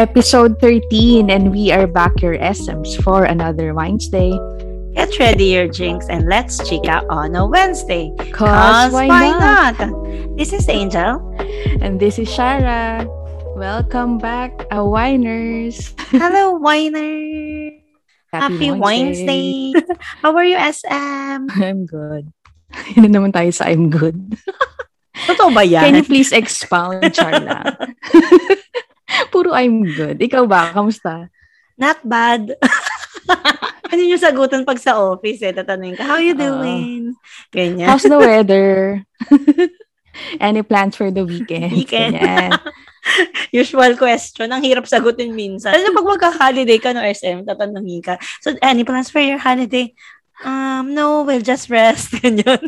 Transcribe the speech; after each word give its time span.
episode 0.00 0.56
13, 0.64 1.28
and 1.28 1.52
we 1.52 1.68
are 1.68 1.84
back 1.84 2.24
your 2.24 2.32
SMs 2.40 2.96
for 3.04 3.28
another 3.28 3.76
Wednesday. 3.76 4.32
Get 4.96 5.12
ready 5.20 5.52
your 5.52 5.68
drinks 5.68 6.08
and 6.08 6.24
let's 6.24 6.56
check 6.64 6.88
out 6.88 7.04
on 7.12 7.36
a 7.36 7.44
Wednesday. 7.44 8.08
Cause, 8.32 8.96
why, 8.96 9.12
not? 9.12 9.76
This 10.40 10.56
is 10.56 10.64
Angel. 10.72 11.20
And 11.84 12.00
this 12.00 12.16
is 12.16 12.32
Shara. 12.32 13.04
Welcome 13.52 14.16
back, 14.16 14.56
a 14.72 14.80
winers. 14.80 15.92
Hello, 16.16 16.56
winer. 16.64 17.76
Happy, 18.32 18.72
Wednesday. 18.72 19.76
How 20.24 20.32
are 20.32 20.48
you, 20.48 20.56
SM? 20.56 21.52
I'm 21.60 21.84
good. 21.84 22.32
Hindi 22.96 23.12
naman 23.12 23.36
tayo 23.36 23.52
sa 23.52 23.68
I'm 23.68 23.92
good. 23.92 24.16
Totoo 25.28 25.52
ba 25.52 25.60
yan? 25.60 25.84
Can 25.84 26.00
you 26.00 26.06
please 26.08 26.32
expound, 26.32 27.04
Charla? 27.12 27.76
Puro 29.32 29.52
I'm 29.52 29.82
good. 29.84 30.18
Ikaw 30.22 30.44
ba? 30.46 30.70
Kamusta? 30.74 31.28
Not 31.76 32.00
bad. 32.04 32.54
ano 33.90 34.00
yung 34.00 34.20
sagutan 34.20 34.62
pag 34.68 34.78
sa 34.78 35.00
office 35.00 35.42
eh? 35.42 35.52
Tatanungin 35.54 35.96
ka, 35.98 36.04
how 36.04 36.18
you 36.20 36.36
doing? 36.36 37.16
Uh, 37.16 37.52
Ganyan. 37.52 37.88
How's 37.88 38.06
the 38.06 38.20
weather? 38.22 39.02
Any 40.36 40.62
plans 40.62 40.94
for 40.98 41.08
the 41.08 41.24
weekend? 41.24 41.72
Weekend. 41.72 42.20
Usual 43.50 43.96
question. 43.96 44.52
Ang 44.52 44.62
hirap 44.62 44.84
sagutin 44.84 45.32
minsan. 45.32 45.72
Ano 45.72 45.96
pag 45.96 46.10
magka-holiday 46.18 46.78
ka 46.78 46.92
no 46.92 47.00
SM, 47.00 47.48
tatanungin 47.48 48.04
ka. 48.04 48.14
So, 48.44 48.52
any 48.60 48.84
plans 48.84 49.08
for 49.08 49.24
your 49.24 49.40
holiday? 49.40 49.96
Um, 50.44 50.92
no, 50.92 51.24
we'll 51.24 51.44
just 51.44 51.72
rest. 51.72 52.12
Ganyan. 52.20 52.60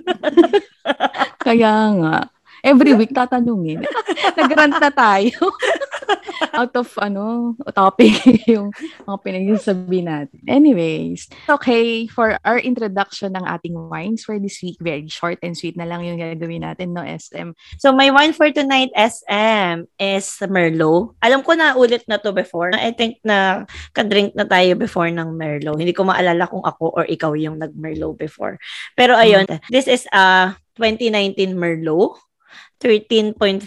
Kaya 1.45 1.73
nga. 2.01 2.17
Every 2.63 2.95
week 2.95 3.11
tatanungin. 3.11 3.83
Nagrant 4.39 4.79
na 4.79 4.95
tayo. 4.95 5.35
Out 6.55 6.79
of 6.79 6.95
ano, 7.03 7.59
topic 7.75 8.15
yung 8.53 8.71
mga 9.03 9.19
pinagsasabi 9.19 9.99
natin. 10.07 10.39
Anyways, 10.47 11.27
okay, 11.51 12.07
for 12.07 12.39
our 12.47 12.63
introduction 12.63 13.35
ng 13.35 13.43
ating 13.43 13.75
wines 13.75 14.23
for 14.23 14.39
this 14.39 14.63
week, 14.63 14.79
very 14.79 15.11
short 15.11 15.43
and 15.43 15.59
sweet 15.59 15.75
na 15.75 15.89
lang 15.89 16.07
yung 16.07 16.23
gagawin 16.23 16.63
natin, 16.63 16.95
no, 16.95 17.03
SM? 17.03 17.51
So, 17.83 17.91
my 17.91 18.15
wine 18.15 18.31
for 18.31 18.47
tonight, 18.55 18.95
SM, 18.95 19.91
is 19.99 20.27
Merlot. 20.47 21.19
Alam 21.19 21.43
ko 21.43 21.59
na 21.59 21.75
ulit 21.75 22.07
na 22.07 22.23
to 22.23 22.31
before. 22.31 22.71
I 22.79 22.95
think 22.95 23.19
na 23.27 23.67
ka-drink 23.97 24.39
na 24.39 24.47
tayo 24.47 24.79
before 24.79 25.11
ng 25.11 25.35
Merlot. 25.35 25.83
Hindi 25.83 25.97
ko 25.97 26.07
maalala 26.07 26.47
kung 26.47 26.63
ako 26.63 26.95
or 26.95 27.05
ikaw 27.11 27.35
yung 27.35 27.59
nag-Merlot 27.59 28.15
before. 28.15 28.55
Pero 28.95 29.19
ayun, 29.19 29.51
mm-hmm. 29.51 29.67
this 29.73 29.91
is 29.91 30.07
a 30.15 30.55
2019 30.79 31.59
Merlot. 31.59 32.19
13.5% 32.83 33.63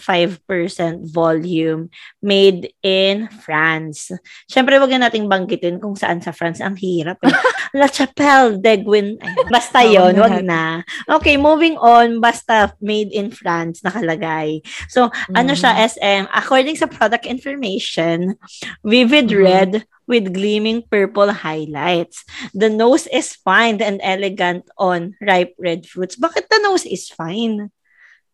volume 1.08 1.88
made 2.20 2.76
in 2.84 3.32
France. 3.32 4.12
Siyempre, 4.52 4.76
wag 4.76 4.92
na 4.92 5.08
nating 5.08 5.32
banggitin 5.32 5.80
kung 5.80 5.96
saan 5.96 6.20
sa 6.20 6.36
France. 6.36 6.60
Ang 6.60 6.76
hirap. 6.76 7.24
Eh. 7.24 7.32
La 7.80 7.88
Chapelle 7.88 8.60
de 8.60 8.76
Guin. 8.76 9.16
Basta 9.48 9.88
yon 9.88 10.20
wag 10.20 10.44
na. 10.44 10.84
Okay, 11.08 11.40
moving 11.40 11.80
on. 11.80 12.20
Basta 12.20 12.76
made 12.84 13.12
in 13.16 13.32
France 13.32 13.80
nakalagay. 13.88 14.60
So, 14.92 15.08
mm. 15.32 15.36
ano 15.40 15.56
siya, 15.56 15.80
SM? 15.80 16.28
According 16.36 16.76
sa 16.76 16.92
product 16.92 17.24
information, 17.24 18.36
vivid 18.84 19.32
mm. 19.32 19.40
red 19.40 19.72
with 20.08 20.34
gleaming 20.34 20.84
purple 20.86 21.32
highlights. 21.32 22.24
The 22.54 22.70
nose 22.70 23.08
is 23.08 23.36
fine 23.36 23.82
and 23.82 24.00
elegant 24.04 24.70
on 24.78 25.16
ripe 25.22 25.56
red 25.58 25.86
fruits. 25.86 26.16
Bakit 26.16 26.48
the 26.50 26.60
nose 26.62 26.86
is 26.86 27.10
fine? 27.10 27.72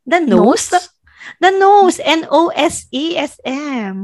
The 0.05 0.19
nose? 0.19 0.71
nose? 0.71 0.89
The 1.39 1.51
nose. 1.51 1.99
N-O-S-E-S-M. 2.01 3.95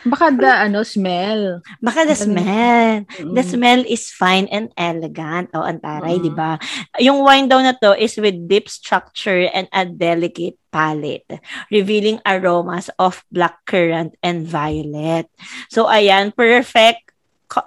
Baka 0.00 0.32
the 0.32 0.48
ano, 0.48 0.80
smell. 0.80 1.60
Baka 1.84 2.08
the 2.08 2.16
smell. 2.16 3.04
Mm-hmm. 3.04 3.34
The 3.36 3.44
smell 3.44 3.84
is 3.84 4.08
fine 4.08 4.48
and 4.48 4.72
elegant. 4.72 5.52
O, 5.52 5.60
oh, 5.60 5.68
antaray, 5.68 6.16
mm-hmm. 6.16 6.24
di 6.24 6.32
ba? 6.32 6.56
Yung 7.04 7.20
wine 7.20 7.52
daw 7.52 7.60
na 7.60 7.76
to 7.76 7.92
is 8.00 8.16
with 8.16 8.48
deep 8.48 8.72
structure 8.72 9.44
and 9.52 9.68
a 9.68 9.84
delicate 9.84 10.56
palette, 10.72 11.28
revealing 11.68 12.16
aromas 12.24 12.88
of 12.96 13.20
black 13.28 13.60
currant 13.68 14.16
and 14.24 14.48
violet. 14.48 15.28
So, 15.68 15.84
ayan, 15.84 16.32
perfect 16.32 17.12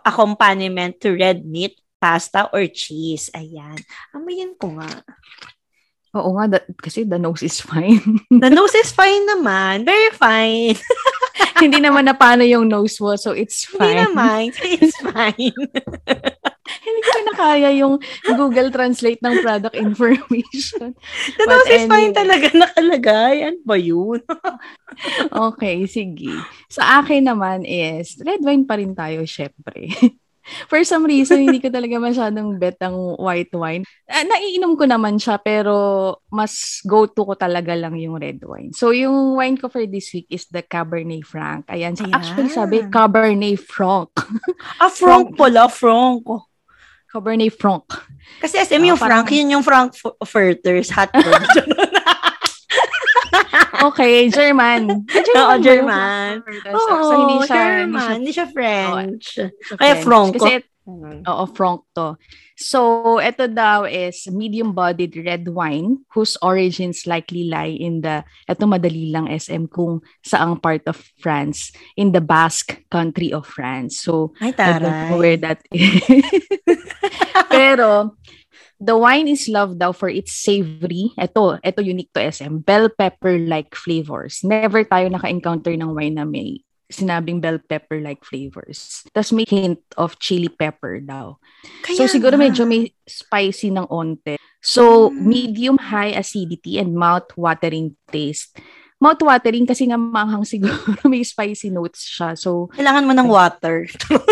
accompaniment 0.01 0.97
to 1.05 1.13
red 1.13 1.45
meat, 1.45 1.77
pasta, 2.01 2.49
or 2.49 2.65
cheese. 2.65 3.29
Ayan. 3.37 3.77
Amayin 4.15 4.57
ko 4.57 4.73
nga. 4.81 5.05
Oo 6.13 6.37
nga, 6.37 6.45
that, 6.45 6.65
kasi 6.77 7.01
the 7.09 7.17
nose 7.17 7.41
is 7.41 7.57
fine. 7.65 8.21
the 8.29 8.53
nose 8.53 8.77
is 8.77 8.93
fine 8.93 9.25
naman. 9.25 9.81
Very 9.81 10.13
fine. 10.13 10.77
Hindi 11.63 11.81
naman 11.81 12.05
na 12.05 12.13
paano 12.13 12.45
yung 12.45 12.69
nose 12.69 13.01
mo, 13.01 13.17
so 13.17 13.33
it's 13.33 13.65
fine. 13.65 13.97
Hindi 13.97 14.13
naman, 14.13 14.41
it's 14.61 14.97
fine. 15.01 15.57
Hindi 16.85 17.01
ko 17.01 17.17
na 17.25 17.33
kaya 17.33 17.69
yung 17.73 17.97
Google 18.29 18.69
Translate 18.69 19.19
ng 19.25 19.41
product 19.41 19.73
information. 19.73 20.93
The 21.39 21.45
nose 21.49 21.69
is 21.69 21.83
anyway. 21.85 21.91
fine 21.91 22.11
talaga 22.13 22.47
nakalagay. 22.53 23.35
Ano 23.49 23.59
ba 23.65 23.77
yun? 23.77 24.21
okay, 25.49 25.89
sige. 25.89 26.29
Sa 26.69 27.01
akin 27.01 27.25
naman 27.25 27.65
is, 27.65 28.21
red 28.21 28.45
wine 28.45 28.69
pa 28.69 28.77
rin 28.77 28.93
tayo, 28.93 29.25
syempre. 29.25 29.89
For 30.67 30.83
some 30.83 31.07
reason, 31.07 31.47
hindi 31.47 31.63
ko 31.63 31.71
talaga 31.71 31.95
masyadong 31.99 32.59
bet 32.59 32.75
ang 32.83 33.15
white 33.15 33.53
wine. 33.55 33.87
Uh, 34.03 34.25
naiinom 34.27 34.75
ko 34.75 34.83
naman 34.83 35.15
siya, 35.15 35.39
pero 35.39 36.19
mas 36.27 36.83
go-to 36.83 37.23
ko 37.23 37.33
talaga 37.39 37.71
lang 37.73 37.95
yung 37.95 38.19
red 38.19 38.43
wine. 38.43 38.75
So, 38.75 38.91
yung 38.91 39.39
wine 39.39 39.55
ko 39.55 39.71
for 39.71 39.87
this 39.87 40.11
week 40.11 40.27
is 40.27 40.43
the 40.51 40.59
Cabernet 40.59 41.23
Franc. 41.23 41.67
Ayan. 41.71 41.95
So, 41.95 42.03
Ayan. 42.03 42.15
actually, 42.19 42.51
sabi, 42.51 42.83
Cabernet 42.91 43.59
Franc. 43.63 44.11
ah, 44.83 44.91
Franc 44.91 45.39
pala, 45.39 45.71
Franc. 45.71 46.27
Cabernet 47.07 47.53
Franc. 47.55 47.87
Kasi 48.41 48.59
SM 48.59 48.83
uh, 48.83 48.87
yung 48.93 48.99
Franc, 48.99 49.27
yun 49.31 49.53
yung 49.53 49.63
Frankfurters 49.63 50.89
hot. 50.91 51.13
okay, 53.91 54.29
German. 54.29 55.03
German 55.07 55.35
Oo, 55.39 55.53
German. 55.59 56.31
Oo, 56.71 56.95
so, 57.03 57.11
hindi 57.15 57.37
siya, 57.47 57.55
German. 57.55 58.11
Hindi 58.21 58.31
siya, 58.31 58.47
French. 58.47 59.25
Oh, 59.39 59.77
Kaya 59.79 59.95
Franco. 59.99 60.39
Kasi, 60.39 60.63
Oo, 61.23 61.43
Franc 61.47 61.87
to. 61.95 62.19
So, 62.59 63.17
ito 63.23 63.47
daw 63.47 63.87
is 63.87 64.27
medium-bodied 64.27 65.15
red 65.23 65.47
wine 65.47 66.03
whose 66.11 66.35
origins 66.43 67.07
likely 67.07 67.47
lie 67.47 67.71
in 67.71 68.03
the, 68.03 68.19
ito 68.51 68.67
madali 68.67 69.07
lang 69.07 69.31
SM 69.31 69.71
kung 69.71 70.03
saang 70.19 70.59
part 70.59 70.83
of 70.91 70.99
France, 71.23 71.71
in 71.95 72.11
the 72.11 72.19
Basque 72.19 72.83
country 72.91 73.31
of 73.31 73.47
France. 73.47 74.03
So, 74.03 74.35
Ay, 74.43 74.51
taray. 74.51 74.75
I 74.75 74.79
don't 74.83 74.99
know 75.07 75.17
where 75.23 75.39
that 75.39 75.63
is. 75.71 76.03
Pero, 77.53 78.19
The 78.83 78.99
wine 78.99 79.31
is 79.31 79.47
loved 79.47 79.79
daw 79.79 79.95
for 79.95 80.11
its 80.11 80.35
savory. 80.35 81.15
Ito, 81.15 81.63
ito 81.63 81.79
unique 81.79 82.11
to 82.11 82.19
SM. 82.19 82.67
Bell 82.67 82.91
pepper-like 82.91 83.71
flavors. 83.79 84.43
Never 84.43 84.83
tayo 84.83 85.07
naka-encounter 85.07 85.71
ng 85.71 85.95
wine 85.95 86.19
na 86.19 86.27
may 86.27 86.59
sinabing 86.91 87.39
bell 87.39 87.63
pepper-like 87.63 88.27
flavors. 88.27 89.07
Tapos 89.15 89.31
may 89.31 89.47
hint 89.47 89.79
of 89.95 90.19
chili 90.19 90.51
pepper 90.51 90.99
daw. 90.99 91.39
Kaya 91.79 91.95
so 91.95 92.11
siguro 92.11 92.35
na. 92.35 92.51
medyo 92.51 92.67
may 92.67 92.91
spicy 93.07 93.71
ng 93.71 93.87
onte. 93.87 94.35
So 94.59 95.09
mm. 95.09 95.15
medium 95.15 95.77
high 95.79 96.11
acidity 96.11 96.75
and 96.75 96.91
mouth-watering 96.91 97.95
taste. 98.11 98.59
Mouth-watering 98.99 99.63
kasi 99.63 99.87
nga 99.87 99.95
maanghang 99.95 100.43
siguro 100.43 100.75
may 101.11 101.23
spicy 101.23 101.71
notes 101.71 102.03
siya. 102.03 102.35
So 102.35 102.67
kailangan 102.75 103.07
mo 103.07 103.15
ng 103.15 103.31
water. 103.31 103.87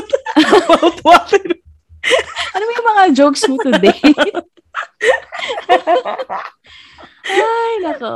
mouth-watering. 0.75 1.60
ano 2.55 2.63
yung 2.65 2.87
mga 2.95 3.03
jokes 3.13 3.43
mo 3.47 3.57
today? 3.61 4.01
Ay, 7.21 7.73
nako. 7.85 8.09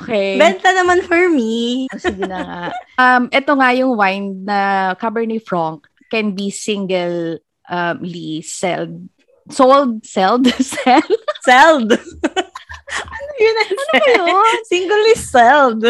Okay. 0.00 0.36
Benta 0.36 0.76
naman 0.76 1.00
for 1.08 1.32
me. 1.32 1.88
Oh, 1.88 2.00
sige 2.00 2.28
na 2.28 2.40
nga. 2.44 2.62
Um, 3.00 3.32
ito 3.32 3.52
nga 3.56 3.68
yung 3.72 3.96
wine 3.96 4.44
na 4.44 4.92
Cabernet 5.00 5.40
Franc 5.42 5.88
can 6.12 6.36
be 6.36 6.52
single 6.52 7.40
um, 7.72 8.04
sold. 8.44 9.08
Sold? 9.48 10.04
Sold? 10.04 10.44
Sell? 10.76 11.08
Sold. 11.42 11.90
ano 12.92 13.32
yun? 13.40 13.56
Ano 13.56 13.82
ba 13.88 13.98
yun? 14.04 14.56
Singly 14.68 15.14
sold. 15.16 15.80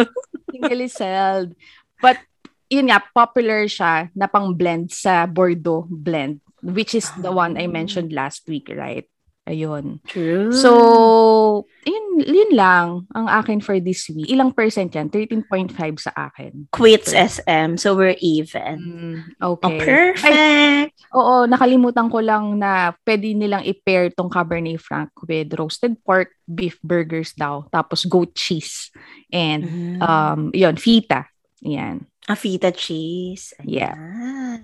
Singly 0.48 0.88
sold. 0.88 1.58
But, 1.98 2.22
yun 2.70 2.88
nga, 2.88 3.02
popular 3.02 3.66
siya 3.66 4.08
na 4.14 4.30
pang 4.30 4.54
blend 4.54 4.94
sa 4.94 5.26
Bordeaux 5.26 5.84
blend 5.90 6.40
which 6.62 6.94
is 6.94 7.10
the 7.18 7.32
one 7.32 7.58
I 7.58 7.66
mentioned 7.66 8.12
last 8.12 8.46
week, 8.48 8.70
right? 8.70 9.04
Ayun. 9.42 9.98
True. 10.06 10.54
So, 10.54 11.66
yun, 11.82 12.22
yun 12.22 12.54
lang 12.54 13.10
ang 13.10 13.26
akin 13.26 13.58
for 13.58 13.82
this 13.82 14.06
week. 14.06 14.30
Ilang 14.30 14.54
percent 14.54 14.94
yan? 14.94 15.10
13.5 15.10 15.74
sa 15.98 16.14
akin. 16.14 16.70
Quits 16.70 17.10
SM, 17.10 17.74
so 17.74 17.98
we're 17.98 18.14
even. 18.22 18.78
Mm, 18.78 19.18
okay. 19.42 19.42
Oh, 19.42 19.82
perfect! 19.82 20.30
Ay, 20.30 20.94
oo, 21.10 21.50
nakalimutan 21.50 22.06
ko 22.06 22.22
lang 22.22 22.62
na 22.62 22.94
pwede 23.02 23.34
nilang 23.34 23.66
i-pair 23.66 24.14
tong 24.14 24.30
Cabernet 24.30 24.78
Franc 24.78 25.10
with 25.26 25.50
roasted 25.58 25.98
pork, 26.06 26.30
beef 26.46 26.78
burgers 26.78 27.34
daw, 27.34 27.66
tapos 27.74 28.06
goat 28.06 28.38
cheese, 28.38 28.94
and 29.34 29.66
mm. 29.66 29.98
um, 30.06 30.54
yun, 30.54 30.78
fita. 30.78 31.26
Yan. 31.66 32.06
A 32.30 32.38
feta 32.38 32.70
cheese. 32.70 33.50
Yeah. 33.66 33.98
Ayan. 33.98 34.62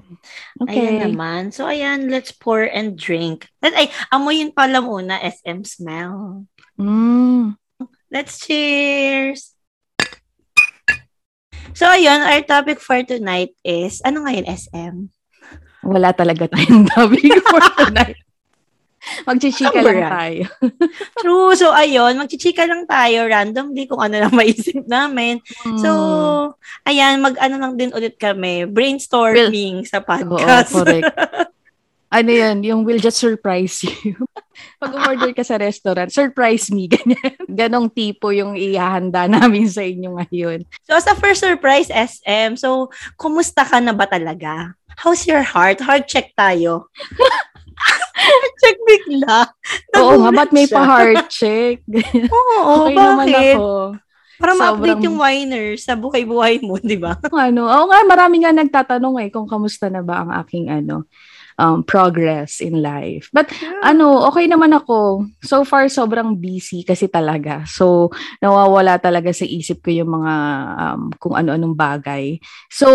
Okay. 0.62 0.78
Ayan 0.78 0.94
naman. 1.10 1.42
So, 1.50 1.66
ayan, 1.66 2.06
let's 2.06 2.30
pour 2.30 2.62
and 2.62 2.94
drink. 2.94 3.50
At, 3.58 3.74
ay, 3.74 3.90
amoyin 4.14 4.54
pala 4.54 4.78
muna, 4.78 5.18
SM 5.18 5.66
smell. 5.66 6.46
Mm. 6.78 7.58
Let's 8.08 8.38
cheers! 8.38 9.58
So, 11.74 11.90
ayun, 11.90 12.22
our 12.22 12.42
topic 12.46 12.78
for 12.78 13.02
tonight 13.02 13.54
is, 13.66 14.02
ano 14.06 14.22
ngayon, 14.26 14.46
SM? 14.46 14.94
Wala 15.82 16.14
talaga 16.14 16.50
tayong 16.50 16.86
topic 16.94 17.42
for 17.42 17.62
tonight. 17.74 18.18
Magchichika 19.24 19.78
lang 19.78 20.04
tayo. 20.04 20.44
True. 21.22 21.54
So, 21.54 21.70
ayun, 21.70 22.18
magchichika 22.18 22.62
lang 22.62 22.84
tayo 22.84 23.26
randomly 23.26 23.86
kung 23.86 23.98
ano 23.98 24.20
lang 24.20 24.34
maisip 24.38 24.84
namin. 24.84 25.40
So, 25.78 25.90
Hmm. 26.48 26.54
ayan, 26.84 27.18
mag-ano 27.18 27.56
lang 27.56 27.72
din 27.74 27.90
ulit 27.90 28.14
kami, 28.14 28.64
brainstorming 28.64 29.82
sa 29.82 29.98
Oo, 29.98 30.06
podcast. 30.06 30.70
correct. 30.70 31.08
Ano 32.08 32.32
yan, 32.32 32.64
yung 32.64 32.88
will 32.88 32.96
just 32.96 33.20
surprise 33.20 33.84
you. 33.84 34.16
Pag 34.80 34.96
order 34.96 35.28
ka 35.36 35.44
sa 35.44 35.60
restaurant, 35.60 36.08
surprise 36.08 36.72
me, 36.72 36.88
ganyan. 36.88 37.36
Ganong 37.44 37.92
tipo 37.92 38.32
yung 38.32 38.56
ihahanda 38.56 39.28
namin 39.28 39.68
sa 39.68 39.84
inyo 39.84 40.16
ngayon. 40.16 40.64
so, 40.88 40.96
sa 40.96 41.12
first 41.12 41.44
surprise, 41.44 41.92
SM, 41.92 42.56
so, 42.56 42.88
kumusta 43.20 43.60
ka 43.60 43.76
na 43.76 43.92
ba 43.92 44.08
talaga? 44.08 44.72
How's 44.96 45.28
your 45.28 45.44
heart? 45.44 45.84
Heart 45.84 46.08
check 46.08 46.32
tayo. 46.32 46.88
check 48.62 48.76
bigla. 48.84 49.38
Oo 49.98 50.12
nga, 50.22 50.30
ba't 50.32 50.50
may 50.52 50.66
pa-heart 50.68 51.28
check? 51.30 51.82
Oo, 52.36 52.88
okay 52.88 52.94
naman 52.96 53.26
bakit? 53.28 53.56
ako. 53.56 53.68
Para 54.38 54.52
ma-update 54.54 55.02
yung 55.02 55.18
winers 55.18 55.82
sa 55.82 55.98
buhay-buhay 55.98 56.62
mo, 56.62 56.78
di 56.78 56.94
ba? 56.94 57.18
ano, 57.34 57.66
oo 57.66 57.84
nga, 57.90 57.98
marami 58.06 58.46
nga 58.46 58.54
nagtatanong 58.54 59.18
eh 59.26 59.28
kung 59.34 59.50
kamusta 59.50 59.90
na 59.90 59.98
ba 59.98 60.22
ang 60.22 60.30
aking 60.30 60.70
ano, 60.70 61.10
um, 61.58 61.82
progress 61.82 62.62
in 62.62 62.78
life. 62.78 63.28
But 63.34 63.50
ano, 63.82 64.30
okay 64.30 64.46
naman 64.46 64.70
ako. 64.72 65.26
So 65.42 65.66
far, 65.66 65.90
sobrang 65.90 66.38
busy 66.38 66.86
kasi 66.86 67.10
talaga. 67.10 67.66
So, 67.66 68.14
nawawala 68.38 69.02
talaga 69.02 69.34
sa 69.34 69.44
isip 69.44 69.82
ko 69.82 69.90
yung 69.90 70.22
mga 70.22 70.34
um, 70.78 71.00
kung 71.18 71.34
ano-anong 71.34 71.74
bagay. 71.74 72.38
So, 72.70 72.86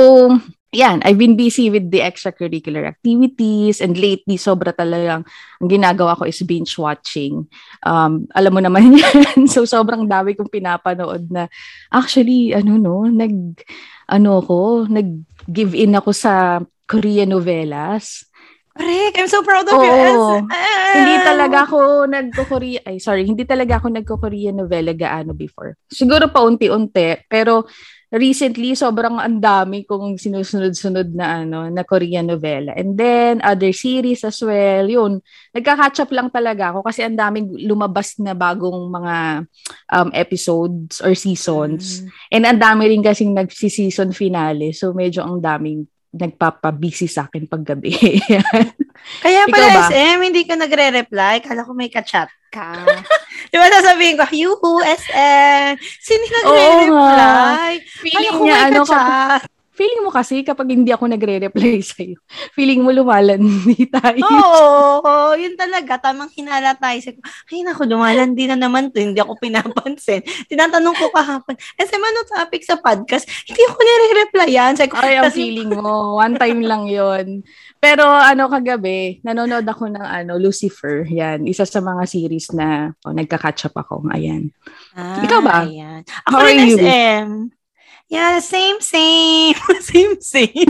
yan, 0.74 1.06
I've 1.06 1.22
been 1.22 1.38
busy 1.38 1.70
with 1.70 1.94
the 1.94 2.02
extracurricular 2.02 2.84
activities 2.90 3.80
and 3.80 3.94
lately, 3.94 4.42
sobra 4.42 4.74
talagang 4.74 5.22
ang 5.62 5.70
ginagawa 5.70 6.18
ko 6.18 6.26
is 6.26 6.42
binge 6.42 6.76
watching. 6.82 7.46
Um, 7.86 8.26
alam 8.34 8.52
mo 8.52 8.60
naman 8.60 8.98
yan. 9.00 9.46
so, 9.46 9.64
sobrang 9.70 10.10
dami 10.10 10.34
kong 10.34 10.50
pinapanood 10.50 11.30
na 11.30 11.46
actually, 11.94 12.58
ano 12.58 12.82
no, 12.82 13.06
nag, 13.06 13.62
ano 14.10 14.42
ko, 14.42 14.90
nag-give 14.90 15.78
in 15.78 15.94
ako 15.94 16.10
sa 16.12 16.60
Korean 16.90 17.32
novelas. 17.32 18.26
Correct. 18.74 19.16
I'm 19.22 19.30
so 19.30 19.46
proud 19.46 19.70
of 19.70 19.78
you. 19.78 19.94
Oo. 19.94 20.42
SM. 20.50 20.98
Hindi 20.98 21.16
talaga 21.22 21.58
ako 21.70 22.10
nagko-Korea, 22.10 22.80
ay 22.90 22.98
sorry, 22.98 23.22
hindi 23.30 23.46
talaga 23.46 23.78
ako 23.78 23.94
nagko-Korean 23.94 24.58
novela 24.58 24.98
gaano 24.98 25.38
before. 25.38 25.78
Siguro 25.86 26.34
paunti-unti, 26.34 27.30
pero 27.30 27.70
recently 28.14 28.78
sobrang 28.78 29.18
ang 29.18 29.42
dami 29.42 29.90
kong 29.90 30.22
sinusunod-sunod 30.22 31.18
na 31.18 31.42
ano, 31.42 31.66
na 31.66 31.82
Korean 31.82 32.30
novela. 32.30 32.78
And 32.78 32.94
then 32.94 33.42
other 33.42 33.74
series 33.74 34.22
as 34.22 34.38
well. 34.46 34.86
Yun, 34.86 35.18
nagka-catch 35.50 36.06
up 36.06 36.12
lang 36.14 36.30
talaga 36.30 36.70
ako 36.70 36.86
kasi 36.86 37.02
ang 37.02 37.18
daming 37.18 37.50
lumabas 37.66 38.22
na 38.22 38.38
bagong 38.38 38.94
mga 38.94 39.16
um, 39.90 40.10
episodes 40.14 41.02
or 41.02 41.18
seasons. 41.18 42.06
Mm. 42.06 42.08
And 42.30 42.44
ang 42.46 42.60
dami 42.62 42.84
rin 42.94 43.02
kasing 43.02 43.34
nagsi-season 43.34 44.14
finale. 44.14 44.78
So 44.78 44.94
medyo 44.94 45.26
ang 45.26 45.42
daming 45.42 45.90
nagpapa-busy 46.14 47.10
sa 47.10 47.26
akin 47.26 47.50
paggabi. 47.50 47.90
Kaya 49.26 49.50
pala, 49.50 49.68
ba? 49.74 49.90
SM, 49.90 50.18
hindi 50.22 50.46
ka 50.46 50.54
nagre-reply. 50.54 51.42
Kala 51.42 51.66
ko 51.66 51.74
may 51.74 51.90
ka-chat 51.90 52.30
ka. 52.54 52.86
Di 53.52 53.58
ba 53.58 53.68
sasabihin 53.68 54.22
ko, 54.22 54.30
yuhu, 54.30 54.86
SM. 54.86 55.74
Sino 55.82 56.24
nagre-reply? 56.30 57.74
Kala 57.82 58.02
feeling 58.06 58.30
ko 58.30 58.46
niya, 58.46 58.56
may 58.56 58.66
ano, 58.70 58.82
ka-chat. 58.86 59.42
Feeling 59.74 60.06
mo 60.06 60.14
kasi 60.14 60.46
kapag 60.46 60.70
hindi 60.70 60.94
ako 60.94 61.10
nagre-reply 61.10 61.82
sa'yo, 61.92 62.18
feeling 62.54 62.86
mo 62.86 62.94
lumalandi 62.94 63.90
tayo. 63.98 64.22
Oo, 64.22 65.34
yun 65.34 65.58
talaga. 65.58 65.98
Tamang 65.98 66.30
hinala 66.32 66.78
tayo. 66.78 66.98
Sabi 67.02 67.18
ko, 67.18 67.26
ay 67.26 67.62
naku, 67.66 67.84
dumalandi 67.90 68.44
na 68.46 68.58
naman 68.58 68.94
to. 68.94 69.02
Hindi 69.02 69.18
ako 69.18 69.34
pinapansin. 69.42 70.22
Tinatanong 70.48 70.94
ko 70.94 71.10
kahapon, 71.10 71.58
SM, 71.76 72.00
ano 72.00 72.20
topic 72.30 72.62
sa 72.62 72.78
podcast? 72.78 73.26
Hindi 73.50 73.62
ako 73.66 73.78
nire-replyan. 73.82 74.72
Sabi 74.78 74.90
ko, 74.94 74.98
Ay, 75.02 75.18
ang 75.18 75.34
feeling 75.34 75.74
mo. 75.74 76.22
One 76.22 76.38
time 76.38 76.62
lang 76.62 76.86
yon 76.86 77.42
Pero 77.82 78.06
ano 78.06 78.48
kagabi, 78.48 79.20
nanonood 79.26 79.66
ako 79.66 79.90
ng 79.90 80.06
ano 80.06 80.38
Lucifer. 80.38 81.04
Yan, 81.10 81.50
isa 81.50 81.66
sa 81.66 81.82
mga 81.82 82.06
series 82.06 82.54
na 82.54 82.94
oh, 83.04 83.12
nagka-catch 83.12 83.74
up 83.74 83.76
ako. 83.76 84.06
Ayan. 84.14 84.54
Ah, 84.94 85.20
Ikaw 85.26 85.40
ba? 85.42 85.66
Ayan. 85.66 86.06
Ako 86.30 86.38
How 86.38 86.46
rin 86.46 86.60
are 86.62 86.68
you? 86.70 86.78
Yeah, 88.10 88.40
same, 88.40 88.80
same. 88.82 89.56
same, 89.82 90.22
same. 90.22 90.70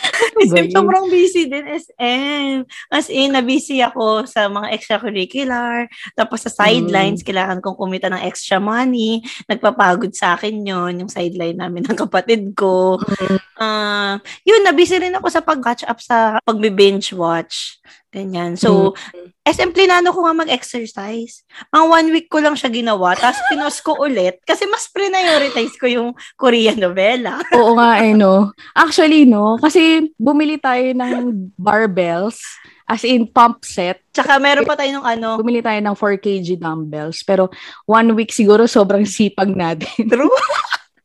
Ano 0.00 0.56
yun? 0.56 0.72
sobrang 0.72 1.06
busy 1.12 1.44
din, 1.44 1.68
SM. 1.68 2.64
As 2.88 3.12
in, 3.12 3.36
na-busy 3.36 3.84
ako 3.84 4.24
sa 4.24 4.48
mga 4.48 4.72
extracurricular. 4.72 5.84
Tapos 6.16 6.40
sa 6.40 6.48
Mm. 6.50 6.56
sidelines, 6.56 7.20
kailangan 7.20 7.60
kong 7.60 7.76
kumita 7.76 8.08
ng 8.08 8.24
extra 8.24 8.56
money. 8.56 9.20
Nagpapagod 9.44 10.16
sa 10.16 10.40
akin 10.40 10.56
yon 10.64 11.04
yung 11.04 11.12
sideline 11.12 11.60
namin 11.60 11.84
ng 11.86 12.00
kapatid 12.00 12.56
ko. 12.56 12.96
Mm. 12.96 13.38
Ah, 13.60 14.16
yun, 14.40 14.64
na-busy 14.64 14.96
rin 14.96 15.12
ako 15.12 15.28
sa 15.28 15.44
pag-catch 15.44 15.84
up 15.84 16.00
sa 16.00 16.40
pag-binge 16.48 17.12
watch. 17.12 17.76
Ganyan. 18.10 18.58
So, 18.58 18.98
SM, 19.46 19.70
plinano 19.70 20.10
ko 20.10 20.26
nga 20.26 20.34
mag-exercise. 20.34 21.46
Ang 21.70 21.90
one 21.90 22.08
week 22.10 22.26
ko 22.26 22.42
lang 22.42 22.58
siya 22.58 22.70
ginawa, 22.70 23.14
tapos 23.14 23.38
pinos 23.50 23.78
ko 23.78 23.98
ulit 24.02 24.42
kasi 24.42 24.66
mas 24.66 24.90
prioritize 24.90 25.74
ko 25.78 25.86
yung 25.86 26.08
Korean 26.34 26.78
novela. 26.78 27.38
Oo 27.58 27.78
nga 27.78 28.02
eh, 28.02 28.14
no? 28.14 28.50
Actually, 28.74 29.26
no? 29.26 29.58
Kasi 29.62 30.10
bumili 30.18 30.58
tayo 30.58 30.82
ng 30.90 31.54
barbells, 31.54 32.42
as 32.90 33.06
in 33.06 33.30
pump 33.30 33.62
set. 33.62 34.02
Tsaka 34.10 34.42
meron 34.42 34.66
pa 34.66 34.74
tayo 34.74 34.90
ng 34.98 35.06
ano, 35.06 35.38
Bumili 35.38 35.62
tayo 35.62 35.78
ng 35.78 35.94
4 35.94 36.18
kg 36.18 36.46
dumbbells. 36.58 37.22
Pero 37.22 37.46
one 37.86 38.10
week 38.18 38.34
siguro 38.34 38.66
sobrang 38.66 39.06
sipag 39.06 39.54
natin. 39.54 40.10
True. 40.10 40.26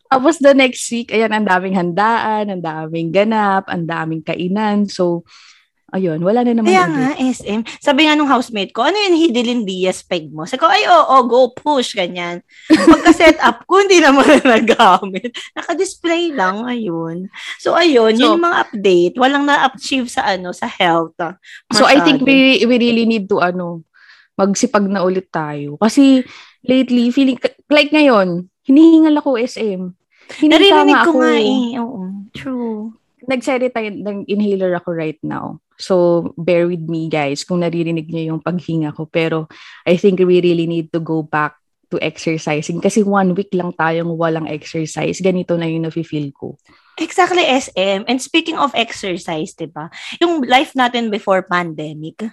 Tapos 0.10 0.42
the 0.42 0.58
next 0.58 0.90
week, 0.90 1.14
ayan, 1.14 1.34
ang 1.34 1.46
daming 1.46 1.78
handaan, 1.78 2.50
ang 2.50 2.62
daming 2.62 3.14
ganap, 3.14 3.70
ang 3.70 3.86
daming 3.86 4.26
kainan. 4.26 4.90
So, 4.90 5.26
ayun, 5.92 6.18
wala 6.20 6.42
na 6.42 6.58
naman 6.58 6.68
Kaya 6.68 6.86
nga, 6.88 7.08
SM. 7.16 7.62
Sabi 7.78 8.04
nga 8.04 8.18
nung 8.18 8.28
housemate 8.28 8.74
ko, 8.74 8.82
ano 8.82 8.98
yung 8.98 9.16
Hidilin 9.18 9.64
Diaz 9.64 10.02
peg 10.02 10.28
mo? 10.28 10.44
Sabi 10.44 10.60
ko, 10.60 10.68
ay, 10.68 10.84
oo, 10.86 11.16
go 11.24 11.52
push, 11.52 11.94
ganyan. 11.94 12.42
Pagka-set 12.68 13.38
up 13.40 13.64
ko, 13.64 13.80
hindi 13.80 14.02
naman 14.02 14.26
na 14.26 14.58
nagamit. 14.58 15.30
Naka-display 15.54 16.34
lang, 16.34 16.66
ayun. 16.66 17.30
So, 17.60 17.78
ayun, 17.78 18.18
So- 18.18 18.20
yun 18.20 18.32
yung 18.36 18.44
mga 18.44 18.60
update. 18.66 19.16
Walang 19.16 19.46
na-achieve 19.46 20.10
sa 20.10 20.26
ano, 20.26 20.52
sa 20.52 20.66
health. 20.66 21.16
ah. 21.22 21.38
So, 21.72 21.86
I 21.86 22.02
think 22.02 22.26
we, 22.26 22.66
we 22.66 22.76
really 22.76 23.06
need 23.06 23.30
to, 23.30 23.40
ano, 23.40 23.86
magsipag 24.36 24.84
na 24.86 25.06
ulit 25.06 25.30
tayo. 25.30 25.78
Kasi, 25.78 26.26
lately, 26.62 27.08
feeling, 27.10 27.38
like 27.70 27.94
ngayon, 27.94 28.50
hinihingal 28.66 29.22
ako 29.22 29.38
SM. 29.38 29.94
Hininga 30.42 30.52
Naririnig 30.52 30.98
ko 31.06 31.12
ako. 31.14 31.20
nga 31.22 31.34
eh. 31.38 31.56
Oo, 31.78 32.00
true. 32.34 32.80
Nagsetitay 33.26 33.94
ng 33.96 34.26
inhaler 34.26 34.74
ako 34.76 34.92
right 34.92 35.22
now. 35.22 35.62
So, 35.76 36.32
bear 36.40 36.68
with 36.68 36.84
me 36.88 37.12
guys 37.12 37.44
kung 37.44 37.60
naririnig 37.60 38.08
niyo 38.08 38.36
yung 38.36 38.42
paghinga 38.42 38.96
ko. 38.96 39.06
Pero, 39.06 39.48
I 39.84 40.00
think 40.00 40.24
we 40.24 40.40
really 40.40 40.68
need 40.68 40.92
to 40.96 41.00
go 41.04 41.20
back 41.22 41.60
to 41.92 42.02
exercising. 42.02 42.82
Kasi 42.82 43.06
one 43.06 43.36
week 43.36 43.54
lang 43.54 43.76
tayong 43.76 44.10
walang 44.18 44.50
exercise. 44.50 45.22
Ganito 45.22 45.54
na 45.60 45.70
yung 45.70 45.86
nafe-feel 45.86 46.32
ko. 46.34 46.58
Exactly, 46.96 47.44
SM. 47.44 48.08
And 48.08 48.20
speaking 48.24 48.56
of 48.56 48.72
exercise, 48.72 49.52
di 49.52 49.68
ba? 49.68 49.92
Yung 50.24 50.48
life 50.48 50.72
natin 50.74 51.12
before 51.12 51.44
pandemic, 51.44 52.24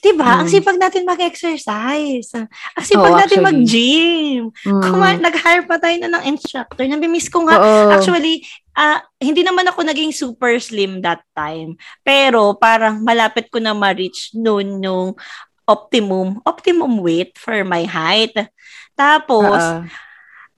di 0.00 0.12
ba? 0.12 0.42
Ang 0.42 0.50
Mm. 0.50 0.54
sipag 0.58 0.78
natin 0.80 1.06
mag-exercise. 1.06 2.34
Ang 2.34 2.84
sipag 2.84 3.14
Oo, 3.14 3.20
natin 3.20 3.38
actually. 3.40 3.46
mag-gym. 3.46 4.42
Mm. 4.66 4.82
Kuma- 4.82 5.22
nag-hire 5.22 5.64
pa 5.70 5.76
tayo 5.78 5.96
na 6.02 6.18
ng 6.18 6.24
instructor. 6.34 6.82
Nabimiss 6.82 7.30
ko 7.30 7.46
nga. 7.46 7.62
Oo. 7.62 7.94
Actually, 7.94 8.42
ah, 8.72 9.02
hindi 9.18 9.42
naman 9.42 9.66
ako 9.66 9.82
naging 9.82 10.12
super 10.12 10.56
slim 10.58 11.02
that 11.02 11.22
time. 11.32 11.74
Pero 12.00 12.54
parang 12.54 13.02
malapit 13.02 13.50
ko 13.50 13.58
na 13.58 13.74
ma-reach 13.74 14.32
noon 14.32 14.80
yung 14.80 15.08
optimum, 15.64 16.42
optimum 16.42 16.98
weight 16.98 17.38
for 17.38 17.62
my 17.62 17.86
height. 17.86 18.34
Tapos, 18.94 19.58
Oo. 19.58 19.86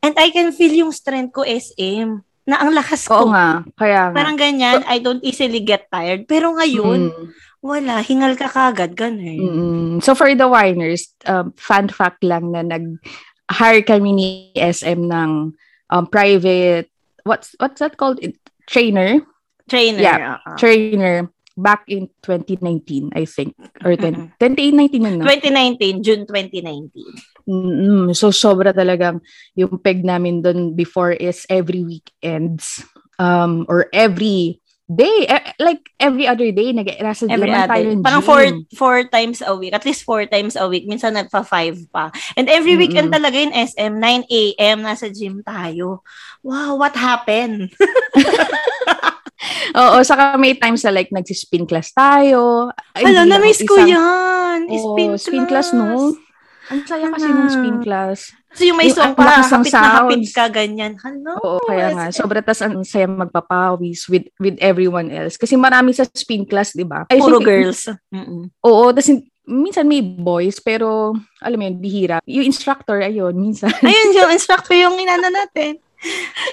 and 0.00 0.14
I 0.16 0.32
can 0.32 0.50
feel 0.50 0.72
yung 0.72 0.92
strength 0.92 1.36
ko 1.36 1.44
SM 1.44 2.20
na 2.42 2.58
ang 2.58 2.74
lakas 2.74 3.06
Oo 3.06 3.28
ko. 3.28 3.30
nga. 3.30 3.62
Kaya 3.78 4.10
nga. 4.10 4.16
Parang 4.16 4.34
ganyan, 4.34 4.82
I 4.88 4.98
don't 4.98 5.22
easily 5.22 5.62
get 5.62 5.86
tired. 5.88 6.26
Pero 6.26 6.50
ngayon, 6.56 7.12
Mm. 7.14 7.26
wala, 7.62 8.02
hingal 8.02 8.34
ka 8.34 8.50
kagad, 8.50 8.98
ganun. 8.98 9.38
Mm-mm. 9.38 9.88
So 10.02 10.18
for 10.18 10.26
the 10.34 10.50
winers, 10.50 11.14
um, 11.24 11.54
fun 11.54 11.86
fact 11.86 12.26
lang 12.26 12.50
na 12.50 12.66
nag-hire 12.66 13.86
kami 13.86 14.10
ni 14.10 14.26
SM 14.58 15.06
ng 15.06 15.54
um, 15.86 16.04
private, 16.10 16.90
what's 17.24 17.54
what's 17.58 17.80
that 17.80 17.96
called? 17.96 18.20
Trainer. 18.66 19.20
Trainer. 19.68 20.00
Yeah, 20.02 20.38
uh-uh. 20.38 20.56
Trainer 20.56 21.30
back 21.56 21.84
in 21.88 22.08
2019, 22.24 23.12
I 23.14 23.24
think. 23.24 23.56
Or 23.84 23.96
20, 23.96 24.32
2019 24.40 25.02
yun, 25.02 25.18
no? 25.20 25.24
2019, 25.28 26.02
June 26.02 26.24
2019. 26.26 26.88
Mm, 27.48 28.16
so, 28.16 28.30
sobra 28.30 28.72
talagang 28.72 29.20
yung 29.58 29.76
peg 29.82 30.04
namin 30.04 30.40
doon 30.40 30.72
before 30.72 31.12
is 31.12 31.44
every 31.50 31.84
weekends. 31.84 32.84
Um, 33.20 33.68
or 33.68 33.86
every 33.92 34.61
day. 34.92 35.24
Eh, 35.26 35.56
like, 35.58 35.80
every 35.96 36.28
other 36.28 36.52
day, 36.52 36.72
nag 36.72 36.86
nasa 37.00 37.24
Every 37.24 37.48
tayo 37.48 37.66
other. 37.66 37.96
ng 37.96 38.04
Parang 38.04 38.20
gym. 38.20 38.28
four, 38.28 38.42
four 38.76 38.96
times 39.08 39.40
a 39.40 39.56
week. 39.56 39.72
At 39.72 39.84
least 39.84 40.04
four 40.04 40.28
times 40.28 40.54
a 40.54 40.68
week. 40.68 40.84
Minsan 40.84 41.16
nagpa-five 41.16 41.88
pa. 41.88 42.12
And 42.36 42.46
every 42.46 42.76
weekend 42.76 43.08
Mm-mm. 43.08 43.16
talaga 43.16 43.36
in 43.40 43.52
SM, 43.52 43.96
9 43.96 44.24
a.m. 44.28 44.78
nasa 44.84 45.08
gym 45.08 45.40
tayo. 45.40 46.04
Wow, 46.44 46.76
what 46.76 46.92
happened? 46.92 47.72
Oo, 49.74 49.98
saka 50.04 50.38
may 50.38 50.54
times 50.54 50.84
na 50.86 50.94
like 50.94 51.10
nagsispin 51.10 51.66
class 51.66 51.90
tayo. 51.90 52.70
Ay, 52.94 53.08
Alam, 53.08 53.26
hindi 53.26 53.26
na 53.26 53.26
lang 53.26 53.42
miss 53.42 53.60
ko 53.64 53.74
yan. 53.80 54.58
Oo, 54.70 54.94
spin, 54.94 55.10
spin 55.18 55.44
class, 55.48 55.74
no? 55.74 56.14
Ang 56.70 56.86
saya 56.86 57.10
kasi 57.10 57.26
nung 57.26 57.50
spin 57.50 57.78
class. 57.82 58.30
So 58.52 58.68
yung 58.68 58.76
may 58.76 58.92
Yung 58.92 58.96
song 58.96 59.14
pa, 59.16 59.40
ng 59.40 59.48
hapit 59.48 59.72
na 59.72 60.00
sounds. 60.04 60.32
ka, 60.36 60.44
ganyan. 60.52 60.92
Hello. 61.00 61.32
Oo, 61.40 61.60
kaya 61.64 61.88
nga. 61.96 62.06
Sobra 62.12 62.44
tas 62.44 62.60
ang 62.60 62.84
saya 62.84 63.08
magpapawis 63.08 64.04
with 64.12 64.28
with 64.36 64.60
everyone 64.60 65.08
else. 65.08 65.40
Kasi 65.40 65.56
marami 65.56 65.96
sa 65.96 66.04
spin 66.04 66.44
class, 66.44 66.76
di 66.76 66.84
ba? 66.84 67.08
Puro 67.08 67.40
think- 67.40 67.48
girls. 67.48 67.88
Mm-mm. 68.12 68.52
Oo, 68.60 68.92
tas 68.92 69.08
minsan 69.42 69.88
may 69.88 70.00
boys, 70.00 70.62
pero 70.62 71.16
alam 71.42 71.58
mo 71.58 71.64
yun, 71.66 71.76
bihira. 71.80 72.22
Yung 72.28 72.46
instructor, 72.46 73.02
ayun, 73.02 73.34
minsan. 73.34 73.74
Ayun, 73.82 74.14
yung 74.14 74.30
instructor 74.30 74.76
yung 74.76 74.94
inana 74.94 75.28
natin. 75.28 75.82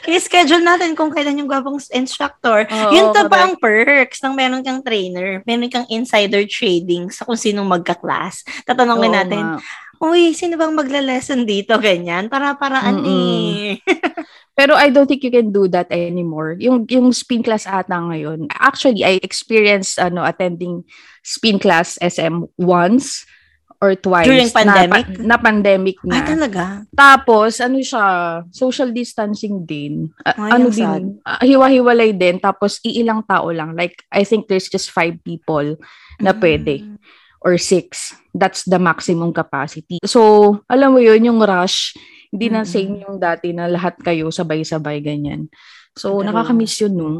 I-schedule 0.06 0.62
natin 0.62 0.94
kung 0.94 1.10
kailan 1.10 1.42
yung 1.42 1.50
gwapong 1.50 1.82
instructor. 1.94 2.70
Oo, 2.70 2.92
Yun 2.94 3.14
to 3.14 3.26
pa 3.26 3.50
ang 3.50 3.58
perks 3.58 4.22
ng 4.22 4.34
meron 4.38 4.62
kang 4.62 4.82
trainer. 4.86 5.42
Meron 5.42 5.70
kang 5.70 5.90
insider 5.90 6.46
trading 6.46 7.10
sa 7.10 7.26
kung 7.26 7.38
sinong 7.38 7.66
magka-class. 7.66 8.46
Tatanungin 8.66 9.10
Oo 9.10 9.18
natin, 9.18 9.44
nga. 9.58 9.62
Uy, 10.00 10.34
sino 10.34 10.56
bang 10.56 10.74
magla-lesson 10.76 11.44
dito? 11.44 11.76
Ganyan. 11.84 12.28
Para-paraan 12.32 13.04
eh. 13.06 13.80
Pero 14.60 14.76
I 14.76 14.92
don't 14.92 15.08
think 15.08 15.24
you 15.24 15.32
can 15.32 15.56
do 15.56 15.72
that 15.72 15.88
anymore. 15.88 16.60
Yung 16.60 16.84
yung 16.92 17.16
spin 17.16 17.40
class 17.40 17.64
ata 17.64 17.96
ngayon. 17.96 18.52
Actually, 18.52 19.08
I 19.08 19.16
experienced 19.24 19.96
ano 19.96 20.20
attending 20.28 20.84
spin 21.24 21.64
class 21.64 21.96
SM 22.04 22.44
once 22.60 23.24
or 23.80 23.96
twice. 23.96 24.28
During 24.28 24.52
pandemic? 24.52 25.08
Na, 25.24 25.24
na 25.24 25.38
pandemic 25.40 25.96
Ah, 26.04 26.08
na. 26.12 26.28
talaga? 26.28 26.64
Tapos, 26.92 27.64
ano 27.64 27.80
siya, 27.80 28.04
social 28.52 28.92
distancing 28.92 29.64
din. 29.64 30.12
Ay, 30.28 30.60
ano 30.60 30.68
din, 30.68 30.84
sad. 30.84 31.04
ah, 31.24 31.40
hiwa-hiwalay 31.40 32.12
din. 32.12 32.44
Tapos, 32.44 32.84
iilang 32.84 33.24
tao 33.24 33.48
lang. 33.56 33.80
Like, 33.80 34.04
I 34.12 34.28
think 34.28 34.52
there's 34.52 34.68
just 34.68 34.92
five 34.92 35.16
people 35.24 35.80
na 36.20 36.36
pwede. 36.36 36.84
Mm. 36.84 36.99
Or 37.40 37.56
six. 37.56 38.12
That's 38.36 38.68
the 38.68 38.80
maximum 38.80 39.32
capacity. 39.32 40.04
So, 40.04 40.62
alam 40.68 40.96
mo 40.96 41.00
yun, 41.00 41.24
yung 41.24 41.40
rush, 41.40 41.96
hindi 42.30 42.52
na 42.52 42.62
Mm-mm. 42.62 42.70
same 42.70 42.94
yung 43.02 43.18
dati 43.18 43.56
na 43.56 43.66
lahat 43.66 43.98
kayo 44.04 44.30
sabay-sabay 44.30 45.02
ganyan. 45.02 45.48
So, 45.98 46.20
True. 46.20 46.28
nakakamiss 46.28 46.78
yun, 46.84 46.94
no? 47.00 47.12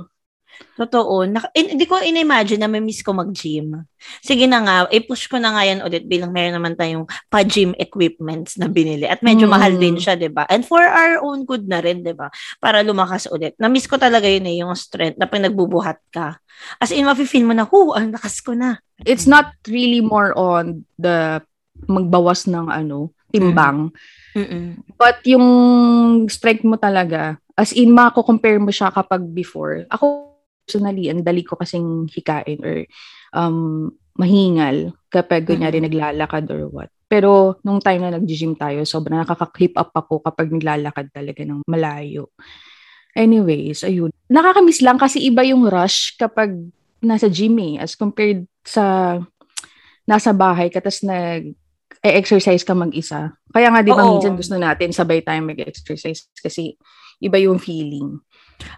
Totoo. 0.80 1.28
Hindi 1.52 1.84
ko 1.84 2.00
in-imagine 2.00 2.64
na 2.64 2.72
may 2.72 2.80
miss 2.80 3.04
ko 3.04 3.12
mag-gym. 3.12 3.84
Sige 4.24 4.48
na 4.48 4.64
nga, 4.64 4.76
i-push 4.88 5.28
ko 5.28 5.36
na 5.36 5.52
nga 5.52 5.68
yan 5.68 5.84
ulit 5.84 6.08
bilang 6.08 6.32
meron 6.32 6.56
naman 6.56 6.80
tayong 6.80 7.04
pa-gym 7.28 7.76
equipments 7.76 8.56
na 8.56 8.72
binili. 8.72 9.04
At 9.04 9.20
medyo 9.20 9.44
Mm. 9.48 9.52
mahal 9.52 9.74
din 9.76 10.00
siya, 10.00 10.16
di 10.16 10.32
ba? 10.32 10.48
And 10.48 10.64
for 10.64 10.80
our 10.80 11.20
own 11.20 11.44
good 11.44 11.68
na 11.68 11.84
rin, 11.84 12.00
di 12.00 12.16
ba? 12.16 12.32
Para 12.64 12.80
lumakas 12.80 13.28
ulit. 13.28 13.60
Na-miss 13.60 13.92
ko 13.92 14.00
talaga 14.00 14.24
yun 14.32 14.48
eh, 14.48 14.64
yung 14.64 14.72
strength 14.76 15.20
na 15.20 15.28
pag 15.28 15.44
nagbubuhat 15.44 16.00
ka. 16.16 16.40
As 16.80 16.96
in, 16.96 17.04
mafe-feel 17.04 17.44
mo 17.44 17.52
na, 17.52 17.68
hu, 17.68 17.92
ang 17.92 18.16
lakas 18.16 18.40
ko 18.40 18.56
na. 18.56 18.80
It's 19.04 19.28
not 19.28 19.52
really 19.68 20.00
more 20.00 20.32
on 20.36 20.88
the 20.96 21.44
magbawas 21.88 22.48
ng 22.48 22.68
ano, 22.72 23.12
timbang. 23.32 23.92
Mm-mm. 24.36 24.84
But 25.00 25.24
yung 25.24 25.46
strength 26.28 26.64
mo 26.64 26.76
talaga, 26.80 27.40
as 27.56 27.72
in, 27.76 27.92
mako-compare 27.92 28.60
mo 28.60 28.72
siya 28.72 28.92
kapag 28.92 29.24
before. 29.32 29.88
Ako, 29.92 30.29
personally, 30.70 31.10
ang 31.10 31.26
dali 31.26 31.42
ko 31.42 31.58
kasing 31.58 32.06
hikain 32.06 32.62
or 32.62 32.86
um, 33.34 33.90
mahingal 34.14 34.94
kapag 35.10 35.50
kunyari 35.50 35.82
naglalakad 35.82 36.46
or 36.54 36.70
what. 36.70 36.94
Pero 37.10 37.58
nung 37.66 37.82
time 37.82 38.06
na 38.06 38.14
nag-gym 38.14 38.54
tayo, 38.54 38.86
sobrang 38.86 39.26
nakaka-keep 39.26 39.74
up 39.74 39.90
ako 39.98 40.22
kapag 40.22 40.54
naglalakad 40.54 41.10
talaga 41.10 41.42
ng 41.42 41.66
malayo. 41.66 42.30
Anyways, 43.18 43.82
ayun. 43.82 44.14
Nakakamiss 44.30 44.86
lang 44.86 45.02
kasi 45.02 45.26
iba 45.26 45.42
yung 45.42 45.66
rush 45.66 46.14
kapag 46.22 46.54
nasa 47.02 47.26
gym 47.26 47.58
eh, 47.58 47.82
as 47.82 47.98
compared 47.98 48.46
sa 48.62 49.18
nasa 50.06 50.30
bahay 50.38 50.70
ka 50.70 50.78
tas 50.86 51.02
nag 51.02 51.58
exercise 52.06 52.62
ka 52.62 52.78
mag-isa. 52.78 53.34
Kaya 53.50 53.74
nga 53.74 53.82
di 53.82 53.90
ba 53.90 54.06
minsan 54.06 54.38
gusto 54.38 54.54
natin 54.62 54.94
sabay 54.94 55.26
tayo 55.26 55.42
mag-exercise 55.42 56.30
kasi 56.38 56.78
iba 57.18 57.42
yung 57.42 57.58
feeling. 57.58 58.22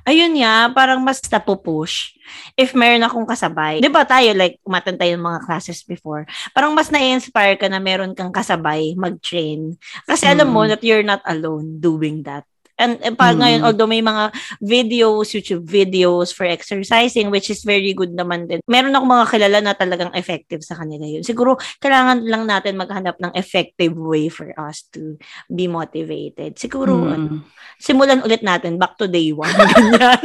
Ayun 0.05 0.37
nga, 0.41 0.69
parang 0.73 1.01
mas 1.01 1.21
napupush 1.25 2.13
if 2.55 2.73
meron 2.77 3.03
akong 3.03 3.25
kasabay. 3.27 3.81
Di 3.81 3.89
ba 3.89 4.05
tayo, 4.05 4.31
like, 4.33 4.57
umatan 4.65 4.95
tayo 4.97 5.13
ng 5.17 5.25
mga 5.25 5.39
classes 5.45 5.81
before, 5.83 6.23
parang 6.53 6.71
mas 6.73 6.89
na-inspire 6.89 7.57
ka 7.57 7.67
na 7.67 7.81
meron 7.81 8.13
kang 8.13 8.31
kasabay 8.31 8.93
mag-train. 8.95 9.75
Kasi 10.05 10.27
alam 10.29 10.47
mo 10.49 10.63
Mm. 10.63 10.69
that 10.75 10.83
you're 10.85 11.05
not 11.05 11.21
alone 11.25 11.79
doing 11.81 12.23
that. 12.25 12.45
And, 12.81 12.97
and 12.99 13.13
pa 13.13 13.29
Mm. 13.29 13.37
ngayon, 13.37 13.61
although 13.61 13.85
may 13.85 14.01
mga 14.01 14.33
videos, 14.57 15.29
YouTube 15.31 15.63
videos 15.63 16.33
for 16.33 16.43
exercising, 16.43 17.29
which 17.29 17.47
is 17.47 17.61
very 17.61 17.93
good 17.93 18.11
naman 18.11 18.49
din. 18.49 18.59
Meron 18.65 18.91
ako 18.91 19.05
mga 19.05 19.25
kilala 19.29 19.57
na 19.61 19.73
talagang 19.73 20.09
effective 20.13 20.65
sa 20.65 20.73
kanila 20.75 21.05
yun. 21.05 21.21
Siguro, 21.21 21.55
kailangan 21.77 22.25
lang 22.25 22.49
natin 22.49 22.73
maghanap 22.75 23.15
ng 23.15 23.31
effective 23.33 23.93
way 23.93 24.25
for 24.27 24.49
us 24.57 24.89
to 24.89 25.15
be 25.47 25.69
motivated. 25.69 26.57
Siguro, 26.57 26.97
Mm. 26.97 27.13
ano, 27.13 27.29
simulan 27.77 28.19
ulit 28.21 28.41
natin 28.41 28.75
back 28.75 28.97
to 28.97 29.05
day 29.05 29.29
one. 29.29 29.47
Ganyan. 29.71 30.17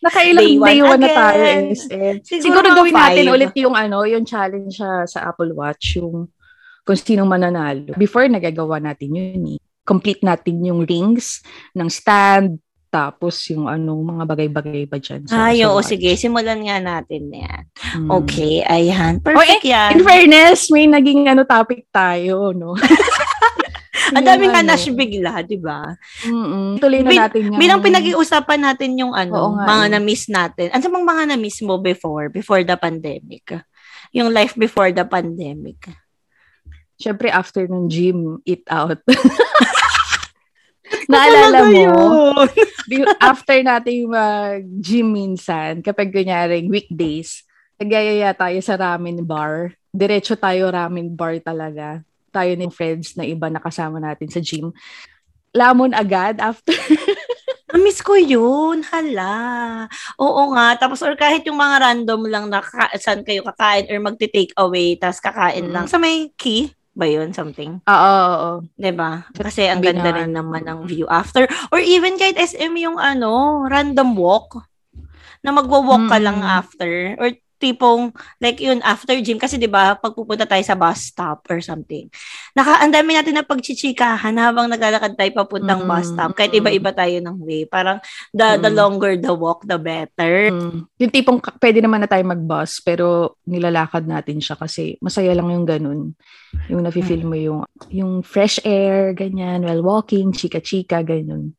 Nakailang 0.00 0.44
Day 0.44 0.54
day, 0.54 0.78
one 0.84 0.94
one 0.94 1.00
na 1.00 1.10
tayo. 1.10 1.42
SM. 1.72 2.14
Siguro 2.20 2.44
Siguro, 2.44 2.66
gawin 2.76 2.92
natin 2.92 3.24
five. 3.24 3.34
ulit 3.34 3.52
yung 3.56 3.72
ano, 3.72 4.04
yung 4.04 4.22
challenge 4.22 4.76
siya 4.76 5.08
sa 5.08 5.26
Apple 5.26 5.56
Watch, 5.56 5.96
yung 5.96 6.28
kung 6.84 7.00
sino 7.00 7.24
mananalo. 7.24 7.96
Before, 7.96 8.28
nagagawa 8.28 8.76
natin 8.76 9.16
yun 9.16 9.56
eh. 9.56 9.58
Complete 9.84 10.20
natin 10.20 10.64
yung 10.64 10.82
rings 10.82 11.44
ng 11.72 11.86
stand, 11.86 12.56
tapos 12.88 13.42
yung 13.50 13.66
ano, 13.66 13.98
mga 13.98 14.22
bagay-bagay 14.24 14.86
pa 14.86 14.96
dyan. 14.96 15.26
sa- 15.26 15.50
Ay, 15.50 15.60
oo, 15.62 15.76
watch. 15.76 15.90
sige. 15.90 16.14
Simulan 16.14 16.62
nga 16.62 16.78
natin 16.78 17.26
yan. 17.26 17.62
Mm. 17.98 18.08
Okay, 18.08 18.62
ayan. 18.62 19.18
Oh, 19.18 19.24
Perfect 19.28 19.66
yan. 19.66 19.90
In 19.92 20.02
fairness, 20.02 20.70
may 20.70 20.86
naging 20.86 21.26
ano 21.26 21.42
topic 21.42 21.84
tayo, 21.90 22.54
no? 22.54 22.78
Ang 24.14 24.22
daming 24.22 24.52
ano, 24.52 24.58
kanash 24.62 24.86
bigla, 24.92 25.42
di 25.42 25.58
ba? 25.58 25.90
mm-mm. 26.22 26.78
Tuloy 26.78 27.02
na 27.02 27.26
natin 27.26 27.50
yan. 27.50 27.58
Bilang 27.58 27.80
pinag-iusapan 27.82 28.62
natin 28.62 28.94
yung 28.94 29.10
Oo 29.10 29.18
ano, 29.18 29.58
nga 29.58 29.64
mga 29.66 29.84
eh. 29.84 29.90
na-miss 29.90 30.24
natin. 30.28 30.66
Ano 30.70 30.86
bang 30.86 31.06
mga 31.08 31.22
na-miss 31.34 31.58
mo 31.60 31.82
before, 31.82 32.30
before 32.30 32.62
the 32.62 32.76
pandemic? 32.76 33.42
Yung 34.12 34.30
life 34.30 34.54
before 34.54 34.92
the 34.92 35.02
pandemic. 35.02 35.82
Siyempre, 36.94 37.26
after 37.26 37.66
ng 37.66 37.90
gym, 37.90 38.38
eat 38.46 38.62
out. 38.70 39.02
Naalala 41.10 41.60
mo, 41.68 41.84
after 43.18 43.58
natin 43.60 44.08
mag-gym 44.08 45.08
minsan, 45.10 45.80
kapag 45.80 46.10
kunyaring 46.10 46.68
weekdays, 46.68 47.42
nagayaya 47.76 48.32
tayo 48.32 48.58
sa 48.60 48.78
ramen 48.78 49.22
bar. 49.22 49.74
Diretso 49.90 50.34
tayo 50.34 50.70
ramen 50.70 51.10
bar 51.12 51.38
talaga. 51.38 52.02
Tayo 52.30 52.54
ni 52.54 52.66
friends 52.66 53.14
na 53.14 53.22
iba 53.22 53.46
na 53.46 53.62
kasama 53.62 54.02
natin 54.02 54.26
sa 54.26 54.42
gym. 54.42 54.74
Lamon 55.54 55.94
agad 55.94 56.42
after. 56.42 56.74
Na-miss 57.74 58.02
ko 58.06 58.14
yun. 58.14 58.86
Hala. 58.86 59.34
Oo 60.18 60.54
nga. 60.54 60.78
Tapos, 60.78 61.02
or 61.02 61.18
kahit 61.18 61.42
yung 61.42 61.58
mga 61.58 61.82
random 61.82 62.22
lang 62.30 62.46
na 62.46 62.62
ka- 62.62 62.94
saan 63.02 63.26
kayo 63.26 63.42
kakain 63.42 63.90
or 63.90 63.98
magti-take 63.98 64.54
away, 64.54 64.94
tapos 64.94 65.18
kakain 65.18 65.66
Mm. 65.66 65.74
lang. 65.74 65.86
Sa 65.90 65.98
may 65.98 66.30
key 66.38 66.70
ba 66.94 67.06
yun? 67.06 67.34
Something. 67.34 67.82
Oo, 67.84 67.92
oo, 67.92 68.34
oo. 68.34 68.54
'Di 68.78 68.92
ba? 68.94 69.26
Kasi 69.34 69.66
ang 69.66 69.82
ganda 69.82 70.14
rin 70.14 70.30
naman 70.30 70.64
ng 70.64 70.86
view 70.86 71.06
after 71.10 71.44
or 71.74 71.78
even 71.82 72.14
kahit 72.16 72.38
SM 72.38 72.74
yung 72.78 72.96
ano, 72.96 73.62
random 73.66 74.14
walk 74.14 74.62
na 75.44 75.52
magwo-walk 75.52 76.08
ka 76.08 76.18
lang 76.22 76.40
Mm. 76.40 76.48
after 76.48 76.90
or 77.20 77.28
tipong 77.56 78.10
like 78.38 78.58
yun 78.58 78.82
after 78.82 79.14
gym 79.18 79.38
kasi 79.38 79.56
'di 79.56 79.70
ba 79.70 79.94
pag 79.94 80.12
pupunta 80.12 80.44
tayo 80.44 80.60
sa 80.60 80.74
bus 80.74 81.10
stop 81.10 81.46
or 81.48 81.58
something. 81.60 82.10
Naka 82.52 82.82
ang 82.82 82.92
dami 82.92 83.14
natin 83.14 83.34
na 83.34 83.46
pagchichikahan 83.46 84.34
habang 84.36 84.68
naglalakad 84.68 85.14
tayo 85.14 85.30
papuntang 85.34 85.82
Mm. 85.82 85.88
bus 85.88 86.06
stop 86.12 86.30
kahit 86.34 86.52
iba-iba 86.52 86.90
tayo 86.90 87.16
ng 87.20 87.36
way. 87.40 87.64
Parang 87.64 87.98
the 88.30 88.58
the 88.58 88.70
Mm. 88.70 88.78
longer 88.78 89.12
the 89.16 89.32
walk 89.32 89.64
the 89.64 89.78
better. 89.78 90.50
Mm. 90.50 90.86
Yung 91.00 91.12
tipong 91.12 91.38
pwede 91.58 91.78
naman 91.80 92.02
na 92.02 92.10
tayo 92.10 92.22
mag-bus, 92.22 92.78
pero 92.80 93.38
nilalakad 93.44 94.04
natin 94.04 94.38
siya 94.38 94.54
kasi 94.54 94.98
masaya 95.00 95.32
lang 95.34 95.50
yung 95.50 95.66
ganun. 95.66 96.00
Yung 96.70 96.80
nafe-feel 96.86 97.26
mo 97.26 97.34
yung, 97.34 97.60
yung 97.90 98.22
fresh 98.22 98.62
air, 98.62 99.12
ganyan, 99.12 99.66
while 99.66 99.82
walking, 99.82 100.30
chika-chika, 100.30 101.02
ganun. 101.02 101.52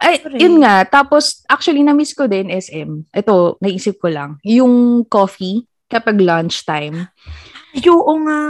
Ay, 0.00 0.20
Correct. 0.20 0.40
yun 0.40 0.64
nga. 0.64 0.84
Tapos, 0.88 1.44
actually, 1.44 1.84
na-miss 1.84 2.16
ko 2.16 2.24
din 2.24 2.48
SM. 2.48 3.12
Ito, 3.12 3.60
naisip 3.60 4.00
ko 4.00 4.08
lang. 4.08 4.40
Yung 4.44 5.04
coffee 5.04 5.68
kapag 5.90 6.22
lunchtime. 6.22 7.10
Oo 7.70 8.14
nga. 8.26 8.42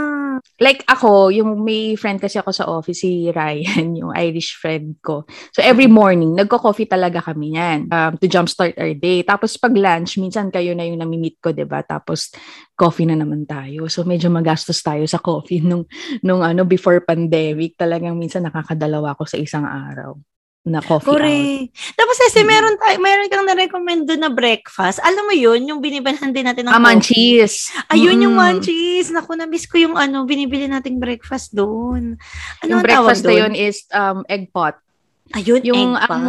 Like 0.57 0.81
ako, 0.89 1.29
yung 1.29 1.61
may 1.61 1.93
friend 1.93 2.17
kasi 2.17 2.41
ako 2.41 2.49
sa 2.49 2.65
office, 2.65 3.05
si 3.05 3.29
Ryan, 3.29 3.93
yung 4.01 4.11
Irish 4.17 4.57
friend 4.57 4.97
ko. 5.01 5.29
So 5.53 5.61
every 5.61 5.85
morning, 5.85 6.33
nagko-coffee 6.33 6.89
talaga 6.89 7.21
kami 7.21 7.53
yan 7.53 7.85
um, 7.89 8.17
to 8.17 8.25
jumpstart 8.25 8.77
our 8.81 8.93
day. 8.97 9.21
Tapos 9.21 9.57
pag 9.61 9.73
lunch, 9.77 10.17
minsan 10.17 10.49
kayo 10.49 10.73
na 10.73 10.89
yung 10.89 11.01
nami-meet 11.01 11.37
ko, 11.37 11.53
ba? 11.69 11.85
Tapos 11.85 12.33
coffee 12.73 13.05
na 13.05 13.13
naman 13.13 13.45
tayo. 13.45 13.85
So 13.89 14.01
medyo 14.01 14.33
magastos 14.33 14.81
tayo 14.81 15.05
sa 15.05 15.21
coffee 15.21 15.61
nung 15.69 15.85
nung 16.25 16.41
ano 16.41 16.65
before 16.65 17.05
pandemic. 17.05 17.77
Talagang 17.77 18.17
minsan 18.17 18.45
nakakadalawa 18.45 19.13
ako 19.13 19.29
sa 19.29 19.37
isang 19.37 19.65
araw 19.65 20.17
na 20.61 20.77
coffee 20.77 21.09
out. 21.09 21.17
Correct. 21.17 21.73
Tapos 21.97 22.17
kasi 22.21 22.39
Mm. 22.41 22.47
meron 22.47 22.75
tayo, 22.77 22.95
meron 23.01 23.27
kang 23.27 23.47
na-recommend 23.49 24.01
doon 24.05 24.21
na 24.21 24.29
breakfast. 24.29 25.01
Alam 25.01 25.25
mo 25.25 25.33
yun, 25.33 25.65
yung 25.65 25.81
binibilhan 25.81 26.29
din 26.29 26.45
natin 26.45 26.69
ng 26.69 26.73
Ah, 26.73 26.77
munchies. 26.77 27.73
Ayun 27.89 28.21
yung 28.21 28.37
Mm-mm. 28.37 28.61
munchies. 28.61 29.09
Naku, 29.09 29.33
na-miss 29.33 29.65
ko 29.65 29.81
yung 29.81 29.97
ano, 29.97 30.21
binibili 30.23 30.69
nating 30.69 31.01
breakfast 31.01 31.51
doon. 31.51 32.13
Ano 32.61 32.69
Yung 32.69 32.85
breakfast 32.85 33.25
na 33.25 33.33
yun 33.33 33.57
is 33.57 33.89
um, 33.89 34.21
egg 34.29 34.53
pot. 34.53 34.77
Ayun, 35.33 35.65
Yung 35.65 35.97
egg 35.97 36.05
pot. 36.05 36.13
ang 36.13 36.25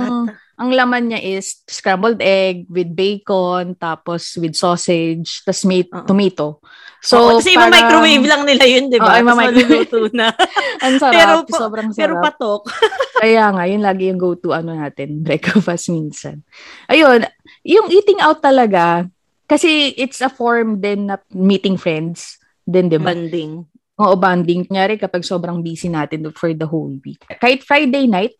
ang 0.52 0.70
laman 0.70 1.10
niya 1.10 1.20
is 1.20 1.60
scrambled 1.66 2.22
egg 2.22 2.64
with 2.70 2.88
bacon, 2.88 3.74
tapos 3.74 4.38
with 4.38 4.54
sausage, 4.54 5.42
tapos 5.42 5.66
may 5.66 5.82
Oo. 5.82 6.06
tomato. 6.06 6.62
So, 7.02 7.18
So, 7.18 7.42
kasi 7.42 7.58
iba 7.58 7.66
parang- 7.66 7.74
microwave 7.74 8.26
lang 8.30 8.42
nila 8.46 8.64
yun, 8.64 8.84
di 8.86 8.98
ba? 9.02 9.18
Oo, 9.18 9.26
ima-microwave. 9.26 9.90
maluluto 9.90 9.98
na. 10.14 10.30
Ang 10.86 10.94
sarap, 11.02 11.18
Pero 11.18 11.32
sobrang 11.50 11.88
sarap. 11.90 11.98
Pero 11.98 12.12
patok. 12.22 12.62
Kaya 13.22 13.44
nga, 13.50 13.64
yun 13.66 13.82
lagi 13.82 14.06
yung 14.06 14.22
go-to 14.22 14.54
ano 14.54 14.70
natin, 14.70 15.18
breakfast 15.26 15.90
minsan. 15.90 16.46
Ayun, 16.86 17.26
yung 17.66 17.90
eating 17.90 18.22
out 18.22 18.38
talaga, 18.38 19.10
kasi 19.44 19.90
it's 19.98 20.22
a 20.22 20.30
form 20.30 20.78
din 20.78 21.10
na 21.10 21.18
meeting 21.28 21.74
friends 21.74 22.38
din, 22.62 22.86
di 22.86 22.96
ba? 22.96 23.10
Banding. 23.10 23.66
Oo, 23.98 24.14
bonding. 24.14 24.64
Kunyari 24.64 24.94
kapag 24.94 25.26
sobrang 25.26 25.58
busy 25.58 25.90
natin 25.90 26.30
for 26.32 26.54
the 26.54 26.64
whole 26.64 26.94
week. 27.02 27.20
Kahit 27.36 27.66
Friday 27.66 28.06
night, 28.06 28.38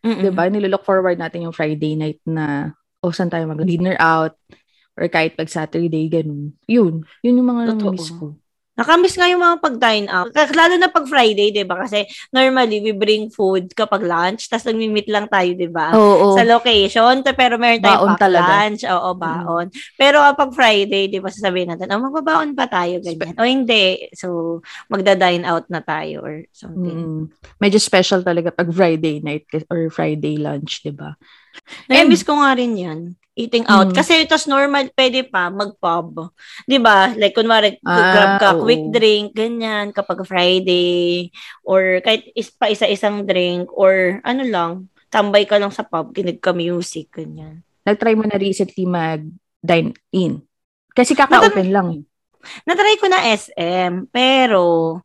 di 0.00 0.30
ba? 0.30 0.46
Nilook 0.46 0.86
forward 0.86 1.18
natin 1.18 1.44
yung 1.44 1.54
Friday 1.54 1.98
night 1.98 2.22
na, 2.24 2.70
o 3.02 3.10
saan 3.10 3.28
tayo 3.28 3.44
mag-dinner 3.44 3.98
out, 3.98 4.38
or 4.94 5.06
kahit 5.10 5.34
pag 5.34 5.50
Saturday, 5.50 6.06
ganun. 6.06 6.54
Yun. 6.70 7.02
Yun 7.22 7.38
yung 7.38 7.50
mga 7.50 7.74
namiss 7.74 8.14
ko. 8.14 8.38
Nakamiss 8.74 9.14
nga 9.14 9.30
yung 9.30 9.38
mga 9.38 9.62
pag-dine 9.62 10.10
out. 10.10 10.34
Lalo 10.34 10.74
na 10.74 10.90
pag 10.90 11.06
Friday, 11.06 11.54
di 11.54 11.62
ba? 11.62 11.86
Kasi 11.86 12.10
normally, 12.34 12.82
we 12.82 12.90
bring 12.90 13.30
food 13.30 13.70
kapag 13.70 14.02
lunch, 14.02 14.50
tapos 14.50 14.66
nagmi-meet 14.66 15.06
lang 15.14 15.30
tayo, 15.30 15.54
di 15.54 15.70
ba? 15.70 15.94
Oo. 15.94 16.34
Sa 16.34 16.42
location, 16.42 17.22
pero 17.38 17.54
meron 17.54 17.78
tayong 17.78 18.02
Baon 18.02 18.10
pack 18.18 18.22
talaga. 18.26 18.50
lunch. 18.50 18.82
Oo, 18.82 19.10
baon. 19.14 19.66
Pero 19.94 20.18
kapag 20.26 20.50
Friday, 20.58 21.06
di 21.06 21.22
ba, 21.22 21.30
sasabihin 21.30 21.70
natin, 21.70 21.86
oh, 21.94 22.02
magbabaon 22.02 22.58
pa 22.58 22.66
tayo, 22.66 22.98
ganyan. 22.98 23.38
O 23.38 23.46
hindi. 23.46 24.10
So, 24.10 24.58
magda-dine 24.90 25.46
out 25.46 25.70
na 25.70 25.78
tayo 25.78 26.26
or 26.26 26.42
something. 26.50 26.98
Mm. 26.98 27.22
Medyo 27.62 27.78
special 27.78 28.26
talaga 28.26 28.50
pag 28.50 28.74
Friday 28.74 29.22
night 29.22 29.46
or 29.70 29.86
Friday 29.86 30.34
lunch, 30.34 30.82
di 30.82 30.90
ba? 30.90 31.14
Na-miss 31.86 32.26
ko 32.26 32.42
nga 32.42 32.58
rin 32.58 32.74
yan. 32.74 33.14
Eating 33.34 33.66
out. 33.66 33.90
Mm. 33.90 33.96
Kasi 33.98 34.22
ito 34.22 34.38
normal, 34.46 34.94
pwede 34.94 35.26
pa 35.26 35.50
mag-pub. 35.50 36.30
Di 36.64 36.78
ba? 36.78 37.10
Like, 37.18 37.34
kunwari, 37.34 37.82
Ah, 37.82 37.98
grab 38.14 38.32
ka, 38.38 38.48
oo. 38.54 38.62
quick 38.62 38.94
drink, 38.94 39.34
ganyan, 39.34 39.90
kapag 39.90 40.22
Friday. 40.22 41.34
Or 41.66 41.98
kahit 41.98 42.30
is, 42.38 42.54
pa 42.54 42.70
isa-isang 42.70 43.26
drink. 43.26 43.74
Or 43.74 44.22
ano 44.22 44.42
lang, 44.46 44.70
tambay 45.10 45.50
ka 45.50 45.58
lang 45.58 45.74
sa 45.74 45.82
pub, 45.82 46.14
kinig 46.14 46.38
ka 46.38 46.54
music, 46.54 47.10
ganyan. 47.10 47.66
Nag-try 47.82 48.14
mo 48.14 48.22
na 48.22 48.38
recently 48.38 48.86
mag-dine 48.86 49.90
in. 50.14 50.38
Kasi 50.94 51.18
kaka-open 51.18 51.74
lang. 51.74 51.86
eh. 51.90 52.02
Natry 52.62 53.02
ko 53.02 53.10
na 53.10 53.34
SM, 53.34 54.06
pero 54.14 55.02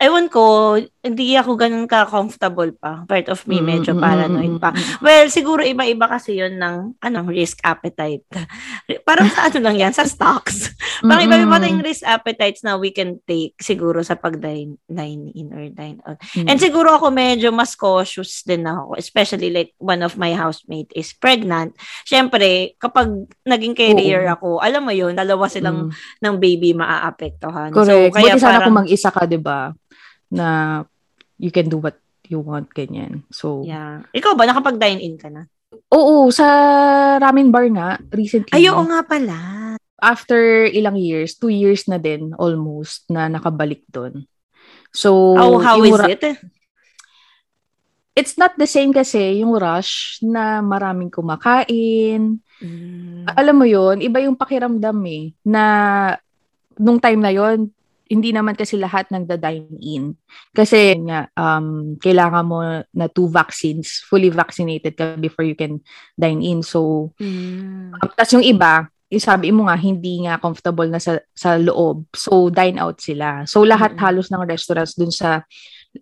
ewan 0.00 0.28
ko, 0.32 0.76
hindi 1.06 1.38
ako 1.38 1.54
ganun 1.54 1.86
ka-comfortable 1.86 2.74
pa. 2.74 3.06
Part 3.06 3.30
of 3.30 3.46
me, 3.46 3.62
medyo 3.62 3.94
Mm, 3.94 3.98
mm, 3.98 4.04
paranoid 4.04 4.54
mm, 4.58 4.60
pa. 4.60 4.70
mm, 4.70 4.76
mm. 4.76 4.98
Well, 5.00 5.26
siguro 5.30 5.62
iba-iba 5.62 6.06
kasi 6.06 6.36
yun 6.36 6.58
ng 6.58 6.98
ano, 6.98 7.18
risk 7.30 7.62
appetite. 7.62 8.26
Parang 9.08 9.30
sa 9.30 9.46
ano 9.46 9.58
lang 9.62 9.76
yan, 9.78 9.92
sa 9.94 10.02
stocks. 10.02 10.74
Parang 11.06 11.24
Mm, 11.24 11.30
iba-iba 11.30 11.56
mm. 11.56 11.62
tayong 11.62 11.84
risk 11.84 12.02
appetites 12.02 12.60
na 12.60 12.74
we 12.74 12.90
can 12.90 13.22
take 13.24 13.54
siguro 13.56 14.02
sa 14.02 14.18
pag-dine 14.18 14.74
dine 14.84 15.30
in 15.32 15.54
or 15.54 15.70
dine 15.70 16.02
out. 16.02 16.18
Mm. 16.34 16.50
And 16.50 16.58
siguro 16.58 16.98
ako 16.98 17.08
medyo 17.08 17.54
mas 17.54 17.72
cautious 17.72 18.42
din 18.42 18.66
ako. 18.66 18.96
Especially 18.96 19.48
like 19.48 19.70
one 19.78 20.02
of 20.02 20.16
my 20.16 20.34
housemate 20.34 20.90
is 20.92 21.12
pregnant. 21.12 21.72
Siyempre, 22.02 22.74
kapag 22.76 23.08
naging 23.42 23.72
carrier 23.72 24.26
Oo. 24.26 24.32
ako, 24.32 24.48
alam 24.58 24.82
mo 24.82 24.90
yun, 24.90 25.14
dalawa 25.14 25.46
silang 25.46 25.88
Mm. 25.88 25.92
ng 26.18 26.34
baby 26.36 26.72
maaapektuhan. 26.72 27.70
Correct. 27.70 28.10
So, 28.10 28.10
kaya 28.10 28.32
Buti 28.34 28.40
sana 28.40 28.58
parang, 28.58 28.66
kung 28.66 28.78
mag-isa 28.80 29.08
ka, 29.12 29.22
di 29.24 29.38
ba? 29.38 29.70
Na 30.26 30.80
you 31.36 31.52
can 31.52 31.68
do 31.68 31.78
what 31.78 31.96
you 32.26 32.42
want, 32.42 32.72
ganyan. 32.74 33.22
So, 33.30 33.62
yeah. 33.62 34.02
Ikaw 34.10 34.34
ba, 34.34 34.48
nakapag-dine 34.48 35.00
in 35.00 35.16
ka 35.16 35.30
na? 35.30 35.46
oo, 35.92 36.30
sa 36.34 36.46
ramen 37.20 37.52
bar 37.52 37.66
nga, 37.70 38.00
recently. 38.10 38.54
Ay, 38.54 38.66
oo 38.70 38.82
nga 38.86 39.02
pala. 39.06 39.38
After 39.96 40.68
ilang 40.68 40.98
years, 41.00 41.38
two 41.38 41.48
years 41.52 41.88
na 41.88 41.96
din, 41.96 42.36
almost, 42.36 43.08
na 43.08 43.30
nakabalik 43.30 43.86
doon. 43.88 44.28
So, 44.92 45.36
Oh, 45.36 45.56
how 45.60 45.80
is 45.84 45.96
ra- 45.96 46.10
it? 46.10 46.24
It's 48.16 48.40
not 48.40 48.56
the 48.56 48.64
same 48.64 48.96
kasi 48.96 49.44
yung 49.44 49.52
rush 49.60 50.24
na 50.24 50.64
maraming 50.64 51.12
kumakain. 51.12 52.40
Mm. 52.64 53.28
Alam 53.28 53.56
mo 53.60 53.66
yon 53.68 54.00
iba 54.00 54.24
yung 54.24 54.40
pakiramdam 54.40 54.96
eh, 55.04 55.36
na 55.44 55.62
nung 56.80 56.96
time 56.96 57.20
na 57.20 57.28
yon 57.28 57.68
hindi 58.06 58.30
naman 58.30 58.54
kasi 58.54 58.78
lahat 58.78 59.10
nagda-dine 59.10 59.66
in. 59.82 60.14
Kasi 60.54 60.94
nga, 61.02 61.26
um, 61.34 61.98
kailangan 61.98 62.44
mo 62.46 62.58
na 62.94 63.06
two 63.10 63.26
vaccines, 63.26 64.02
fully 64.06 64.30
vaccinated 64.30 64.94
ka 64.94 65.18
before 65.18 65.42
you 65.42 65.54
can 65.54 65.82
dine 66.14 66.38
in. 66.40 66.62
So, 66.62 67.10
Mm. 67.18 67.90
um, 67.94 68.10
tas 68.14 68.30
yung 68.30 68.46
iba, 68.46 68.86
yung 69.06 69.22
sabi 69.22 69.50
mo 69.50 69.66
nga, 69.66 69.74
hindi 69.74 70.22
nga 70.26 70.38
comfortable 70.38 70.86
na 70.86 70.98
sa, 70.98 71.18
sa 71.34 71.58
loob. 71.58 72.06
So, 72.14 72.50
dine 72.50 72.78
out 72.78 72.98
sila. 72.98 73.42
So, 73.46 73.62
lahat 73.62 73.94
Mm-mm. 73.94 74.02
halos 74.02 74.30
ng 74.30 74.42
restaurants 74.46 74.94
dun 74.94 75.10
sa 75.10 75.42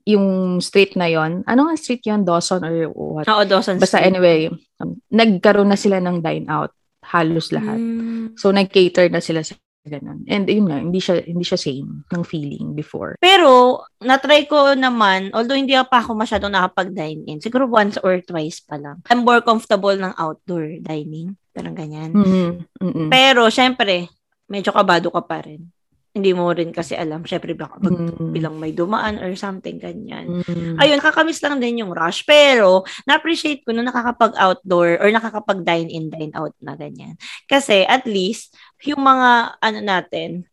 yung 0.02 0.58
street 0.58 0.98
na 0.98 1.06
yon 1.06 1.46
Ano 1.46 1.70
nga 1.70 1.78
street 1.78 2.02
yon 2.02 2.26
Dawson 2.26 2.64
or 2.66 2.90
what? 2.90 3.28
Oo, 3.30 3.46
Dawson 3.46 3.78
Basta 3.78 4.02
Street. 4.02 4.10
anyway, 4.10 4.50
um, 4.82 4.98
nagkaroon 5.08 5.70
na 5.70 5.78
sila 5.78 6.02
ng 6.02 6.18
dine 6.18 6.48
out. 6.50 6.74
Halos 7.04 7.52
lahat. 7.52 7.76
Mm. 7.78 8.34
So, 8.34 8.50
nag-cater 8.50 9.12
na 9.12 9.20
sila 9.20 9.44
sa 9.44 9.54
ganun. 9.84 10.24
And 10.26 10.48
yun 10.48 10.66
nga, 10.66 10.80
hindi 10.80 10.98
siya, 10.98 11.20
hindi 11.20 11.44
siya 11.44 11.60
same 11.60 12.08
ng 12.08 12.24
feeling 12.24 12.72
before. 12.72 13.20
Pero, 13.20 13.84
natry 14.00 14.48
ko 14.48 14.72
naman, 14.72 15.28
although 15.36 15.56
hindi 15.56 15.76
pa 15.76 16.00
ako 16.00 16.16
masyadong 16.16 16.52
nakapag-dine 16.52 17.24
in, 17.28 17.38
siguro 17.44 17.68
once 17.68 18.00
or 18.00 18.18
twice 18.24 18.64
pa 18.64 18.80
lang. 18.80 19.04
I'm 19.12 19.22
more 19.22 19.44
comfortable 19.44 19.94
ng 19.94 20.16
outdoor 20.16 20.80
dining. 20.80 21.36
Parang 21.52 21.76
ganyan. 21.76 22.10
Mhm. 22.16 22.50
Mm-mm. 22.80 23.08
Pero, 23.12 23.46
syempre, 23.52 24.08
medyo 24.48 24.72
kabado 24.72 25.12
ka 25.12 25.22
pa 25.22 25.44
rin. 25.44 25.68
Hindi 26.14 26.30
mo 26.30 26.46
rin 26.54 26.70
kasi 26.70 26.94
alam. 26.94 27.26
Syempre, 27.26 27.58
baka 27.58 27.74
mag, 27.82 27.90
Mm. 27.90 28.30
bilang 28.30 28.54
may 28.62 28.70
dumaan 28.70 29.18
or 29.18 29.34
something 29.34 29.82
ganyan. 29.82 30.46
Mm. 30.46 30.78
Ayun, 30.78 31.02
kakamiss 31.02 31.42
lang 31.42 31.58
din 31.58 31.82
yung 31.82 31.90
rush. 31.90 32.22
Pero, 32.22 32.86
na-appreciate 33.02 33.66
ko 33.66 33.74
na 33.74 33.82
nakakapag-outdoor 33.82 35.02
or 35.02 35.08
nakakapag-dine-in, 35.10 36.14
dine-out 36.14 36.54
na 36.62 36.78
ganyan. 36.78 37.18
Kasi, 37.50 37.82
at 37.82 38.06
least, 38.06 38.54
yung 38.88 39.02
mga, 39.02 39.58
ano 39.60 39.78
natin, 39.80 40.44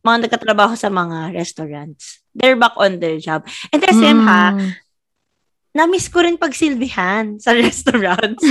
mga 0.00 0.26
nagkatrabaho 0.26 0.72
sa 0.76 0.88
mga 0.88 1.32
restaurants, 1.36 2.24
they're 2.32 2.56
back 2.56 2.74
on 2.80 3.00
their 3.00 3.20
job. 3.20 3.44
And 3.72 3.82
SM 3.84 4.20
ha, 4.24 4.52
Mm. 4.56 4.70
Na-miss 5.70 6.10
ko 6.10 6.22
rin 6.22 6.34
pagsilbihan 6.34 7.38
sa 7.38 7.54
restaurants. 7.58 8.42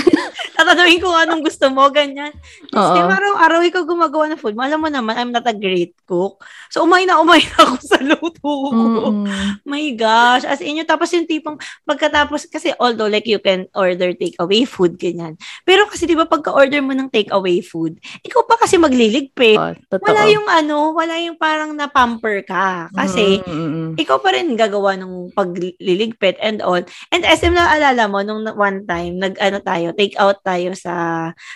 Tatanungin 0.56 1.04
ko 1.04 1.12
anong 1.12 1.44
gusto 1.44 1.68
mo, 1.68 1.88
ganyan. 1.92 2.32
Kasi 2.72 3.00
araw-araw 3.00 3.60
ikaw 3.68 3.84
gumagawa 3.84 4.32
ng 4.32 4.40
food. 4.40 4.56
Alam 4.56 4.88
mo 4.88 4.90
naman, 4.92 5.16
I'm 5.20 5.32
not 5.36 5.48
a 5.48 5.56
great 5.56 5.96
cook. 6.08 6.44
So, 6.72 6.88
umay 6.88 7.04
na 7.04 7.20
umay 7.20 7.44
na 7.44 7.58
ako 7.68 7.76
sa 7.84 7.98
luto 8.00 8.40
ko. 8.40 8.72
Mm-mm. 8.72 9.28
My 9.68 9.84
gosh. 9.96 10.48
As 10.48 10.64
in, 10.64 10.80
yun, 10.80 10.88
tapos 10.88 11.12
yung 11.12 11.28
tipong 11.28 11.60
pagkatapos, 11.84 12.48
kasi 12.48 12.72
although 12.80 13.12
like 13.12 13.28
you 13.28 13.40
can 13.40 13.68
order 13.76 14.16
takeaway 14.16 14.64
food, 14.64 14.96
ganyan. 14.96 15.36
Pero 15.68 15.88
kasi 15.88 16.08
di 16.08 16.16
ba 16.16 16.28
pagka-order 16.28 16.80
mo 16.80 16.96
ng 16.96 17.12
takeaway 17.12 17.60
food, 17.60 18.00
ikaw 18.24 18.44
pa 18.48 18.60
kasi 18.60 18.80
magliligpit. 18.80 19.60
Totoo. 19.92 20.06
Wala 20.08 20.24
yung 20.32 20.48
ano, 20.48 20.96
wala 20.96 21.20
yung 21.20 21.36
parang 21.36 21.76
na-pamper 21.76 22.44
ka. 22.48 22.88
Kasi, 22.96 23.44
Mm-mm. 23.44 24.00
ikaw 24.00 24.20
pa 24.24 24.32
rin 24.36 24.56
gagawa 24.56 24.96
ng 24.96 25.36
pagliligpit 25.36 26.40
and 26.40 26.64
all. 26.64 26.80
And 27.10 27.26
SM 27.26 27.58
na 27.58 27.74
alala 27.74 28.06
mo, 28.06 28.22
nung 28.22 28.46
one 28.54 28.86
time, 28.86 29.18
nag-ano 29.18 29.58
tayo, 29.66 29.98
take 29.98 30.14
out 30.22 30.46
tayo 30.46 30.78
sa 30.78 30.94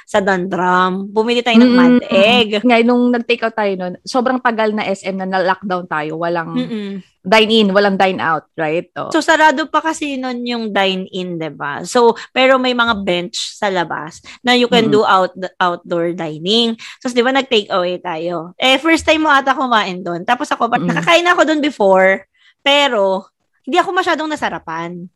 sa 0.09 0.17
Dundrum. 0.17 1.13
Bumili 1.13 1.45
tayo 1.45 1.61
ng 1.61 1.69
Mm-mm. 1.69 1.77
mad 1.77 1.97
egg. 2.09 2.65
Ngayon, 2.65 2.87
nung 2.89 3.13
nag-take 3.13 3.45
out 3.45 3.53
tayo 3.53 3.69
nun, 3.77 3.93
sobrang 4.01 4.41
tagal 4.41 4.73
na 4.73 4.81
SM 4.81 5.13
na 5.13 5.29
na-lockdown 5.29 5.85
tayo. 5.85 6.17
Walang 6.17 6.57
Mm-mm. 6.57 7.05
dine-in, 7.21 7.69
walang 7.69 8.01
dine-out, 8.01 8.49
right? 8.57 8.89
Oh. 8.97 9.13
So, 9.13 9.21
sarado 9.21 9.69
pa 9.69 9.85
kasi 9.85 10.17
nun 10.17 10.41
yung 10.41 10.73
dine-in, 10.73 11.37
'di 11.37 11.53
ba 11.53 11.85
So, 11.85 12.17
pero 12.33 12.57
may 12.57 12.73
mga 12.73 13.05
bench 13.05 13.53
sa 13.53 13.69
labas 13.69 14.25
na 14.41 14.57
you 14.57 14.65
can 14.65 14.89
Mm. 14.89 14.91
do 14.91 15.05
out 15.05 15.37
outdoor 15.61 16.17
dining. 16.17 16.73
So, 16.97 17.13
di 17.13 17.21
ba, 17.21 17.29
nag-take 17.29 17.69
away 17.69 18.01
tayo. 18.01 18.57
Eh, 18.57 18.81
first 18.81 19.05
time 19.05 19.21
mo 19.21 19.29
ata 19.29 19.53
kumain 19.53 20.01
doon. 20.01 20.25
Tapos 20.25 20.49
ako, 20.49 20.65
Mm. 20.65 20.89
nakakain 20.89 21.29
ako 21.29 21.41
doon 21.45 21.61
before, 21.61 22.25
pero 22.65 23.29
hindi 23.63 23.79
ako 23.79 23.95
masyadong 23.95 24.27
nasarapan. 24.27 25.07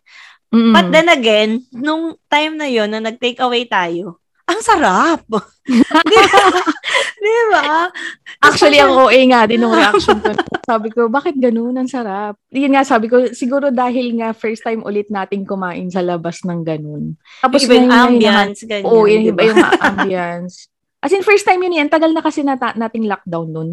Mm-mm. 0.47 0.73
But 0.73 0.87
then 0.95 1.07
again, 1.11 1.67
nung 1.75 2.15
time 2.31 2.55
na 2.55 2.67
yon 2.71 2.87
na 2.91 3.03
nag-take 3.03 3.39
away 3.43 3.67
tayo, 3.67 4.23
ang 4.47 4.63
sarap! 4.63 5.27
Di 6.07 6.15
Di 7.23 7.35
ba? 7.51 7.91
Actually, 8.39 8.79
ang 8.79 8.95
OA 8.95 9.19
nga 9.27 9.43
din 9.43 9.59
ng 9.59 9.75
reaction 9.75 10.15
ko. 10.23 10.31
Sabi 10.63 10.87
ko, 10.87 11.11
bakit 11.11 11.35
ganun? 11.35 11.75
Ang 11.75 11.91
sarap. 11.91 12.39
Yun 12.55 12.71
nga, 12.71 12.87
sabi 12.87 13.11
ko, 13.11 13.35
siguro 13.35 13.67
dahil 13.75 14.15
nga 14.15 14.31
first 14.31 14.63
time 14.63 14.87
ulit 14.87 15.11
nating 15.11 15.43
kumain 15.43 15.91
sa 15.91 15.99
labas 15.99 16.47
ng 16.47 16.63
ganun. 16.63 17.19
Tapos 17.43 17.67
iba 17.67 17.75
yung 17.75 17.91
ambience, 17.91 18.63
ganyan. 18.63 18.87
Oo, 18.87 19.03
di 19.03 19.27
iba 19.27 19.35
ba? 19.35 19.43
yung 19.51 19.63
ambience. 19.83 20.71
As 21.03 21.11
in, 21.11 21.27
first 21.27 21.43
time 21.43 21.59
yun 21.59 21.83
yan. 21.83 21.89
Tagal 21.91 22.15
na 22.15 22.23
kasi 22.23 22.39
nata- 22.45 22.77
nating 22.79 23.03
lockdown 23.03 23.51
nun. 23.51 23.69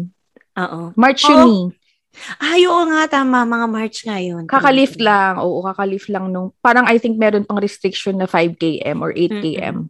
Oo. 0.59 0.91
March 0.99 1.23
Oo. 1.23 1.31
yun 1.31 1.39
eh. 1.47 1.63
Ay, 2.39 2.65
oo 2.65 2.83
nga, 2.89 3.21
tama. 3.21 3.43
Mga 3.45 3.67
March 3.67 3.97
ngayon. 4.07 4.43
Kakalift 4.47 4.99
lang. 4.99 5.39
Oo, 5.39 5.63
kakalift 5.63 6.07
lang 6.09 6.31
nung, 6.31 6.51
parang 6.59 6.87
I 6.87 6.97
think 6.99 7.19
meron 7.19 7.45
pang 7.45 7.59
restriction 7.59 8.17
na 8.17 8.27
5 8.27 8.57
km 8.57 9.03
or 9.03 9.11
8 9.13 9.43
km 9.43 9.87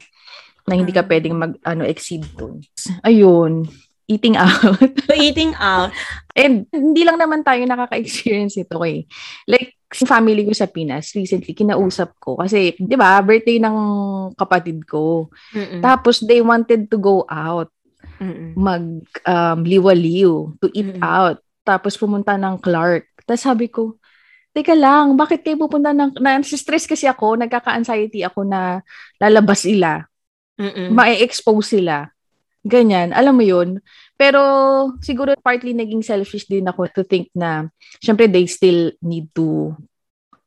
na 0.65 0.73
hindi 0.73 0.91
ka 0.91 1.05
pwedeng 1.05 1.37
mag, 1.37 1.53
ano, 1.61 1.85
exceed 1.85 2.25
dun. 2.33 2.61
Ayun. 3.05 3.69
Eating 4.05 4.37
out. 4.37 4.77
So, 5.09 5.13
eating 5.27 5.53
out. 5.57 5.89
And 6.37 6.69
hindi 6.69 7.01
lang 7.05 7.17
naman 7.17 7.41
tayo 7.41 7.61
nakaka-experience 7.65 8.57
ito 8.61 8.77
eh. 8.85 9.05
Like, 9.49 9.77
si 9.93 10.05
family 10.05 10.45
ko 10.45 10.53
sa 10.53 10.69
Pinas, 10.69 11.13
recently, 11.13 11.53
kinausap 11.53 12.17
ko. 12.17 12.37
Kasi, 12.37 12.73
di 12.77 12.97
ba, 12.97 13.21
birthday 13.21 13.61
ng 13.61 13.77
kapatid 14.37 14.85
ko. 14.85 15.29
Mm-mm. 15.53 15.81
Tapos, 15.81 16.21
they 16.25 16.41
wanted 16.41 16.89
to 16.89 16.97
go 16.97 17.25
out, 17.29 17.69
Mm-mm. 18.21 18.53
mag 18.57 18.85
um, 19.25 19.59
liwaliw, 19.65 20.53
to 20.61 20.69
eat 20.73 20.97
Mm-mm. 20.97 21.05
out. 21.05 21.44
Tapos, 21.65 21.97
pumunta 21.97 22.37
ng 22.37 22.61
Clark. 22.61 23.25
Tapos, 23.25 23.43
sabi 23.43 23.67
ko, 23.67 23.97
Teka 24.55 24.71
lang, 24.71 25.19
bakit 25.19 25.43
kayo 25.43 25.59
pupunta 25.59 25.91
ng... 25.91 26.15
Na-stress 26.15 26.87
kasi 26.87 27.11
ako, 27.11 27.35
nagkaka-anxiety 27.35 28.23
ako 28.23 28.47
na 28.47 28.79
lalabas 29.19 29.67
sila 29.67 30.07
ma-expose 30.91 31.79
sila. 31.79 32.09
Ganyan. 32.65 33.13
Alam 33.13 33.35
mo 33.37 33.43
yun? 33.45 33.69
Pero 34.17 34.41
siguro 35.03 35.35
partly 35.37 35.75
naging 35.75 36.01
selfish 36.01 36.47
din 36.47 36.65
ako 36.65 36.87
to 36.89 37.03
think 37.05 37.29
na 37.35 37.69
syempre 37.99 38.31
they 38.31 38.47
still 38.47 38.95
need 39.03 39.29
to 39.35 39.75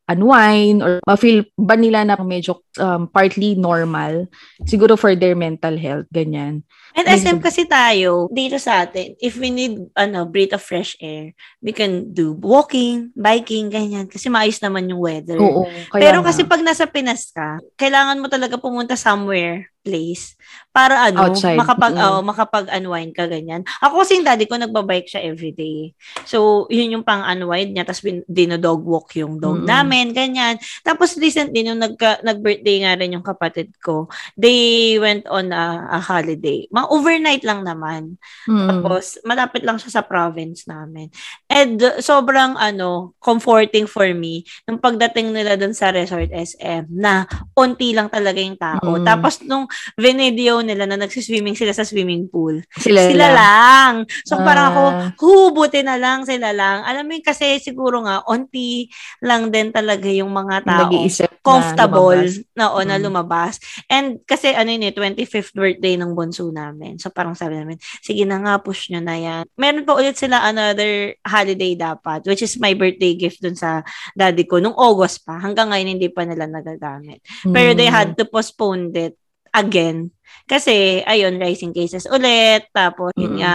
unwind 0.08 0.80
or 0.80 1.04
ma-feel 1.04 1.44
ba 1.54 1.76
nila 1.76 2.02
na 2.02 2.16
medyo 2.24 2.64
um, 2.80 3.04
partly 3.12 3.52
normal 3.52 4.24
siguro 4.64 4.96
for 4.96 5.12
their 5.12 5.36
mental 5.36 5.76
health 5.76 6.08
ganyan 6.08 6.64
And 6.96 7.06
SM 7.06 7.38
kasi 7.38 7.64
tayo, 7.64 8.28
dito 8.30 8.56
sa 8.56 8.84
atin, 8.84 9.14
if 9.18 9.36
we 9.36 9.48
need, 9.48 9.76
ano, 9.92 10.24
breath 10.24 10.56
of 10.56 10.62
fresh 10.62 10.96
air, 10.98 11.32
we 11.60 11.72
can 11.72 12.08
do 12.10 12.32
walking, 12.38 13.10
biking, 13.12 13.68
ganyan. 13.68 14.06
Kasi 14.06 14.28
maayos 14.28 14.60
naman 14.60 14.88
yung 14.88 15.00
weather. 15.02 15.36
oo 15.36 15.68
kaya 15.90 16.00
Pero 16.00 16.24
kasi 16.24 16.44
pag 16.44 16.62
nasa 16.62 16.88
Pinas 16.88 17.28
ka, 17.30 17.60
kailangan 17.76 18.20
mo 18.20 18.26
talaga 18.26 18.56
pumunta 18.56 18.96
somewhere, 18.96 19.68
place, 19.78 20.36
para 20.68 21.08
ano, 21.08 21.32
Outside. 21.32 21.56
makapag, 21.56 21.96
Mm. 21.96 22.04
oh, 22.04 22.20
makapag-unwind 22.20 23.12
ka, 23.16 23.24
ganyan. 23.24 23.64
Ako 23.80 24.04
kasi 24.04 24.20
yung 24.20 24.26
daddy 24.28 24.44
ko, 24.44 24.60
nagbabike 24.60 25.08
siya 25.08 25.24
everyday. 25.24 25.96
So, 26.28 26.68
yun 26.68 26.92
yung 26.92 27.06
pang-unwind 27.08 27.72
niya, 27.72 27.88
tapos 27.88 28.04
dinodog 28.28 28.84
walk 28.84 29.16
yung 29.16 29.40
dog 29.40 29.64
Mm-mm. 29.64 29.70
namin, 29.70 30.12
ganyan. 30.12 30.60
Tapos 30.84 31.16
recently, 31.16 31.64
nung 31.64 31.80
nagka, 31.80 32.20
nag-birthday 32.20 32.84
nga 32.84 33.00
rin 33.00 33.16
yung 33.16 33.24
kapatid 33.24 33.72
ko, 33.80 34.06
they 34.36 34.94
went 35.00 35.24
on 35.32 35.50
a, 35.50 35.88
a 35.88 35.98
holiday. 35.98 36.68
Mga 36.78 36.86
overnight 36.94 37.42
lang 37.42 37.66
naman. 37.66 38.14
Mm. 38.46 38.68
Tapos, 38.70 39.18
malapit 39.26 39.66
lang 39.66 39.76
siya 39.76 39.98
sa 39.98 40.02
province 40.06 40.62
namin. 40.64 41.10
And 41.50 41.74
uh, 41.82 41.98
sobrang, 41.98 42.54
ano, 42.54 43.18
comforting 43.18 43.90
for 43.90 44.06
me 44.14 44.46
nung 44.62 44.78
pagdating 44.78 45.34
nila 45.34 45.58
dun 45.58 45.74
sa 45.74 45.90
Resort 45.90 46.30
SM 46.30 46.86
na 46.88 47.26
onti 47.52 47.90
lang 47.90 48.06
talaga 48.06 48.38
yung 48.38 48.54
tao. 48.54 48.94
Mm. 48.94 49.02
Tapos, 49.02 49.42
nung 49.42 49.66
video 49.98 50.62
nila 50.62 50.86
na 50.86 50.94
nagsiswimming 50.96 51.58
sila 51.58 51.74
sa 51.74 51.82
swimming 51.82 52.30
pool, 52.30 52.62
sila, 52.78 53.10
sila 53.10 53.26
lang. 53.34 53.92
So, 54.22 54.38
parang 54.38 54.66
ako, 54.70 54.84
Ah. 54.88 55.10
hu, 55.18 55.50
buti 55.50 55.82
na 55.82 55.98
lang 55.98 56.22
sila 56.22 56.54
lang. 56.54 56.86
Alam 56.86 57.02
mo 57.02 57.12
yun, 57.18 57.24
kasi 57.24 57.58
siguro 57.58 58.04
nga, 58.04 58.22
onti 58.24 58.86
lang 59.18 59.50
din 59.50 59.74
talaga 59.74 60.06
yung 60.06 60.30
mga 60.30 60.62
tao 60.62 60.86
nag-iisip 60.86 61.26
na 61.26 61.40
comfortable 61.40 62.28
lumabas. 62.28 62.52
na 62.52 62.64
o 62.70 62.78
na 62.84 62.96
Mm. 63.00 63.02
lumabas. 63.02 63.54
And 63.88 64.20
kasi 64.22 64.52
ano 64.52 64.68
yun 64.68 64.84
eh, 64.84 64.92
25th 64.92 65.56
birthday 65.56 65.96
ng 65.96 66.12
bunso 66.12 66.52
namin. 66.68 67.00
So 67.00 67.08
parang 67.08 67.32
sabi 67.32 67.56
namin, 67.56 67.80
sige 68.04 68.28
na 68.28 68.36
nga, 68.44 68.60
push 68.60 68.92
nyo 68.92 69.00
na 69.00 69.16
yan. 69.16 69.44
Meron 69.56 69.88
pa 69.88 69.96
ulit 69.96 70.20
sila 70.20 70.44
another 70.44 71.16
holiday 71.24 71.72
dapat, 71.72 72.28
which 72.28 72.44
is 72.44 72.60
my 72.60 72.76
birthday 72.76 73.16
gift 73.16 73.40
dun 73.40 73.56
sa 73.56 73.80
daddy 74.12 74.44
ko. 74.44 74.60
Nung 74.60 74.76
August 74.76 75.24
pa, 75.24 75.40
hanggang 75.40 75.72
ngayon 75.72 75.96
hindi 75.96 76.12
pa 76.12 76.28
nila 76.28 76.44
nagagamit. 76.44 77.24
Pero 77.48 77.72
they 77.72 77.88
Mm. 77.88 77.96
had 77.96 78.08
to 78.20 78.28
postpone 78.28 78.92
it 78.92 79.16
again. 79.56 80.12
Kasi, 80.44 81.00
ayun, 81.08 81.40
rising 81.40 81.72
cases 81.72 82.04
ulit. 82.04 82.68
Tapos, 82.68 83.16
yun 83.16 83.36
Mm. 83.36 83.40
nga, 83.40 83.54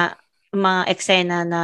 mga 0.54 0.82
eksena 0.90 1.38
na 1.46 1.62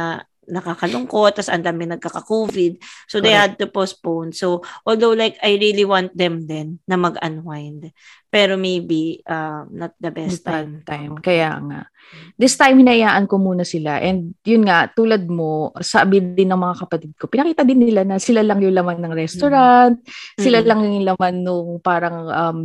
nakakalungkot, 0.50 1.38
tapos 1.38 1.48
ang 1.48 1.62
dami 1.62 1.86
nagkaka-COVID. 1.86 2.82
So, 3.06 3.22
they 3.22 3.32
had 3.32 3.56
to 3.62 3.70
postpone. 3.70 4.34
So, 4.34 4.66
although 4.84 5.14
like, 5.14 5.38
I 5.40 5.56
really 5.56 5.86
want 5.86 6.12
them 6.12 6.44
din 6.44 6.82
na 6.84 6.98
mag-unwind. 6.98 7.94
Pero 8.30 8.54
maybe, 8.54 9.18
uh, 9.26 9.66
not 9.70 9.94
the 9.98 10.14
best 10.14 10.46
time. 10.46 10.86
time. 10.86 11.18
Kaya 11.18 11.58
nga. 11.58 11.90
This 12.38 12.54
time, 12.54 12.78
hinayaan 12.78 13.26
ko 13.26 13.42
muna 13.42 13.66
sila. 13.66 13.98
And 13.98 14.38
yun 14.46 14.70
nga, 14.70 14.86
tulad 14.86 15.26
mo, 15.26 15.74
sabi 15.82 16.22
din 16.22 16.50
ng 16.50 16.62
mga 16.62 16.76
kapatid 16.86 17.10
ko, 17.18 17.26
pinakita 17.26 17.66
din 17.66 17.82
nila 17.82 18.06
na 18.06 18.22
sila 18.22 18.46
lang 18.46 18.62
yung 18.62 18.74
laman 18.74 19.02
ng 19.02 19.14
restaurant, 19.18 19.98
sila 20.38 20.62
Mm. 20.62 20.66
lang 20.66 20.80
yung 20.86 21.06
laman 21.10 21.34
nung 21.42 21.70
parang, 21.82 22.16
um, 22.30 22.58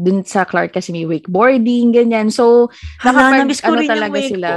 dun 0.00 0.24
sa 0.24 0.48
Clark 0.48 0.72
kasi 0.74 0.90
may 0.90 1.04
wakeboarding, 1.04 1.92
ganyan. 1.92 2.32
So, 2.32 2.72
Hala, 3.04 3.46
nakapag, 3.46 3.62
ano 3.62 3.80
talaga 3.84 4.18
sila. 4.22 4.48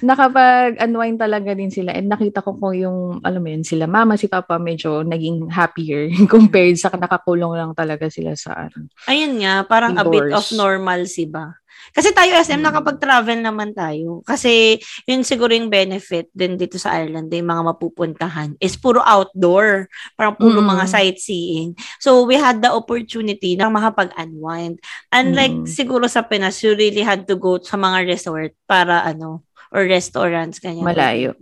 Nakapag-unwind 0.00 1.18
talaga 1.18 1.54
din 1.54 1.70
sila. 1.70 1.92
And 1.94 2.08
nakita 2.10 2.42
ko 2.42 2.56
kung 2.56 2.74
yung, 2.74 2.98
alam 3.22 3.40
mo 3.42 3.48
yun, 3.50 3.64
sila 3.66 3.86
mama, 3.86 4.16
si 4.16 4.26
papa, 4.26 4.56
medyo 4.58 5.02
naging 5.02 5.50
happier 5.50 6.08
compared 6.32 6.76
sa 6.78 6.90
nakakulong 6.92 7.54
lang 7.54 7.72
talaga 7.74 8.08
sila 8.08 8.34
sa 8.34 8.68
ano. 8.68 8.88
Ayun 9.06 9.42
nga, 9.42 9.64
parang 9.64 9.94
a 9.96 10.04
bit 10.04 10.32
of 10.32 10.44
Indoors. 10.44 10.56
normalcy 10.56 11.24
ba? 11.26 11.54
Kasi 11.94 12.10
tayo 12.10 12.34
SM, 12.34 12.58
Mm. 12.58 12.66
nakapag-travel 12.68 13.38
naman 13.38 13.70
tayo. 13.70 14.20
Kasi 14.26 14.76
yun 15.06 15.22
siguro 15.22 15.54
yung 15.54 15.70
benefit 15.70 16.26
din 16.34 16.58
dito 16.58 16.74
sa 16.74 16.98
Ireland, 16.98 17.30
yung 17.30 17.48
mga 17.48 17.64
mapupuntahan, 17.64 18.58
is 18.58 18.74
puro 18.74 18.98
outdoor. 19.00 19.86
Parang 20.12 20.34
puro 20.34 20.58
Mm. 20.58 20.68
mga 20.74 20.84
sightseeing. 20.90 21.78
So, 22.02 22.26
we 22.26 22.34
had 22.34 22.60
the 22.60 22.74
opportunity 22.74 23.54
na 23.54 23.70
makapag-unwind. 23.70 24.82
Unlike 25.14 25.56
Mm. 25.64 25.70
siguro 25.70 26.04
sa 26.10 26.26
Pinas, 26.26 26.58
you 26.60 26.74
really 26.74 27.00
had 27.00 27.24
to 27.24 27.38
go 27.38 27.56
sa 27.62 27.78
mga 27.78 28.04
resort 28.04 28.52
para 28.66 29.06
ano, 29.06 29.46
or 29.72 29.84
restaurants, 29.84 30.58
ganyan. 30.58 30.84
Malayo. 30.84 31.32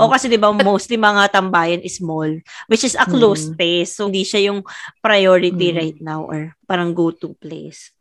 O 0.00 0.08
kasi 0.08 0.28
'di 0.28 0.40
ba 0.40 0.52
mostly 0.52 0.96
mga 0.96 1.28
tambayan 1.32 1.84
is 1.84 2.00
mall 2.00 2.30
which 2.66 2.84
is 2.84 2.96
a 2.96 3.04
closed 3.04 3.52
Mm. 3.52 3.54
space. 3.54 3.90
So 3.96 4.08
hindi 4.08 4.24
siya 4.24 4.52
yung 4.52 4.64
priority 4.98 5.72
Mm. 5.72 5.76
right 5.76 5.98
now 6.00 6.24
or 6.24 6.52
parang 6.64 6.92
go-to 6.92 7.36
place. 7.38 7.92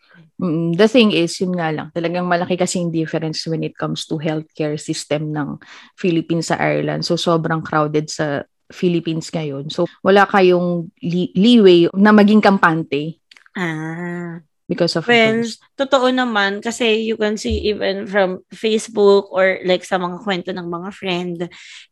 Mm, 0.42 0.78
the 0.78 0.90
thing 0.90 1.14
is, 1.14 1.38
yun 1.38 1.54
nga 1.54 1.70
lang, 1.70 1.88
talagang 1.94 2.26
malaki 2.26 2.58
kasing 2.58 2.90
difference 2.90 3.46
when 3.46 3.62
it 3.62 3.78
comes 3.78 4.06
to 4.06 4.18
healthcare 4.18 4.78
system 4.78 5.30
ng 5.30 5.62
Philippines 5.94 6.50
sa 6.50 6.58
Ireland. 6.58 7.06
So, 7.06 7.18
sobrang 7.18 7.62
crowded 7.62 8.10
sa 8.10 8.42
Philippines 8.70 9.30
ngayon. 9.30 9.70
So, 9.70 9.86
wala 10.02 10.26
kayong 10.26 10.90
li- 11.06 11.34
leeway 11.38 11.90
na 11.94 12.10
maging 12.14 12.42
kampante 12.42 13.22
Ah. 13.54 14.42
Because 14.68 15.00
of 15.00 15.08
Well, 15.08 15.42
those. 15.48 15.58
totoo 15.80 16.12
naman 16.12 16.60
kasi 16.60 17.08
you 17.08 17.16
can 17.16 17.40
see 17.40 17.72
even 17.72 18.06
from 18.06 18.44
Facebook 18.52 19.32
or 19.32 19.64
like 19.64 19.88
sa 19.88 19.96
mga 19.96 20.20
kwento 20.22 20.52
ng 20.52 20.68
mga 20.68 20.90
friend 20.92 21.38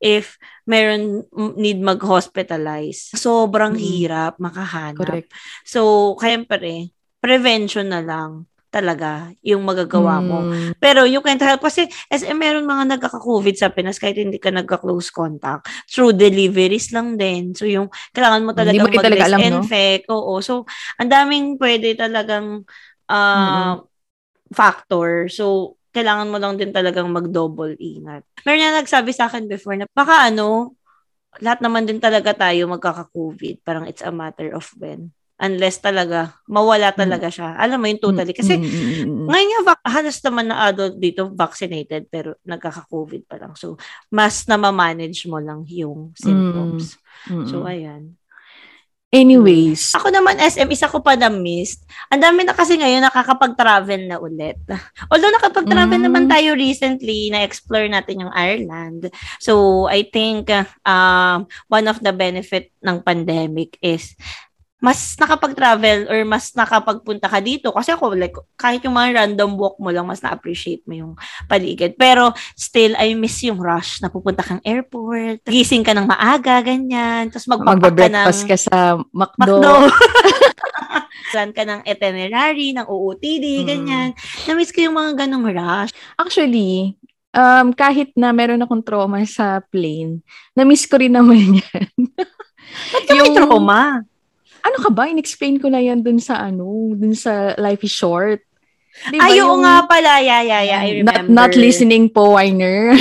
if 0.03 0.35
meron 0.67 1.23
need 1.55 1.79
mag-hospitalize, 1.79 3.15
sobrang 3.15 3.79
Mm. 3.79 3.81
hirap 3.81 4.33
makahanap. 4.37 4.99
Correct. 4.99 5.31
So, 5.63 6.13
kaya 6.19 6.43
pare, 6.43 6.91
prevention 7.23 7.89
na 7.89 8.03
lang. 8.03 8.45
Talaga 8.75 9.31
yung 9.39 9.63
magagawa 9.63 10.19
mo. 10.19 10.43
Mm. 10.51 10.75
Pero 10.75 11.07
you 11.07 11.23
can't 11.23 11.39
help 11.39 11.63
kasi 11.63 11.87
as 12.11 12.27
eh, 12.27 12.35
meron 12.35 12.67
mga 12.67 12.99
nagkaka-COVID 12.99 13.55
sa 13.55 13.71
Pinas 13.71 13.95
kahit 13.95 14.19
hindi 14.19 14.35
ka 14.35 14.51
nagka-close 14.51 15.15
contact. 15.15 15.71
Through 15.87 16.19
deliveries 16.19 16.91
lang 16.91 17.15
din. 17.15 17.55
So 17.55 17.63
yung 17.63 17.87
kailangan 18.11 18.43
mo 18.43 18.51
talaga 18.51 18.83
rin 18.83 18.99
talaga 18.99 19.23
alam, 19.31 19.39
no? 19.39 19.63
mag-disinfect. 19.63 20.03
Oo. 20.11 20.43
So 20.43 20.67
ang 20.99 21.07
daming 21.07 21.55
pwede 21.55 21.95
talagang 21.95 22.67
uh, 23.07 23.79
factor. 24.51 25.31
So 25.31 25.79
kailangan 25.95 26.27
mo 26.27 26.35
lang 26.35 26.59
din 26.59 26.75
talagang 26.75 27.07
mag-double 27.07 27.79
ingat. 27.79 28.27
Meron 28.43 28.59
na 28.59 28.83
nagsabi 28.83 29.15
sa 29.15 29.31
akin 29.31 29.47
before 29.47 29.79
na 29.79 29.87
baka 29.95 30.27
ano, 30.27 30.75
lahat 31.39 31.63
naman 31.63 31.87
din 31.87 32.03
talaga 32.03 32.35
tayo 32.35 32.67
magkaka-COVID. 32.67 33.63
Parang 33.63 33.87
it's 33.87 34.03
a 34.03 34.11
matter 34.11 34.51
of 34.51 34.67
when 34.75 35.15
unless 35.35 35.83
talaga 35.83 36.31
mawala 36.47 36.95
talaga 36.95 37.27
siya. 37.27 37.59
Alam 37.59 37.83
mo 37.83 37.85
yun 37.91 37.99
totally. 37.99 38.31
Kasi 38.31 38.55
Mm-mm. 38.55 39.27
ngayon 39.27 39.49
nga, 39.51 39.61
vac- 39.67 39.87
halos 39.91 40.17
naman 40.23 40.47
na 40.47 40.71
adult 40.71 40.95
dito 40.95 41.27
vaccinated 41.27 42.07
pero 42.07 42.39
nagkaka-COVID 42.43 43.27
pa 43.27 43.35
lang. 43.35 43.51
So, 43.53 43.75
mas 44.07 44.47
na 44.47 44.55
manage 44.57 45.27
mo 45.27 45.37
lang 45.37 45.67
yung 45.67 46.15
symptoms. 46.15 46.95
So, 47.47 47.67
ayan. 47.67 48.15
Anyways, 49.15 49.95
Ako 49.95 50.11
naman, 50.11 50.35
SM, 50.43 50.67
isa 50.67 50.91
ko 50.91 50.99
pa 50.99 51.15
na-missed. 51.15 51.87
Ang 52.11 52.19
dami 52.19 52.43
na 52.43 52.51
kasi 52.51 52.75
ngayon 52.75 52.99
nakakapag-travel 52.99 54.11
na 54.11 54.19
ulit. 54.19 54.59
Although 55.11 55.31
nakapag-travel 55.31 56.03
Mm. 56.03 56.05
naman 56.11 56.25
tayo 56.27 56.51
recently, 56.51 57.31
na-explore 57.31 57.87
natin 57.87 58.27
yung 58.27 58.33
Ireland. 58.35 59.07
So, 59.39 59.85
I 59.87 60.03
think 60.03 60.51
uh, 60.51 60.67
um, 60.83 61.47
one 61.71 61.87
of 61.87 62.03
the 62.03 62.11
benefit 62.11 62.75
ng 62.83 62.99
pandemic 63.07 63.79
is 63.79 64.19
mas 64.85 65.17
nakapag-travel 65.17 66.05
or 66.05 66.21
mas 66.21 66.53
nakapagpunta 66.53 67.25
ka 67.25 67.41
dito. 67.41 67.73
Kasi 67.73 67.89
ako, 67.89 68.13
like, 68.13 68.37
kahit 68.53 68.85
yung 68.85 68.93
mga 68.93 69.25
random 69.25 69.57
walk 69.57 69.81
mo 69.81 69.89
lang, 69.89 70.05
mas 70.05 70.21
na-appreciate 70.21 70.85
mo 70.85 70.93
yung 70.93 71.13
paligid. 71.49 71.97
Pero, 71.97 72.29
still, 72.53 72.93
I 72.93 73.17
miss 73.17 73.41
yung 73.41 73.57
rush 73.57 73.97
na 73.97 74.13
pupunta 74.13 74.45
kang 74.45 74.61
airport, 74.61 75.41
gising 75.43 75.81
ka 75.81 75.97
ng 75.97 76.05
maaga, 76.05 76.61
ganyan, 76.61 77.33
tapos 77.33 77.49
magpapak 77.49 77.97
ka 77.97 78.07
ng 78.13 78.45
ka 78.45 78.57
sa 78.61 79.01
McDo. 79.09 79.57
McDo. 79.57 79.73
Plan 81.33 81.49
ka 81.49 81.65
ng 81.65 81.81
itinerary, 81.83 82.71
ng 82.71 82.85
OOTD, 82.85 83.45
Mm. 83.59 83.65
ganyan. 83.65 84.09
Na-miss 84.45 84.69
ko 84.69 84.85
yung 84.85 84.95
mga 84.95 85.25
ganong 85.25 85.49
rush. 85.49 85.91
Actually, 86.15 86.93
um, 87.33 87.73
kahit 87.73 88.13
na 88.13 88.29
meron 88.31 88.61
akong 88.61 88.85
trauma 88.85 89.19
sa 89.25 89.59
plane, 89.59 90.21
na-miss 90.53 90.85
ko 90.85 91.01
rin 91.01 91.11
naman 91.11 91.57
yan. 91.59 91.89
Ba't 92.93 93.03
ka 93.03 93.13
may 93.17 93.33
trauma? 93.33 94.05
Ano 94.65 94.77
ka 94.81 94.89
ba? 94.89 95.05
In-explain 95.05 95.61
ko 95.61 95.69
na 95.69 95.77
yan 95.77 96.01
dun 96.01 96.17
sa 96.17 96.41
ano, 96.41 96.65
dun 96.91 97.13
sa 97.13 97.53
Life 97.55 97.85
is 97.85 97.93
Short. 97.93 98.41
Di 99.05 99.19
ba 99.19 99.27
Ay, 99.27 99.37
yung- 99.37 99.59
nga 99.59 99.83
pala. 99.83 100.23
Yeah, 100.23 100.39
yeah, 100.41 100.63
yeah. 100.63 100.81
I 100.81 101.03
Not, 101.03 101.27
remember. 101.27 101.33
not 101.35 101.51
listening 101.53 102.07
po, 102.07 102.33
Weiner. 102.33 102.95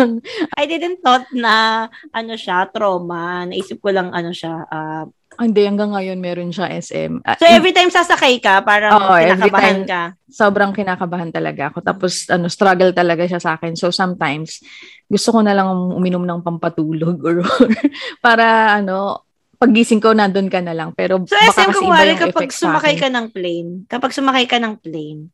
I 0.60 0.64
didn't 0.64 1.02
thought 1.02 1.26
na, 1.34 1.86
ano 2.10 2.38
siya, 2.38 2.70
trauma. 2.70 3.44
Naisip 3.44 3.82
ko 3.82 3.90
lang, 3.90 4.14
ano 4.14 4.30
siya. 4.30 4.62
ah, 4.64 5.04
Hindi, 5.36 5.66
hanggang 5.66 5.90
ngayon 5.90 6.22
meron 6.22 6.54
siya 6.54 6.70
SM. 6.70 7.26
Ah, 7.26 7.34
so, 7.34 7.50
every 7.50 7.72
time 7.72 7.90
sasakay 7.90 8.38
ka, 8.38 8.62
parang 8.62 8.94
every 8.94 9.50
kinakabahan 9.50 9.78
time. 9.82 9.88
ka. 9.88 10.02
sobrang 10.28 10.70
kinakabahan 10.70 11.30
talaga 11.32 11.74
ako. 11.74 11.82
Tapos, 11.82 12.30
ano, 12.30 12.46
struggle 12.46 12.94
talaga 12.94 13.26
siya 13.26 13.42
sa 13.42 13.58
akin. 13.58 13.74
So, 13.74 13.90
sometimes, 13.90 14.62
gusto 15.04 15.34
ko 15.34 15.42
na 15.42 15.50
lang 15.50 15.66
uminom 15.90 16.22
ng 16.22 16.46
pampatulog 16.46 17.18
or 17.26 17.42
para, 18.24 18.78
ano, 18.78 19.26
paggising 19.60 20.00
ko, 20.00 20.16
nandun 20.16 20.48
ka 20.48 20.64
na 20.64 20.72
lang. 20.72 20.96
Pero, 20.96 21.20
So, 21.28 21.36
baka 21.36 21.52
SM, 21.52 21.68
kasi 21.68 21.76
kung 21.76 21.92
iba 21.92 22.08
yung 22.08 22.22
kapag 22.24 22.48
sumakay 22.48 22.94
ka 22.96 23.08
ng 23.12 23.26
plane, 23.28 23.70
kapag 23.86 24.12
sumakay 24.16 24.44
ka 24.48 24.56
ng 24.56 24.74
plane, 24.80 25.28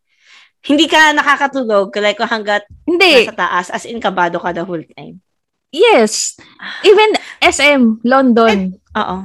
hindi 0.66 0.86
ka 0.90 1.14
nakakatulog, 1.14 1.94
like 2.02 2.18
hanggat 2.18 2.66
Hindi. 2.82 3.22
nasa 3.22 3.38
taas, 3.38 3.66
as 3.70 3.86
in 3.86 4.02
kabado 4.02 4.42
ka 4.42 4.50
the 4.50 4.66
whole 4.66 4.82
time. 4.98 5.22
Yes. 5.70 6.34
Even 6.82 7.14
SM, 7.38 8.02
London. 8.02 8.74
Oo. 8.98 9.16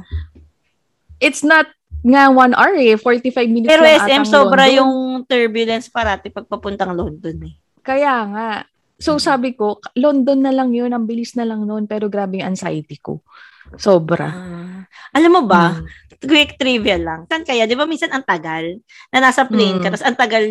It's 1.18 1.42
not 1.42 1.66
nga 2.02 2.30
one 2.30 2.54
hour 2.54 2.74
eh. 2.78 2.94
45 2.94 3.46
minutes 3.50 3.70
Pero 3.70 3.82
lang 3.82 4.06
SM, 4.06 4.22
sobra 4.26 4.66
London. 4.66 4.78
yung 4.78 4.92
turbulence 5.26 5.86
parati 5.90 6.30
pag 6.30 6.46
papuntang 6.46 6.94
London 6.94 7.50
eh. 7.50 7.54
Kaya 7.82 8.14
nga. 8.30 8.48
So, 9.02 9.18
sabi 9.18 9.58
ko, 9.58 9.82
London 9.98 10.46
na 10.46 10.54
lang 10.54 10.70
yun. 10.70 10.94
Ang 10.94 11.10
bilis 11.10 11.34
na 11.34 11.42
lang 11.42 11.66
noon. 11.66 11.90
Pero 11.90 12.06
grabe 12.06 12.38
yung 12.38 12.54
anxiety 12.54 12.98
ko. 13.02 13.18
Sobra. 13.76 14.28
Ah. 14.28 14.80
Alam 15.12 15.30
mo 15.32 15.42
ba, 15.44 15.76
Mm. 15.76 15.86
quick 16.22 16.56
trivia 16.56 16.96
lang. 16.96 17.26
Saan 17.26 17.42
kaya, 17.42 17.64
di 17.64 17.74
ba 17.74 17.84
minsan 17.84 18.08
ang 18.08 18.22
tagal 18.22 18.78
na 19.10 19.18
nasa 19.20 19.44
plane 19.44 19.78
ka, 19.78 19.88
Mm. 19.88 19.92
tapos 19.92 20.04
ang 20.04 20.16
tagal 20.16 20.44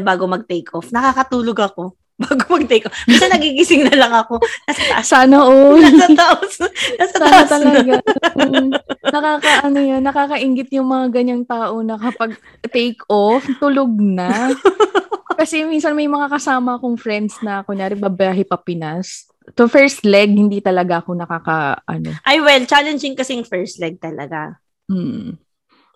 bago 0.00 0.24
mag-take 0.24 0.68
off. 0.72 0.88
Nakakatulog 0.88 1.58
ako 1.58 1.82
bago 2.22 2.42
mag-take 2.48 2.86
off. 2.86 2.96
Minsan 3.04 3.28
nagigising 3.28 3.84
na 3.84 3.96
lang 3.98 4.12
ako. 4.14 4.40
Nasa 4.64 4.82
taas. 4.86 5.04
Sana 5.04 5.36
all. 5.38 5.76
Nasa 5.76 6.08
taas. 6.14 6.52
Nasa 6.96 7.14
Sana 7.14 7.26
taas 7.26 7.48
na. 7.48 7.54
talaga. 7.58 7.94
Mm. 8.36 8.68
nakaka, 9.06 9.50
ano 9.62 9.78
yun, 9.78 10.00
nakakaingit 10.00 10.68
yung 10.72 10.88
mga 10.88 11.06
ganyang 11.12 11.44
tao 11.44 11.80
na 11.80 11.96
kapag 11.96 12.36
take 12.70 13.00
off, 13.06 13.44
tulog 13.58 13.92
na. 13.94 14.48
Kasi 15.36 15.62
minsan 15.62 15.92
may 15.92 16.08
mga 16.08 16.32
kasama 16.32 16.80
akong 16.80 16.96
friends 16.96 17.36
na, 17.40 17.60
kunyari, 17.60 17.92
babayahe 17.92 18.40
pa 18.42 18.56
Pinas. 18.56 19.28
To 19.54 19.70
first 19.70 20.02
leg, 20.02 20.34
hindi 20.34 20.58
talaga 20.58 21.06
ako 21.06 21.14
nakaka, 21.14 21.86
ano. 21.86 22.10
Ay, 22.26 22.42
well, 22.42 22.66
challenging 22.66 23.14
kasing 23.14 23.46
first 23.46 23.78
leg 23.78 24.02
talaga. 24.02 24.58
Hmm. 24.90 25.38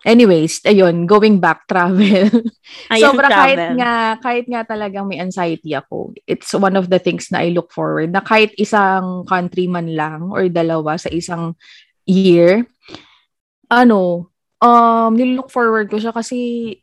Anyways, 0.01 0.65
ayun, 0.65 1.05
going 1.05 1.37
back, 1.37 1.69
travel. 1.69 2.25
Ayun, 2.89 3.03
Sobra 3.05 3.29
kahit 3.29 3.59
travel. 3.59 3.77
nga, 3.77 3.93
kahit 4.17 4.45
nga 4.49 4.61
talagang 4.65 5.05
may 5.05 5.21
anxiety 5.21 5.77
ako. 5.77 6.17
It's 6.25 6.49
one 6.57 6.73
of 6.73 6.89
the 6.89 6.97
things 6.97 7.29
na 7.29 7.45
I 7.45 7.53
look 7.53 7.69
forward 7.69 8.09
na 8.09 8.25
kahit 8.25 8.49
isang 8.57 9.29
country 9.29 9.69
man 9.69 9.93
lang 9.93 10.33
or 10.33 10.49
dalawa 10.49 10.97
sa 10.97 11.13
isang 11.13 11.53
year, 12.09 12.65
ano, 13.69 14.31
um, 14.57 15.11
nilook 15.13 15.53
forward 15.53 15.93
ko 15.93 16.01
siya 16.01 16.17
kasi 16.17 16.81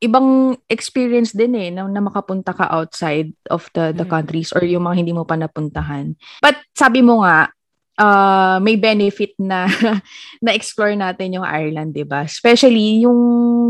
ibang 0.00 0.56
experience 0.66 1.36
din 1.36 1.52
eh 1.54 1.68
na, 1.68 1.84
na 1.84 2.00
makapunta 2.00 2.56
ka 2.56 2.64
outside 2.72 3.30
of 3.52 3.68
the 3.76 3.92
the 3.92 4.08
Mm. 4.08 4.12
countries 4.12 4.48
or 4.56 4.64
yung 4.64 4.88
mga 4.88 5.04
hindi 5.04 5.12
mo 5.12 5.28
pa 5.28 5.36
napuntahan. 5.36 6.16
But 6.40 6.56
sabi 6.72 7.04
mo 7.04 7.20
nga, 7.20 7.52
uh, 8.00 8.56
may 8.64 8.80
benefit 8.80 9.36
na 9.36 9.68
na-explore 10.44 10.96
natin 10.96 11.36
yung 11.36 11.44
Ireland, 11.44 11.92
'di 11.92 12.08
ba? 12.08 12.24
Especially 12.24 13.04
yung 13.04 13.20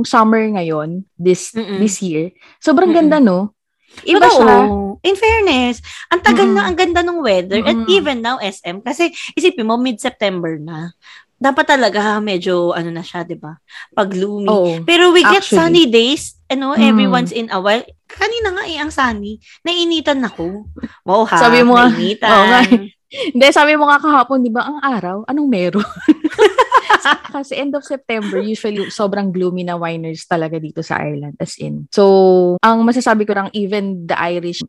summer 0.07 0.47
ngayon, 0.55 1.03
this 1.19 1.51
Mm-mm. 1.51 1.83
this 1.83 1.99
year. 1.99 2.31
Sobrang 2.63 2.95
Mm-mm. 2.95 3.11
ganda, 3.11 3.19
no? 3.19 3.53
Iba 4.07 4.31
Totoo. 4.31 4.39
siya. 4.39 4.57
In 5.03 5.17
fairness, 5.19 5.83
ang 6.13 6.23
tagal 6.23 6.47
Mm-mm. 6.47 6.57
na, 6.57 6.69
ang 6.71 6.77
ganda 6.79 7.03
ng 7.03 7.19
weather. 7.27 7.59
And 7.59 7.85
Mm-mm. 7.85 7.91
even 7.91 8.23
now, 8.23 8.39
SM, 8.39 8.87
kasi 8.87 9.11
isipin 9.35 9.67
mo, 9.67 9.75
mid-September 9.75 10.63
na. 10.63 10.95
Dapat 11.41 11.65
talaga 11.67 12.21
medyo, 12.21 12.77
ano 12.77 12.93
na 12.93 13.01
siya, 13.01 13.25
di 13.25 13.33
ba? 13.33 13.57
Pag-gloomy. 13.97 14.45
Oo. 14.45 14.85
Pero 14.85 15.09
we 15.09 15.25
get 15.25 15.41
Actually. 15.41 15.57
sunny 15.57 15.85
days, 15.89 16.37
ano, 16.47 16.77
Mm. 16.77 16.85
every 16.85 17.09
once 17.09 17.33
in 17.33 17.49
a 17.49 17.57
while. 17.57 17.81
Kanina 18.05 18.53
nga 18.53 18.65
eh, 18.69 18.77
ang 18.77 18.93
sunny. 18.93 19.41
Nainitan 19.65 20.21
ako. 20.21 20.69
Wow 21.03 21.25
ha, 21.25 21.41
Sabi 21.41 21.65
mo 21.65 21.81
nainitan. 21.81 22.29
oo 22.29 22.45
nga 22.45 22.61
eh. 22.69 22.93
Hindi, 23.11 23.47
sabi 23.51 23.75
mo 23.75 23.89
nga 23.89 23.99
kahapon, 23.99 24.39
di 24.39 24.53
ba, 24.53 24.69
ang 24.69 24.79
araw, 24.85 25.25
anong 25.27 25.49
meron? 25.49 25.83
Kasi 27.35 27.57
end 27.57 27.75
of 27.75 27.83
September, 27.83 28.39
usually 28.39 28.87
sobrang 28.87 29.33
gloomy 29.33 29.65
na 29.65 29.75
winers 29.75 30.27
talaga 30.27 30.61
dito 30.61 30.85
sa 30.85 31.01
Ireland, 31.01 31.35
as 31.41 31.57
in. 31.57 31.89
So, 31.91 32.55
ang 32.61 32.85
masasabi 32.85 33.25
ko 33.25 33.33
lang, 33.33 33.49
even 33.51 34.05
the 34.07 34.15
Irish 34.15 34.61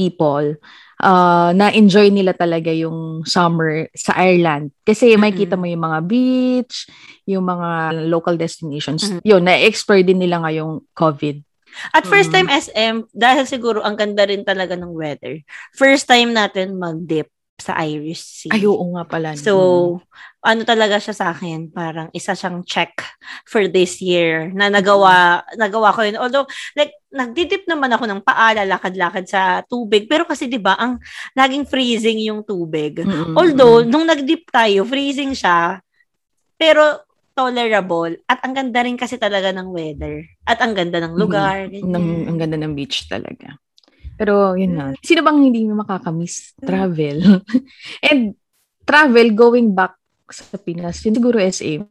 people, 0.00 0.56
uh, 1.04 1.50
na-enjoy 1.52 2.08
nila 2.08 2.32
talaga 2.32 2.72
yung 2.72 3.28
summer 3.28 3.92
sa 3.92 4.16
Ireland. 4.16 4.72
Kasi 4.80 5.20
may 5.20 5.28
Mm-mm. 5.28 5.40
kita 5.44 5.60
mo 5.60 5.68
yung 5.68 5.84
mga 5.84 6.00
beach, 6.08 6.88
yung 7.28 7.44
mga 7.44 8.00
local 8.08 8.40
destinations. 8.40 9.12
Mm. 9.12 9.20
Yun, 9.20 9.42
na-explore 9.44 10.00
din 10.00 10.24
nila 10.24 10.40
ngayong 10.40 10.80
COVID. 10.96 11.44
At 11.92 12.08
first 12.08 12.32
Mm. 12.32 12.34
time 12.34 12.48
SM, 12.50 12.96
dahil 13.12 13.44
siguro 13.44 13.84
ang 13.84 13.94
ganda 13.94 14.24
rin 14.24 14.42
talaga 14.42 14.72
ng 14.74 14.90
weather, 14.90 15.38
first 15.76 16.08
time 16.08 16.32
natin 16.32 16.80
mag-dip 16.80 17.28
sa 17.60 17.76
Irish 17.84 18.24
Sea. 18.24 18.50
Ay, 18.50 18.64
oo 18.64 18.96
nga 18.96 19.04
pala. 19.04 19.36
So, 19.36 20.00
ano 20.40 20.62
talaga 20.64 20.96
siya 20.96 21.12
sa 21.12 21.26
akin, 21.36 21.68
parang 21.68 22.08
isa 22.16 22.32
siyang 22.32 22.64
check 22.64 22.96
for 23.44 23.68
this 23.68 24.00
year 24.00 24.48
na 24.56 24.72
nagawa, 24.72 25.44
nagawa 25.60 25.92
ko 25.92 26.00
yun. 26.00 26.16
Although, 26.16 26.48
like, 26.74 26.96
nagdidip 27.12 27.68
naman 27.68 27.92
ako 27.92 28.08
ng 28.08 28.20
paa, 28.24 28.56
lalakad-lakad 28.56 29.28
sa 29.28 29.60
tubig. 29.68 30.08
Pero 30.08 30.24
kasi, 30.24 30.48
di 30.48 30.56
ba, 30.56 30.80
ang 30.80 30.96
laging 31.36 31.68
freezing 31.68 32.24
yung 32.24 32.40
tubig. 32.40 33.04
Mm-mm. 33.04 33.36
Although, 33.36 33.84
nung 33.84 34.08
nagdip 34.08 34.48
tayo, 34.48 34.88
freezing 34.88 35.36
siya, 35.36 35.84
pero 36.56 37.04
tolerable. 37.36 38.20
At 38.28 38.44
ang 38.44 38.52
ganda 38.52 38.84
rin 38.84 39.00
kasi 39.00 39.16
talaga 39.16 39.48
ng 39.54 39.68
weather. 39.72 40.24
At 40.44 40.60
ang 40.60 40.76
ganda 40.76 41.00
ng 41.00 41.14
lugar. 41.16 41.68
ganyan. 41.68 41.88
ng, 41.88 42.06
ang 42.28 42.38
ganda 42.40 42.56
ng 42.60 42.72
beach 42.76 43.08
talaga. 43.08 43.56
Pero, 44.20 44.52
yun 44.52 44.76
na. 44.76 44.92
Sino 45.00 45.24
bang 45.24 45.40
hindi 45.40 45.64
makakamiss 45.64 46.52
travel? 46.60 47.40
And 48.12 48.36
travel, 48.84 49.32
going 49.32 49.72
back 49.72 49.96
sa 50.28 50.60
Pinas, 50.60 51.00
yun 51.00 51.16
siguro 51.16 51.40
SM. 51.40 51.88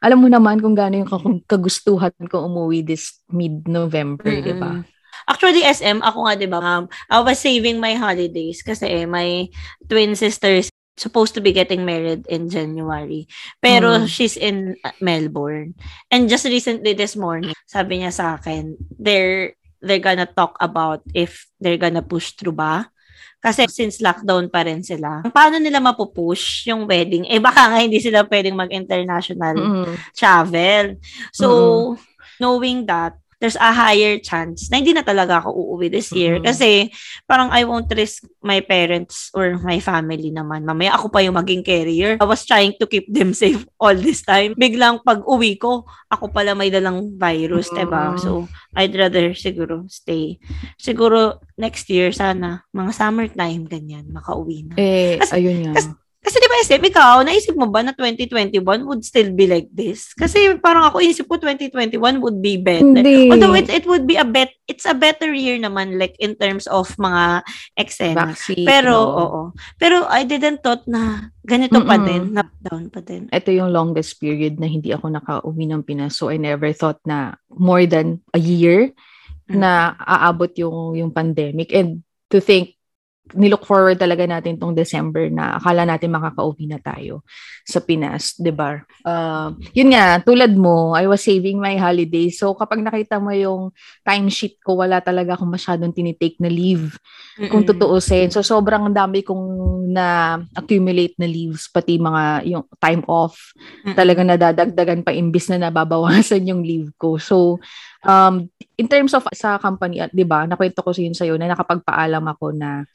alam 0.00 0.16
mo 0.16 0.32
naman 0.32 0.64
kung 0.64 0.72
gaano 0.72 0.96
yung 0.96 1.10
kagustuhan 1.44 2.16
ko 2.24 2.48
umuwi 2.48 2.80
this 2.80 3.20
mid-November, 3.28 4.32
mm-hmm. 4.32 4.48
di 4.48 4.54
ba? 4.56 4.80
Actually, 5.28 5.60
SM, 5.60 6.00
ako 6.00 6.24
nga, 6.24 6.34
di 6.40 6.48
ba, 6.48 6.58
um, 6.64 6.88
I 7.12 7.20
was 7.20 7.36
saving 7.36 7.76
my 7.76 7.92
holidays 7.92 8.64
kasi 8.64 9.04
my 9.04 9.44
twin 9.84 10.16
sisters 10.16 10.72
supposed 10.96 11.36
to 11.36 11.44
be 11.44 11.52
getting 11.52 11.84
married 11.84 12.24
in 12.28 12.48
January. 12.48 13.28
Pero 13.60 14.04
mm. 14.04 14.08
she's 14.08 14.36
in 14.36 14.76
uh, 14.84 14.92
Melbourne. 15.00 15.76
And 16.12 16.28
just 16.28 16.44
recently 16.44 16.92
this 16.96 17.16
morning, 17.16 17.56
sabi 17.68 18.00
niya 18.00 18.12
sa 18.12 18.40
akin, 18.40 18.76
they're 19.00 19.56
they're 19.80 20.02
gonna 20.02 20.28
talk 20.28 20.56
about 20.60 21.00
if 21.16 21.48
they're 21.58 21.80
gonna 21.80 22.04
push 22.04 22.32
through 22.36 22.56
ba. 22.56 22.88
Kasi 23.40 23.64
since 23.72 24.04
lockdown 24.04 24.52
pa 24.52 24.64
rin 24.68 24.84
sila, 24.84 25.24
paano 25.32 25.56
nila 25.56 25.80
mapupush 25.80 26.68
yung 26.68 26.84
wedding? 26.84 27.24
Eh 27.24 27.40
baka 27.40 27.72
nga 27.72 27.80
hindi 27.80 27.96
sila 27.96 28.28
pwedeng 28.28 28.52
mag-international 28.52 29.56
mm-hmm. 29.56 29.94
travel. 30.12 31.00
So, 31.32 31.48
mm-hmm. 31.48 31.96
knowing 32.36 32.78
that, 32.84 33.16
there's 33.40 33.56
a 33.56 33.72
higher 33.72 34.20
chance 34.20 34.68
na 34.68 34.78
hindi 34.78 34.92
na 34.92 35.00
talaga 35.00 35.40
ako 35.40 35.48
uuwi 35.50 35.88
this 35.88 36.12
year. 36.12 36.36
Mm-hmm. 36.38 36.46
Kasi 36.46 36.92
parang 37.24 37.48
I 37.48 37.64
won't 37.64 37.88
risk 37.90 38.28
my 38.44 38.60
parents 38.60 39.32
or 39.32 39.56
my 39.64 39.80
family 39.80 40.28
naman. 40.28 40.68
Mamaya 40.68 40.94
ako 40.94 41.08
pa 41.08 41.24
yung 41.24 41.40
maging 41.40 41.64
carrier. 41.64 42.20
I 42.20 42.28
was 42.28 42.44
trying 42.44 42.76
to 42.76 42.86
keep 42.86 43.08
them 43.08 43.32
safe 43.32 43.64
all 43.82 43.96
this 43.96 44.20
time. 44.20 44.52
Biglang 44.60 45.00
pag 45.02 45.24
uwi 45.24 45.56
ko, 45.56 45.88
ako 46.12 46.28
pala 46.30 46.52
may 46.52 46.68
dalang 46.68 47.16
virus, 47.16 47.72
mm-hmm. 47.72 47.80
diba? 47.80 48.02
So, 48.20 48.44
I'd 48.76 48.92
rather 48.92 49.32
siguro 49.32 49.88
stay. 49.88 50.36
Siguro 50.76 51.40
next 51.56 51.88
year 51.88 52.12
sana, 52.12 52.68
mga 52.76 52.92
summertime, 52.92 53.64
ganyan, 53.64 54.12
makauwi 54.12 54.68
na. 54.68 54.74
Eh, 54.76 55.16
kasi, 55.16 55.32
ayun 55.40 55.58
nga. 55.64 55.80
Kasi, 55.80 55.88
kasi 56.20 56.36
di 56.36 56.48
ba, 56.52 56.56
SM, 56.60 56.84
ikaw, 56.84 57.24
naisip 57.24 57.56
mo 57.56 57.72
ba 57.72 57.80
na 57.80 57.96
2021 57.96 58.60
would 58.84 59.00
still 59.00 59.32
be 59.32 59.48
like 59.48 59.72
this? 59.72 60.12
Kasi 60.12 60.52
parang 60.60 60.84
ako 60.84 61.00
inisip 61.00 61.24
ko 61.24 61.40
2021 61.40 61.96
would 62.20 62.44
be 62.44 62.60
better. 62.60 62.84
Hindi. 62.84 63.32
Although 63.32 63.56
it, 63.56 63.72
it 63.72 63.88
would 63.88 64.04
be 64.04 64.20
a 64.20 64.26
bet, 64.28 64.52
it's 64.68 64.84
a 64.84 64.92
better 64.92 65.32
year 65.32 65.56
naman 65.56 65.96
like 65.96 66.12
in 66.20 66.36
terms 66.36 66.68
of 66.68 66.92
mga 67.00 67.40
eksena. 67.80 68.36
Vaccine, 68.36 68.68
Pero, 68.68 68.92
no? 68.92 69.16
oo. 69.16 69.40
Pero 69.80 70.04
I 70.12 70.28
didn't 70.28 70.60
thought 70.60 70.84
na 70.84 71.32
ganito 71.40 71.80
Mm-mm. 71.80 71.88
pa 71.88 71.96
din, 71.96 72.22
lockdown 72.36 72.84
pa 72.92 73.00
din. 73.00 73.22
Ito 73.32 73.48
yung 73.56 73.72
longest 73.72 74.20
period 74.20 74.60
na 74.60 74.68
hindi 74.68 74.92
ako 74.92 75.08
nakauwi 75.08 75.72
ng 75.72 75.88
Pinas. 75.88 76.20
So 76.20 76.28
I 76.28 76.36
never 76.36 76.68
thought 76.76 77.00
na 77.08 77.40
more 77.48 77.88
than 77.88 78.20
a 78.36 78.40
year 78.40 78.92
mm-hmm. 79.48 79.56
na 79.56 79.96
aabot 80.04 80.52
yung 80.60 81.00
yung 81.00 81.16
pandemic. 81.16 81.72
And 81.72 82.04
to 82.28 82.44
think 82.44 82.76
nilook 83.34 83.66
forward 83.66 83.98
talaga 83.98 84.26
natin 84.26 84.58
tong 84.58 84.74
December 84.74 85.30
na 85.30 85.58
akala 85.58 85.86
natin 85.86 86.12
makakauwi 86.12 86.66
na 86.70 86.78
tayo 86.82 87.22
sa 87.64 87.78
Pinas, 87.78 88.34
'di 88.36 88.52
ba? 88.54 88.82
Uh, 89.06 89.54
yun 89.72 89.92
nga, 89.94 90.20
tulad 90.20 90.52
mo, 90.54 90.92
I 90.92 91.06
was 91.06 91.22
saving 91.22 91.62
my 91.62 91.78
holiday. 91.78 92.28
So 92.28 92.52
kapag 92.52 92.82
nakita 92.82 93.22
mo 93.22 93.30
yung 93.32 93.70
timesheet 94.02 94.60
ko, 94.60 94.80
wala 94.82 94.98
talaga 95.00 95.38
akong 95.38 95.50
masyadong 95.50 95.94
tinitake 95.94 96.36
na 96.42 96.50
leave. 96.50 96.98
Mm-mm. 97.40 97.48
Kung 97.48 97.64
tutuusin. 97.64 98.28
So 98.28 98.44
sobrang 98.44 98.92
dami 98.92 99.24
kong 99.24 99.46
na 99.90 100.38
accumulate 100.52 101.16
na 101.16 101.26
leaves 101.26 101.66
pati 101.70 101.96
mga 101.96 102.44
yung 102.46 102.64
time 102.76 103.02
off. 103.08 103.54
Mm-mm. 103.56 103.96
Talaga 103.96 104.20
nadadagdagan 104.22 105.02
pa 105.06 105.14
imbis 105.14 105.48
na 105.48 105.70
nababawasan 105.70 106.50
yung 106.50 106.62
leave 106.62 106.92
ko. 107.00 107.16
So 107.16 107.62
um, 108.04 108.48
in 108.80 108.88
terms 108.88 109.12
of 109.12 109.28
sa 109.36 109.60
company, 109.60 110.00
at 110.00 110.08
'di 110.08 110.24
ba, 110.24 110.48
nakwento 110.48 110.80
ko 110.80 110.96
sa 110.96 111.04
sa 111.12 111.28
iyo 111.28 111.36
na 111.36 111.52
nakapagpaalam 111.52 112.24
ako 112.24 112.56
na 112.56 112.88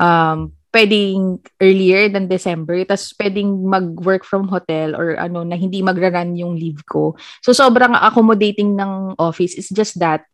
um, 0.00 0.48
pwedeng 0.72 1.40
earlier 1.60 2.08
than 2.08 2.28
December, 2.28 2.84
tapos 2.88 3.12
pwedeng 3.20 3.48
mag-work 3.64 4.24
from 4.24 4.48
hotel 4.48 4.96
or 4.96 5.16
ano 5.20 5.44
na 5.44 5.56
hindi 5.56 5.84
magra-run 5.84 6.36
yung 6.36 6.56
leave 6.56 6.80
ko. 6.88 7.16
So 7.44 7.52
sobrang 7.52 7.92
accommodating 7.96 8.76
ng 8.76 9.16
office. 9.20 9.56
It's 9.56 9.72
just 9.72 10.00
that 10.00 10.24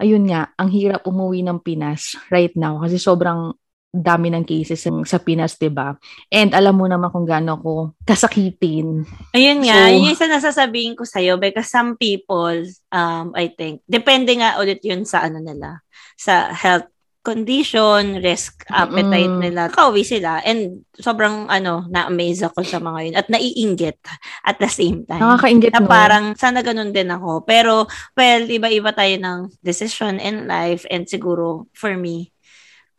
ayun 0.00 0.26
nga, 0.28 0.50
ang 0.58 0.72
hirap 0.72 1.04
umuwi 1.04 1.46
ng 1.46 1.62
Pinas 1.62 2.18
right 2.32 2.52
now 2.58 2.80
kasi 2.82 2.98
sobrang 2.98 3.54
dami 3.92 4.32
ng 4.32 4.48
cases 4.48 4.80
sa 4.80 5.18
Pinas, 5.20 5.60
'di 5.60 5.68
ba? 5.68 5.92
And 6.32 6.56
alam 6.56 6.80
mo 6.80 6.88
naman 6.88 7.12
kung 7.12 7.28
gaano 7.28 7.60
ko 7.60 7.92
kasakitin. 8.08 9.04
Ayun 9.36 9.68
nga, 9.68 9.86
so, 9.86 9.92
yun 9.92 10.08
yung 10.08 10.16
isa 10.16 10.26
nasasabihin 10.32 10.96
ko 10.96 11.04
sa 11.04 11.20
iyo 11.20 11.36
because 11.36 11.68
some 11.68 12.00
people 12.00 12.56
um 12.88 13.36
I 13.36 13.52
think 13.52 13.84
depende 13.84 14.32
nga 14.40 14.56
ulit 14.56 14.80
yun 14.80 15.04
sa 15.04 15.28
ano 15.28 15.44
nila, 15.44 15.84
sa 16.16 16.48
health 16.56 16.88
condition, 17.22 18.18
risk 18.18 18.66
appetite 18.66 19.30
mm. 19.30 19.44
nila. 19.44 19.70
Kauwi 19.70 20.02
sila 20.02 20.42
and 20.42 20.82
sobrang 20.98 21.46
ano, 21.46 21.86
na-amaze 21.86 22.48
ako 22.48 22.66
sa 22.66 22.82
mga 22.82 22.98
yun 23.06 23.16
at 23.16 23.28
naiinggit 23.30 24.00
at 24.42 24.56
the 24.58 24.72
same 24.72 25.06
time. 25.06 25.22
Nakakainggit 25.22 25.70
na 25.76 25.84
parang 25.86 26.32
sana 26.34 26.64
ganun 26.64 26.90
din 26.90 27.12
ako. 27.12 27.44
Pero 27.44 27.86
well, 28.18 28.42
iba-iba 28.42 28.90
tayo 28.96 29.14
ng 29.20 29.38
decision 29.62 30.18
in 30.18 30.48
life 30.48 30.82
and 30.88 31.06
siguro 31.06 31.70
for 31.76 31.94
me 31.94 32.31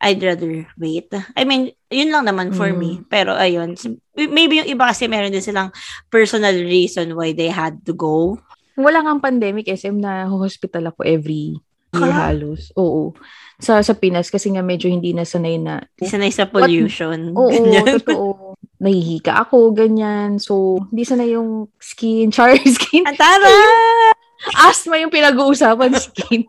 I'd 0.04 0.20
rather 0.20 0.68
wait. 0.76 1.08
I 1.40 1.48
mean, 1.48 1.72
yun 1.88 2.12
lang 2.12 2.28
naman 2.28 2.52
for 2.52 2.68
mm. 2.68 2.78
me. 2.78 2.92
Pero 3.08 3.32
ayun, 3.32 3.80
maybe 4.14 4.60
yung 4.60 4.70
iba 4.70 4.92
kasi 4.92 5.08
meron 5.08 5.32
din 5.32 5.40
silang 5.40 5.72
personal 6.12 6.54
reason 6.54 7.16
why 7.16 7.32
they 7.32 7.48
had 7.48 7.80
to 7.88 7.96
go. 7.96 8.36
Wala 8.76 9.00
nga 9.00 9.32
pandemic, 9.32 9.72
SM 9.72 10.04
na 10.04 10.28
hospital 10.28 10.92
ako 10.92 11.08
every 11.08 11.56
year 11.56 12.12
huh? 12.12 12.30
halos. 12.30 12.74
Oo. 12.74 13.14
Sa 13.62 13.80
sa 13.86 13.94
Pinas 13.94 14.34
kasi 14.34 14.50
nga 14.50 14.66
medyo 14.66 14.90
hindi 14.90 15.14
na 15.14 15.24
sanay 15.24 15.62
na. 15.62 15.86
Sanay 16.02 16.34
sa 16.34 16.50
pollution. 16.50 17.32
What, 17.38 17.54
oo, 17.62 17.86
totoo. 18.02 18.28
Nahihika 18.84 19.48
ako, 19.48 19.72
ganyan. 19.72 20.42
So, 20.42 20.84
hindi 20.92 21.08
sanay 21.08 21.38
yung 21.38 21.72
skin, 21.80 22.32
char 22.36 22.58
skin. 22.58 23.06
Ang 23.08 23.16
tara! 23.16 23.52
Asthma 24.52 25.00
yung 25.00 25.14
pinag-uusapan 25.14 25.96
skin. 26.06 26.44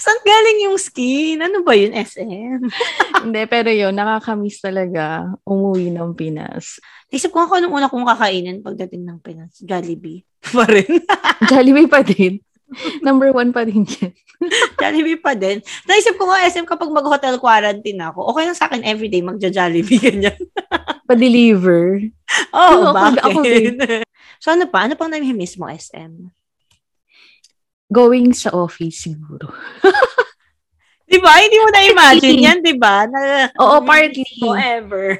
Saan 0.00 0.20
galing 0.24 0.58
yung 0.68 0.78
skin? 0.80 1.36
Ano 1.44 1.60
ba 1.60 1.76
yun, 1.76 1.92
SM? 1.92 2.64
Hindi, 3.28 3.42
pero 3.44 3.68
yun, 3.68 3.92
nakakamiss 3.92 4.64
talaga 4.64 5.28
umuwi 5.44 5.92
ng 5.92 6.16
Pinas. 6.16 6.80
Isip 7.12 7.32
ko 7.32 7.44
ako 7.44 7.60
nung 7.60 7.76
una 7.76 7.92
kong 7.92 8.08
kakainin 8.08 8.64
pagdating 8.64 9.04
ng 9.04 9.18
Pinas. 9.20 9.60
Jollibee. 9.60 10.24
Pa 10.56 10.64
rin. 10.64 11.04
Jollibee 11.44 11.90
pa 11.90 12.00
din. 12.00 12.40
Number 13.00 13.32
one 13.32 13.50
pa 13.50 13.64
din 13.64 13.84
yan. 13.84 14.12
Jollibee 14.76 15.18
pa 15.18 15.32
din. 15.32 15.58
Naisip 15.88 16.14
ko 16.20 16.28
nga, 16.28 16.44
SM, 16.46 16.68
kapag 16.68 16.92
mag-hotel 16.92 17.40
quarantine 17.40 18.00
ako, 18.04 18.28
okay 18.32 18.44
lang 18.44 18.56
sa 18.56 18.68
akin 18.68 18.84
everyday 18.84 19.24
magja-Jollibee, 19.24 19.98
ganyan. 19.98 20.36
Pa-deliver. 21.08 22.12
Oh, 22.52 22.92
bakit? 22.92 23.24
Ako, 23.24 23.40
ako 23.40 23.40
so, 24.38 24.52
ano 24.52 24.68
pa? 24.68 24.84
Ano 24.86 24.94
pang 24.94 25.10
nami-miss 25.10 25.56
mo, 25.56 25.66
SM? 25.66 26.37
Going 27.88 28.36
sa 28.36 28.52
office 28.52 29.08
siguro. 29.08 29.52
Di 31.08 31.16
ba? 31.24 31.40
Hindi 31.40 31.56
mo 31.56 31.68
na-imagine 31.72 32.40
yan, 32.44 32.60
di 32.60 32.76
ba? 32.76 33.08
Na, 33.08 33.48
Oo, 33.56 33.80
partly. 33.80 34.28
Forever. 34.44 35.16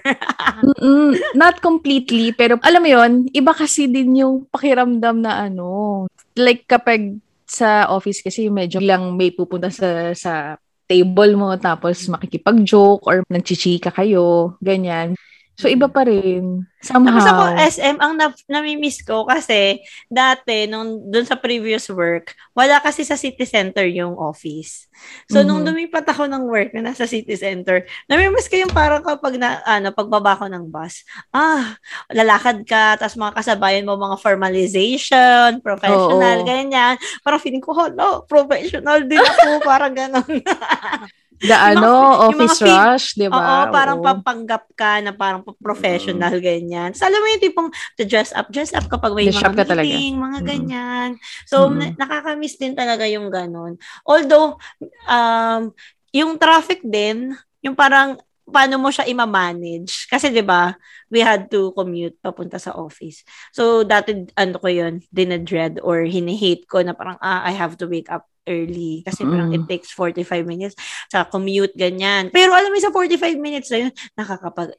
Not 1.40 1.64
completely, 1.64 2.36
pero 2.36 2.60
alam 2.60 2.84
mo 2.84 2.92
yon 2.92 3.12
iba 3.32 3.56
kasi 3.56 3.88
din 3.88 4.20
yung 4.20 4.44
pakiramdam 4.52 5.24
na 5.24 5.48
ano. 5.48 6.04
Like 6.36 6.68
kapag 6.68 7.16
sa 7.48 7.88
office 7.88 8.20
kasi 8.20 8.52
medyo 8.52 8.84
lang 8.84 9.16
may 9.16 9.32
pupunta 9.32 9.72
sa 9.72 10.12
sa 10.12 10.60
table 10.84 11.32
mo 11.40 11.56
tapos 11.56 12.04
makikipag-joke 12.12 13.08
or 13.08 13.24
nagchichika 13.24 13.88
kayo, 13.88 14.60
ganyan. 14.60 15.16
So, 15.58 15.66
iba 15.66 15.90
pa 15.90 16.06
rin. 16.06 16.62
Somehow. 16.78 17.18
Tapos 17.18 17.26
ako, 17.26 17.42
SM, 17.66 17.96
ang 17.98 18.14
na- 18.14 18.46
namimiss 18.46 19.02
ko 19.02 19.26
kasi 19.26 19.82
dati, 20.06 20.70
nung 20.70 21.10
dun 21.10 21.26
sa 21.26 21.34
previous 21.34 21.90
work, 21.90 22.30
wala 22.54 22.78
kasi 22.78 23.02
sa 23.02 23.18
city 23.18 23.42
center 23.42 23.82
yung 23.90 24.14
office. 24.14 24.86
So, 25.26 25.42
mm-hmm. 25.42 25.48
nung 25.50 25.66
lumipat 25.66 26.06
ako 26.06 26.30
ng 26.30 26.46
work 26.46 26.70
na 26.78 26.94
nasa 26.94 27.10
city 27.10 27.34
center, 27.34 27.82
namimiss 28.06 28.46
ko 28.46 28.54
yung 28.54 28.70
parang 28.70 29.02
kapag 29.02 29.34
na, 29.34 29.58
ano, 29.66 29.90
pagbaba 29.90 30.38
ko 30.38 30.46
ng 30.46 30.70
bus, 30.70 31.02
ah, 31.34 31.74
lalakad 32.14 32.62
ka, 32.62 32.94
tapos 32.94 33.18
mga 33.18 33.34
kasabayan 33.42 33.82
mo, 33.82 33.98
mga 33.98 34.14
formalization, 34.22 35.58
professional, 35.58 36.38
Oo. 36.38 36.46
ganyan. 36.46 36.94
Parang 37.26 37.42
feeling 37.42 37.58
ko, 37.66 37.74
hello, 37.74 38.22
professional 38.30 39.02
din 39.02 39.18
ako, 39.18 39.58
parang 39.66 39.90
ganon. 39.90 40.22
The 41.38 41.54
ano, 41.54 42.26
office 42.26 42.58
rush, 42.66 43.14
di 43.14 43.30
ba? 43.30 43.38
Oo, 43.38 43.56
parang 43.70 43.98
oo. 44.02 44.06
papanggap 44.06 44.66
ka 44.74 44.98
na 44.98 45.14
parang 45.14 45.46
professional, 45.62 46.34
mm. 46.34 46.42
ganyan. 46.42 46.90
So, 46.98 47.06
alam 47.06 47.22
mo 47.22 47.26
yung 47.30 47.44
tipong 47.46 47.68
to 47.94 48.02
dress 48.02 48.34
up, 48.34 48.50
dress 48.50 48.74
up 48.74 48.90
kapag 48.90 49.14
may 49.14 49.30
The 49.30 49.38
mga 49.38 49.78
meeting, 49.78 50.18
mga 50.18 50.40
ganyan. 50.42 51.10
So, 51.46 51.70
mm. 51.70 51.74
na- 51.78 51.94
nakakamiss 51.94 52.58
din 52.58 52.74
talaga 52.74 53.06
yung 53.06 53.30
ganon. 53.30 53.78
Although, 54.02 54.58
um, 55.06 55.70
yung 56.10 56.34
traffic 56.42 56.82
din, 56.82 57.38
yung 57.62 57.78
parang 57.78 58.18
paano 58.48 58.80
mo 58.80 58.88
siya 58.88 59.06
i-manage. 59.08 60.08
Kasi 60.12 60.32
'di 60.32 60.44
ba, 60.44 60.74
we 61.12 61.20
had 61.20 61.48
to 61.52 61.72
commute 61.76 62.16
papunta 62.20 62.56
sa 62.60 62.74
office. 62.76 63.22
So 63.52 63.84
dati 63.84 64.28
ano 64.34 64.56
ko 64.58 64.68
'yun, 64.68 65.04
dinadread 65.12 65.80
or 65.84 66.04
hini-hate 66.04 66.66
ko 66.68 66.82
na 66.82 66.96
parang 66.96 67.20
ah, 67.20 67.44
I 67.44 67.52
have 67.54 67.76
to 67.80 67.86
wake 67.86 68.08
up 68.08 68.28
early 68.48 69.04
kasi 69.04 69.22
mm. 69.22 69.30
parang 69.30 69.50
it 69.52 69.64
takes 69.68 69.92
45 69.92 70.48
minutes 70.48 70.74
sa 71.12 71.28
commute 71.28 71.76
ganyan. 71.76 72.32
Pero 72.32 72.56
alam 72.56 72.72
mo 72.72 72.80
sa 72.80 72.90
45 72.90 73.36
minutes 73.36 73.68
na 73.68 73.88
yun, 73.88 73.92
nakakapag 74.16 74.72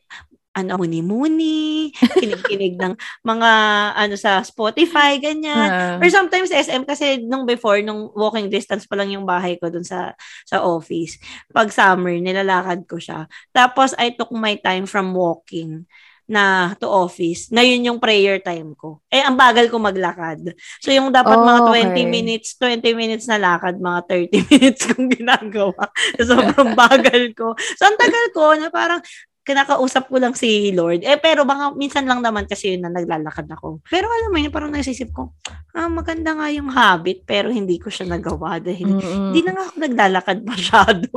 ano, 0.61 0.79
muni-muni, 0.79 1.91
kinig-kinig 1.95 2.75
ng 2.75 2.93
mga, 3.31 3.51
ano, 3.95 4.15
sa 4.19 4.43
Spotify, 4.43 5.17
ganyan. 5.17 5.69
Ah. 5.69 5.95
Or 5.97 6.07
sometimes 6.11 6.51
SM, 6.51 6.83
kasi 6.83 7.23
nung 7.23 7.47
before, 7.47 7.79
nung 7.79 8.11
walking 8.11 8.51
distance 8.51 8.83
pa 8.83 8.99
lang 8.99 9.13
yung 9.15 9.23
bahay 9.23 9.55
ko 9.55 9.71
dun 9.71 9.87
sa, 9.87 10.13
sa 10.43 10.61
office. 10.61 11.17
Pag 11.49 11.71
summer, 11.71 12.15
nilalakad 12.19 12.83
ko 12.85 12.99
siya. 12.99 13.25
Tapos, 13.55 13.95
I 13.95 14.13
took 14.13 14.29
my 14.35 14.59
time 14.59 14.85
from 14.85 15.15
walking 15.15 15.87
na 16.29 16.77
to 16.77 16.85
office, 16.85 17.49
na 17.49 17.65
yun 17.65 17.89
yung 17.89 17.97
prayer 17.97 18.37
time 18.37 18.77
ko. 18.77 19.01
Eh, 19.09 19.25
ang 19.25 19.33
bagal 19.33 19.65
ko 19.65 19.81
maglakad. 19.81 20.53
So, 20.77 20.93
yung 20.93 21.09
dapat 21.09 21.33
Oh, 21.33 21.41
mga 21.41 21.89
20 21.89 21.89
okay. 21.89 22.05
minutes, 22.05 22.53
20 22.61 22.85
minutes 22.93 23.25
na 23.25 23.41
lakad, 23.41 23.81
mga 23.81 24.29
30 24.29 24.45
minutes 24.53 24.81
kong 24.85 25.09
ginagawa. 25.09 25.89
So, 26.21 26.37
sobrang 26.37 26.77
bagal 26.85 27.33
ko. 27.33 27.57
So, 27.57 27.89
ang 27.89 27.97
tagal 27.97 28.25
ko 28.29 28.53
na 28.53 28.69
parang, 28.69 29.01
kinakausap 29.49 30.05
ko 30.05 30.21
lang 30.21 30.37
si 30.37 30.69
Lord. 30.69 31.01
Eh, 31.01 31.17
pero 31.17 31.41
mga 31.41 31.73
minsan 31.73 32.05
lang 32.05 32.21
naman 32.21 32.45
kasi 32.45 32.77
yun 32.77 32.85
na 32.85 32.93
naglalakad 32.93 33.49
ako. 33.49 33.81
Pero 33.89 34.05
alam 34.05 34.29
mo 34.29 34.37
yun, 34.37 34.53
parang 34.53 34.69
naisisip 34.69 35.09
ko, 35.09 35.33
ah, 35.73 35.89
maganda 35.89 36.31
nga 36.31 36.45
yung 36.49 36.69
habit, 36.69 37.25
pero 37.25 37.49
hindi 37.49 37.81
ko 37.81 37.89
siya 37.89 38.05
nagawa 38.05 38.61
dahil 38.61 38.85
Mm-mm. 38.91 39.33
hindi 39.33 39.41
na 39.41 39.51
nga 39.51 39.63
ako 39.65 39.75
naglalakad 39.79 40.37
masyado. 40.43 41.09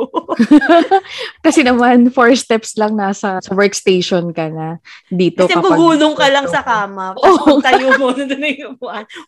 Kasi 1.45 1.61
naman, 1.61 2.09
four 2.09 2.33
steps 2.33 2.77
lang 2.77 2.95
nasa 2.95 3.37
sa 3.39 3.53
workstation 3.53 4.31
ka 4.31 4.49
na 4.49 4.79
dito. 5.07 5.45
Kasi 5.45 5.55
kapag- 5.55 5.75
bugulong 5.75 6.15
ka 6.15 6.27
lang 6.29 6.47
sa 6.47 6.63
kama. 6.63 7.13
Pag 7.19 7.61
tayo 7.63 7.99
mo, 7.99 8.11
nandun 8.11 8.39
na 8.39 8.49
yung. 8.49 8.77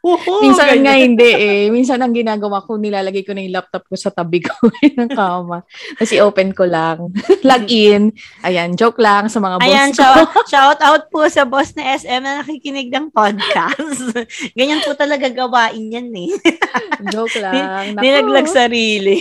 Oo, 0.01 0.33
Minsan 0.41 0.79
ganyan. 0.79 0.83
nga 0.83 0.95
hindi 0.95 1.31
eh. 1.31 1.67
Minsan 1.69 1.99
ang 1.99 2.15
ginagawa 2.15 2.63
ko, 2.63 2.79
nilalagay 2.79 3.21
ko 3.21 3.35
na 3.35 3.43
yung 3.43 3.55
laptop 3.55 3.85
ko 3.85 3.95
sa 3.95 4.09
tabi 4.09 4.41
ko 4.41 4.55
ng 4.99 5.11
kama. 5.11 5.67
Kasi 5.99 6.23
open 6.23 6.55
ko 6.55 6.65
lang. 6.65 7.11
Log 7.43 7.65
in. 7.67 8.15
Ayan, 8.41 8.79
joke 8.79 8.94
lang 8.99 9.29
sa 9.29 9.39
mga 9.39 9.57
boss 9.61 9.67
Ayan, 9.67 9.91
ko. 9.91 9.99
shout, 10.03 10.29
shout 10.53 10.81
out 10.83 11.03
po 11.09 11.27
sa 11.29 11.43
boss 11.47 11.73
na 11.79 11.95
SM 11.95 12.23
na 12.23 12.43
nakikinig 12.43 12.91
ng 12.91 13.11
podcast. 13.11 14.15
Ganyan 14.59 14.83
po 14.83 14.97
talaga 14.97 15.31
gawain 15.31 15.91
yan 15.93 16.09
eh. 16.15 16.31
joke 17.15 17.37
lang. 17.39 17.95
Nilaglag 17.99 18.49
sarili. 18.49 19.21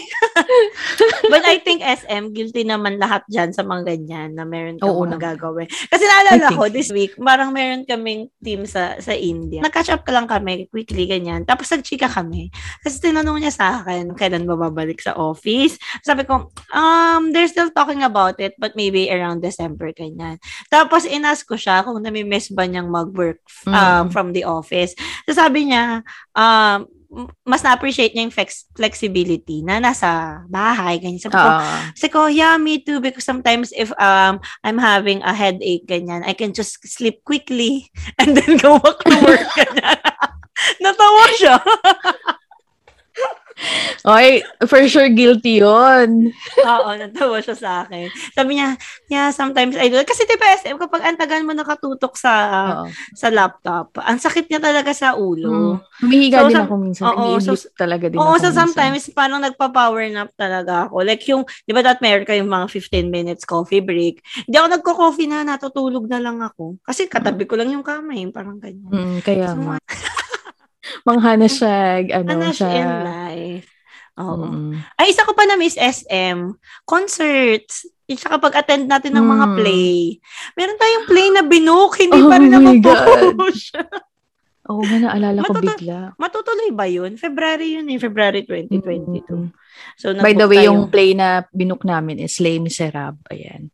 But 1.27 1.43
I 1.45 1.59
think 1.61 1.83
SM, 1.83 2.33
guilty 2.33 2.63
naman 2.65 2.97
lahat 2.97 3.23
dyan 3.29 3.51
sa 3.51 3.61
mga 3.61 3.95
ganyan 3.95 4.35
na 4.35 4.43
meron 4.47 4.79
ka 4.79 4.87
Oo 4.87 5.03
mga 5.03 5.17
naman. 5.17 5.21
gagawin. 5.21 5.67
Kasi 5.69 6.03
naalala 6.03 6.47
ko, 6.55 6.67
this 6.69 6.89
week, 6.89 7.15
parang 7.19 7.51
meron 7.51 7.85
kaming 7.85 8.29
team 8.39 8.65
sa 8.65 8.97
sa 8.99 9.13
India. 9.13 9.61
Nag-catch 9.61 9.93
up 9.93 10.03
ka 10.03 10.11
lang 10.11 10.27
kami, 10.27 10.67
quickly, 10.69 11.05
ganyan. 11.05 11.43
Tapos 11.43 11.69
nagchika 11.69 12.07
kami. 12.07 12.49
Kasi 12.81 12.99
tinanong 12.99 13.43
niya 13.43 13.53
sa 13.53 13.81
akin, 13.81 14.15
kailan 14.15 14.47
ba 14.47 14.55
babalik 14.57 14.99
sa 15.01 15.15
office? 15.15 15.77
Sabi 16.01 16.23
ko, 16.23 16.49
um, 16.71 17.31
they're 17.31 17.49
still 17.51 17.69
talking 17.71 18.03
about 18.03 18.39
it, 18.39 18.53
but 18.57 18.73
maybe 18.73 19.09
around 19.11 19.41
December, 19.53 19.93
ganyan. 19.93 20.41
Tapos 20.67 21.05
inas 21.05 21.45
ko 21.45 21.53
siya 21.53 21.85
kung 21.85 22.01
nami-miss 22.01 22.49
ba 22.49 22.65
niyang 22.65 22.89
mag-work 22.89 23.37
um, 23.69 23.73
Mm. 23.73 24.05
from 24.09 24.33
the 24.33 24.41
office. 24.43 24.97
So 25.29 25.37
sabi 25.37 25.69
niya, 25.69 26.01
um, 26.33 26.89
mas 27.45 27.61
na-appreciate 27.61 28.17
niya 28.17 28.25
yung 28.25 28.33
flex- 28.33 28.65
flexibility 28.73 29.61
na 29.61 29.77
nasa 29.77 30.41
bahay. 30.49 30.97
Ganyan. 30.97 31.21
Sabi 31.21 31.37
ko, 31.37 31.45
Ah. 31.45 31.93
sabi 31.93 32.09
ko, 32.09 32.25
yeah, 32.25 32.57
me 32.57 32.81
too. 32.81 32.97
Because 32.97 33.21
sometimes 33.21 33.69
if 33.69 33.93
um 34.01 34.41
I'm 34.65 34.81
having 34.81 35.21
a 35.21 35.29
headache, 35.29 35.85
ganyan, 35.85 36.25
I 36.25 36.33
can 36.33 36.57
just 36.57 36.81
sleep 36.81 37.21
quickly 37.21 37.93
and 38.17 38.33
then 38.33 38.57
go 38.57 38.81
back 38.81 38.97
to 39.05 39.13
work. 39.21 39.45
Ganyan. 39.53 40.01
Natawa 40.81 41.25
siya. 41.37 41.55
Oy, 44.03 44.39
for 44.63 44.83
sure 44.85 45.07
guilty 45.07 45.57
yon. 45.57 46.29
Oo, 46.59 46.89
natawa 46.93 47.39
siya 47.39 47.55
sa 47.55 47.69
akin. 47.81 48.05
Sabi 48.31 48.55
niya, 48.55 48.75
yeah, 49.07 49.29
sometimes 49.29 49.73
I 49.73 49.87
do. 49.87 49.95
that." 49.95 50.05
Kasi 50.05 50.23
diba 50.23 50.43
SM, 50.57 50.75
kapag 50.77 51.01
ang 51.01 51.15
tagal 51.15 51.41
mo 51.41 51.51
nakatutok 51.51 52.13
sa 52.13 52.33
Oo. 52.77 52.91
sa 53.11 53.27
laptop, 53.27 53.95
ang 53.97 54.17
sakit 54.17 54.45
niya 54.45 54.59
talaga 54.59 54.91
sa 54.91 55.13
ulo. 55.13 55.49
Mm. 55.49 55.75
Humihiga 56.01 56.37
So, 56.37 56.45
din 56.45 56.55
sa- 56.55 56.63
ako 56.63 56.73
minsan. 56.75 57.03
oo, 57.05 57.25
so- 57.39 57.71
talaga 57.73 58.05
din 58.05 58.17
Oo, 58.17 58.27
ako 58.27 58.35
so 58.37 58.43
minsan. 58.45 58.59
sometimes 58.59 59.03
parang 59.09 59.39
nagpa-power 59.39 60.03
nap 60.09 60.29
talaga 60.33 60.85
ako. 60.85 60.95
Like 61.01 61.23
yung, 61.25 61.43
di 61.63 61.71
ba 61.71 61.79
that 61.79 61.99
meron 61.99 62.23
kayong 62.23 62.49
mga 62.49 62.67
15 62.67 63.07
minutes 63.07 63.43
coffee 63.43 63.79
break. 63.79 64.19
Hindi 64.43 64.55
ako 64.55 64.67
nagko-coffee 64.69 65.27
na, 65.27 65.43
natutulog 65.43 66.05
na 66.05 66.19
lang 66.19 66.37
ako. 66.37 66.75
Kasi 66.81 67.07
katabi 67.07 67.45
ko 67.45 67.55
lang 67.55 67.69
yung 67.69 67.81
kamay, 67.81 68.19
parang 68.27 68.57
ganyan. 68.57 68.89
Mm, 68.89 69.17
kaya 69.21 69.47
So, 69.47 69.61
nga. 69.61 69.77
Manghana 71.01 71.47
siya, 71.47 71.75
ano 72.13 72.29
ano 72.29 72.47
siya. 72.51 72.69
in 72.71 72.89
life. 73.03 73.69
Oo. 74.13 74.45
Mm. 74.45 74.77
Ay, 74.93 75.09
isa 75.09 75.25
ko 75.25 75.33
pa 75.33 75.43
na 75.43 75.55
miss 75.55 75.73
SM. 75.73 76.53
Concerts. 76.83 77.87
Yung 78.05 78.19
Tsaka 78.19 78.37
pag-attend 78.37 78.85
natin 78.85 79.15
ng 79.15 79.25
mga 79.25 79.45
Mm. 79.47 79.55
play. 79.57 79.95
Meron 80.53 80.77
tayong 80.77 81.07
play 81.07 81.27
na 81.29 81.41
binook, 81.41 81.97
hindi 81.97 82.19
Oh 82.19 82.29
pa 82.29 82.37
rin 82.37 82.47
my 82.47 82.53
naman 82.53 82.75
God. 82.79 83.33
push. 83.33 83.73
Oo 84.69 84.79
nga, 84.79 84.95
naalala 84.97 85.41
ko 85.41 85.51
Matuto- 85.51 85.75
bigla. 85.75 85.99
Matutuloy 86.15 86.69
ba 86.71 86.85
yun? 86.85 87.17
February 87.17 87.75
yun 87.75 87.87
eh, 87.89 87.97
February 87.97 88.45
2022. 88.45 89.27
Mm. 89.27 89.49
So, 89.97 90.13
By 90.15 90.31
the 90.31 90.47
way, 90.47 90.61
tayo. 90.61 90.69
yung 90.71 90.87
play 90.87 91.11
na 91.11 91.43
binook 91.49 91.83
namin 91.83 92.21
is 92.21 92.37
Les 92.37 92.59
Miserables. 92.59 93.23
Ayan. 93.27 93.73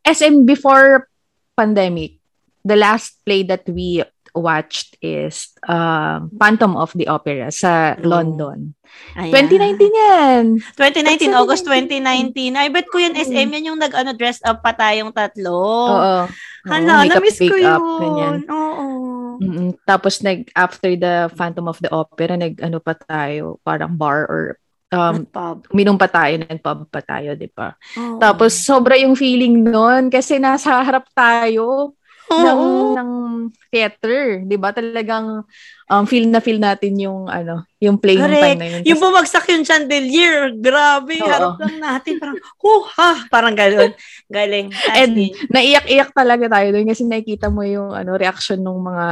SM 0.00 0.44
before 0.44 1.08
pandemic, 1.52 2.16
the 2.62 2.76
last 2.76 3.20
play 3.22 3.42
that 3.42 3.64
we 3.66 4.00
watched 4.34 4.98
is 4.98 5.54
um, 5.64 6.28
Phantom 6.34 6.74
of 6.74 6.90
the 6.92 7.06
Opera 7.06 7.48
sa 7.48 7.94
Oh. 7.94 8.02
London. 8.04 8.74
Ayan. 9.14 9.50
2019 9.50 9.90
yan. 9.90 10.44
2019, 10.76 11.02
That's 11.26 11.34
August 11.34 11.64
2019. 11.66 12.54
2019. 12.54 12.62
I 12.62 12.68
bet 12.68 12.86
ko 12.86 12.98
yan, 12.98 13.14
SM, 13.14 13.48
yan 13.48 13.68
yung 13.72 13.80
nag-ano, 13.80 14.14
dress 14.14 14.38
up 14.42 14.60
pa 14.60 14.70
tayong 14.70 15.10
tatlo. 15.10 15.54
Oo. 15.90 16.16
Hala, 16.64 17.02
makeup, 17.02 17.18
na-miss 17.18 17.38
ko 17.38 17.54
yun. 17.54 17.80
ganyan. 17.98 18.38
Oo. 18.46 18.86
Mm-mm. 19.34 19.70
Tapos 19.82 20.22
nag 20.22 20.46
after 20.54 20.94
the 20.94 21.26
Phantom 21.34 21.66
of 21.66 21.82
the 21.82 21.90
Opera, 21.90 22.38
nag 22.38 22.54
ano 22.62 22.78
pa 22.78 22.94
tayo, 22.94 23.58
parang 23.62 23.94
bar 23.94 24.30
or 24.30 24.42
um 24.94 25.26
Nag-pub. 25.26 25.66
uminom 25.74 25.98
pa 25.98 26.06
tayo, 26.06 26.38
nag-pub 26.38 26.86
pa 26.86 27.02
tayo, 27.02 27.34
'di 27.34 27.50
ba? 27.50 27.74
Tapos 28.22 28.54
sobra 28.54 28.94
yung 28.94 29.18
feeling 29.18 29.58
noon 29.58 30.06
kasi 30.06 30.38
nasa 30.38 30.70
harap 30.78 31.10
tayo 31.10 31.98
ng 32.32 32.62
ng 32.94 33.10
theater, 33.70 34.42
'di 34.46 34.56
ba? 34.60 34.70
Talagang 34.74 35.44
um, 35.90 36.04
feel 36.04 36.26
na 36.28 36.40
feel 36.40 36.56
natin 36.58 36.96
yung 36.96 37.26
ano, 37.28 37.64
yung 37.80 38.00
playing 38.00 38.24
Correct. 38.24 38.40
time 38.40 38.58
na 38.60 38.66
yun. 38.68 38.82
Yung 38.88 39.00
bumagsak 39.00 39.44
yung 39.52 39.64
chandelier, 39.64 40.48
grabe, 40.56 41.20
Oo. 41.20 41.28
harap 41.28 41.60
lang 41.60 41.76
natin, 41.80 42.16
parang, 42.16 42.38
huha, 42.56 43.10
parang 43.28 43.52
gano'n. 43.52 43.92
Galing. 44.26 44.72
And 44.72 45.12
naiyak-iyak 45.52 46.10
talaga 46.16 46.48
tayo 46.48 46.68
doon 46.72 46.88
kasi 46.88 47.02
nakikita 47.04 47.52
mo 47.52 47.60
yung 47.60 47.92
ano 47.92 48.16
reaction 48.16 48.60
ng 48.60 48.78
mga 48.80 49.06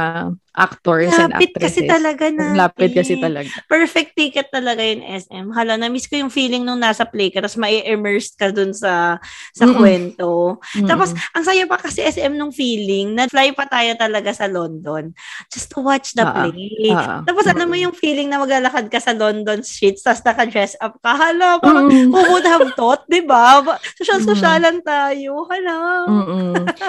actors 0.53 1.09
and 1.09 1.33
lapit 1.33 1.49
actresses. 1.49 1.81
kasi 1.81 1.89
talaga 1.89 2.25
natin. 2.29 2.57
Lapit 2.61 2.89
kasi 2.93 3.13
talaga. 3.17 3.49
Perfect 3.65 4.11
ticket 4.13 4.47
talaga 4.53 4.81
yung 4.85 5.01
SM. 5.01 5.45
Hala, 5.49 5.81
na-miss 5.81 6.05
ko 6.05 6.13
yung 6.17 6.29
feeling 6.29 6.61
nung 6.61 6.77
nasa 6.77 7.09
play 7.09 7.33
ka, 7.33 7.41
tapos 7.41 7.57
mai-immerse 7.57 8.37
ka 8.37 8.53
dun 8.53 8.69
sa 8.69 9.17
sa 9.49 9.65
Mm-mm. 9.65 9.77
kwento. 9.81 10.61
Tapos, 10.85 11.09
Mm-mm. 11.09 11.33
ang 11.33 11.43
saya 11.45 11.65
pa 11.65 11.81
kasi 11.81 12.05
SM 12.05 12.37
nung 12.37 12.53
feeling, 12.53 13.17
na-fly 13.17 13.49
pa 13.57 13.65
tayo 13.65 13.97
talaga 13.97 14.29
sa 14.29 14.45
London 14.45 15.09
just 15.49 15.73
to 15.73 15.81
watch 15.81 16.13
the 16.13 16.21
Ah, 16.21 16.45
play. 16.45 16.62
Ah, 16.93 17.21
Tapos, 17.23 17.45
alam 17.47 17.67
mo 17.67 17.77
yung 17.77 17.95
feeling 17.95 18.27
na 18.27 18.39
maglalakad 18.39 18.87
ka 18.87 18.99
sa 18.99 19.15
London 19.15 19.63
streets, 19.63 20.03
tapos 20.03 20.23
naka-dress 20.23 20.73
up 20.79 20.97
ka. 20.99 21.11
Hala, 21.15 21.57
parang 21.59 21.87
Mm. 21.89 22.09
who 22.11 22.21
would 22.31 22.47
have 22.47 22.67
thought, 22.77 23.03
di 23.07 23.23
ba? 23.23 23.61
Social-socialan 23.99 24.83
tayo. 24.83 25.45
Hala. 25.47 25.77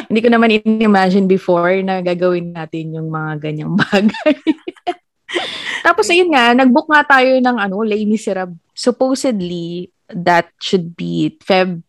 Hindi 0.08 0.20
ko 0.20 0.28
naman 0.30 0.54
in-imagine 0.54 1.26
before 1.26 1.80
na 1.82 2.00
gagawin 2.00 2.52
natin 2.52 2.94
yung 2.94 3.08
mga 3.10 3.40
ganyang 3.42 3.74
bagay. 3.84 4.36
Tapos 5.84 6.06
ayun 6.08 6.30
nga, 6.32 6.54
nag-book 6.54 6.88
nga 6.88 7.04
tayo 7.18 7.36
ng 7.38 7.56
ano, 7.58 7.82
Les 7.82 8.06
Miserables. 8.06 8.58
Supposedly, 8.74 9.90
that 10.10 10.50
should 10.60 10.92
be 10.94 11.36
Feb 11.40 11.80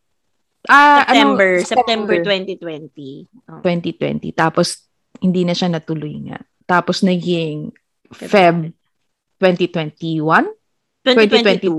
ah, 0.69 1.05
September, 1.05 1.49
ano, 1.61 1.67
September 1.67 2.15
2020. 2.23 3.51
Oh. 3.51 3.61
2020. 3.61 4.33
Tapos 4.33 4.85
hindi 5.21 5.47
na 5.47 5.53
siya 5.55 5.71
natuloy 5.71 6.15
nga. 6.27 6.39
Tapos 6.65 7.01
naging 7.01 7.69
Feb 8.11 8.73
2021, 9.39 10.49
2022. 11.05 11.77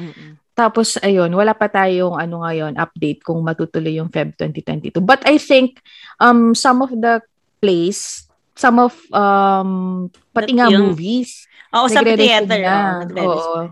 Mm-mm. 0.00 0.30
Tapos 0.54 0.94
ayun, 1.02 1.34
wala 1.34 1.50
pa 1.50 1.66
tayong 1.66 2.14
ano 2.14 2.46
ngayon 2.46 2.78
update 2.78 3.26
kung 3.26 3.42
matutuloy 3.42 3.98
yung 3.98 4.08
Feb 4.08 4.38
2022. 4.38 5.02
But 5.02 5.26
I 5.26 5.36
think 5.36 5.82
um 6.22 6.54
some 6.54 6.80
of 6.80 6.94
the 6.94 7.18
plays, 7.58 8.24
some 8.54 8.78
of 8.78 8.94
um 9.10 10.08
pati 10.30 10.54
nga 10.54 10.70
Yung- 10.70 10.94
movies, 10.94 11.44
Oo, 11.74 11.90
sa 11.90 12.06
theater. 12.06 12.62
na. 12.62 13.02
oo. 13.18 13.66